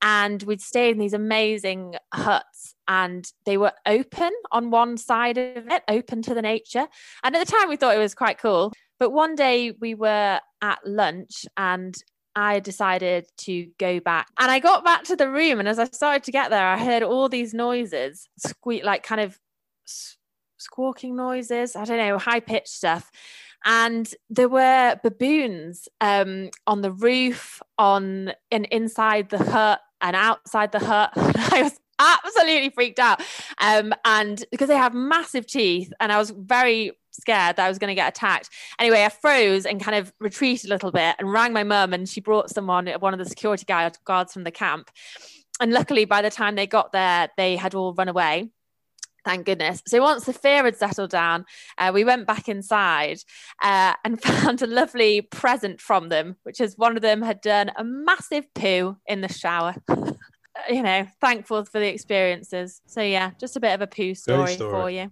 And 0.00 0.42
we'd 0.42 0.60
stay 0.60 0.90
in 0.90 0.98
these 0.98 1.12
amazing 1.12 1.94
huts, 2.12 2.71
and 2.92 3.32
they 3.46 3.56
were 3.56 3.72
open 3.86 4.30
on 4.50 4.70
one 4.70 4.98
side 4.98 5.38
of 5.38 5.66
it, 5.66 5.82
open 5.88 6.20
to 6.20 6.34
the 6.34 6.42
nature. 6.42 6.86
And 7.24 7.34
at 7.34 7.38
the 7.38 7.50
time, 7.50 7.70
we 7.70 7.76
thought 7.76 7.96
it 7.96 7.98
was 7.98 8.14
quite 8.14 8.36
cool. 8.36 8.70
But 9.00 9.12
one 9.12 9.34
day 9.34 9.72
we 9.80 9.94
were 9.94 10.40
at 10.60 10.78
lunch 10.84 11.46
and 11.56 11.94
I 12.36 12.60
decided 12.60 13.24
to 13.38 13.70
go 13.78 13.98
back. 13.98 14.26
And 14.38 14.50
I 14.50 14.58
got 14.58 14.84
back 14.84 15.04
to 15.04 15.16
the 15.16 15.30
room. 15.30 15.58
And 15.58 15.66
as 15.66 15.78
I 15.78 15.86
started 15.86 16.22
to 16.24 16.32
get 16.32 16.50
there, 16.50 16.66
I 16.66 16.76
heard 16.76 17.02
all 17.02 17.30
these 17.30 17.54
noises 17.54 18.28
squeak, 18.36 18.84
like 18.84 19.02
kind 19.02 19.22
of 19.22 19.38
squawking 20.58 21.16
noises. 21.16 21.74
I 21.74 21.86
don't 21.86 21.96
know, 21.96 22.18
high 22.18 22.40
pitched 22.40 22.68
stuff. 22.68 23.10
And 23.64 24.12
there 24.28 24.50
were 24.50 25.00
baboons 25.02 25.88
um, 26.02 26.50
on 26.66 26.82
the 26.82 26.92
roof, 26.92 27.62
on 27.78 28.34
and 28.50 28.66
inside 28.66 29.30
the 29.30 29.38
hut, 29.38 29.80
and 30.02 30.14
outside 30.14 30.72
the 30.72 30.80
hut. 30.80 31.12
I 31.16 31.62
was 31.62 31.78
absolutely 32.24 32.70
freaked 32.70 32.98
out. 32.98 33.22
Um, 33.58 33.92
and 34.04 34.44
because 34.50 34.68
they 34.68 34.76
have 34.76 34.94
massive 34.94 35.46
teeth, 35.46 35.92
and 36.00 36.12
I 36.12 36.18
was 36.18 36.30
very 36.30 36.92
scared 37.10 37.56
that 37.56 37.66
I 37.66 37.68
was 37.68 37.78
going 37.78 37.88
to 37.88 37.94
get 37.94 38.08
attacked. 38.08 38.50
Anyway, 38.78 39.04
I 39.04 39.08
froze 39.08 39.66
and 39.66 39.82
kind 39.82 39.96
of 39.96 40.12
retreated 40.18 40.70
a 40.70 40.74
little 40.74 40.90
bit 40.90 41.16
and 41.18 41.32
rang 41.32 41.52
my 41.52 41.64
mum, 41.64 41.92
and 41.92 42.08
she 42.08 42.20
brought 42.20 42.50
someone, 42.50 42.86
one 43.00 43.12
of 43.12 43.18
the 43.18 43.26
security 43.26 43.64
guard, 43.64 43.98
guards 44.04 44.32
from 44.32 44.44
the 44.44 44.50
camp. 44.50 44.90
And 45.60 45.72
luckily, 45.72 46.04
by 46.04 46.22
the 46.22 46.30
time 46.30 46.56
they 46.56 46.66
got 46.66 46.92
there, 46.92 47.28
they 47.36 47.56
had 47.56 47.74
all 47.74 47.94
run 47.94 48.08
away. 48.08 48.50
Thank 49.24 49.46
goodness. 49.46 49.82
So 49.86 50.02
once 50.02 50.24
the 50.24 50.32
fear 50.32 50.64
had 50.64 50.76
settled 50.76 51.10
down, 51.10 51.44
uh, 51.78 51.92
we 51.94 52.02
went 52.02 52.26
back 52.26 52.48
inside 52.48 53.18
uh, 53.62 53.94
and 54.04 54.20
found 54.22 54.62
a 54.62 54.66
lovely 54.66 55.20
present 55.22 55.80
from 55.80 56.08
them, 56.08 56.36
which 56.42 56.60
is 56.60 56.76
one 56.76 56.96
of 56.96 57.02
them 57.02 57.22
had 57.22 57.40
done 57.40 57.70
a 57.76 57.84
massive 57.84 58.52
poo 58.54 58.96
in 59.06 59.20
the 59.20 59.32
shower. 59.32 59.74
you 60.68 60.82
know, 60.82 61.06
thankful 61.20 61.64
for 61.64 61.78
the 61.78 61.88
experiences. 61.88 62.80
So 62.86 63.02
yeah, 63.02 63.32
just 63.38 63.56
a 63.56 63.60
bit 63.60 63.72
of 63.72 63.80
a 63.80 63.86
poo 63.86 64.14
story, 64.14 64.54
story. 64.54 64.72
for 64.72 64.90
you. 64.90 65.10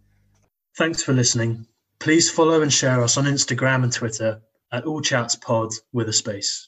Thanks 0.76 1.02
for 1.02 1.12
listening. 1.12 1.66
Please 1.98 2.30
follow 2.30 2.62
and 2.62 2.72
share 2.72 3.02
us 3.02 3.16
on 3.16 3.24
Instagram 3.24 3.82
and 3.82 3.92
Twitter 3.92 4.40
at 4.72 4.84
All 4.84 5.00
Chats 5.00 5.36
Pod 5.36 5.70
with 5.92 6.08
a 6.08 6.12
space. 6.12 6.58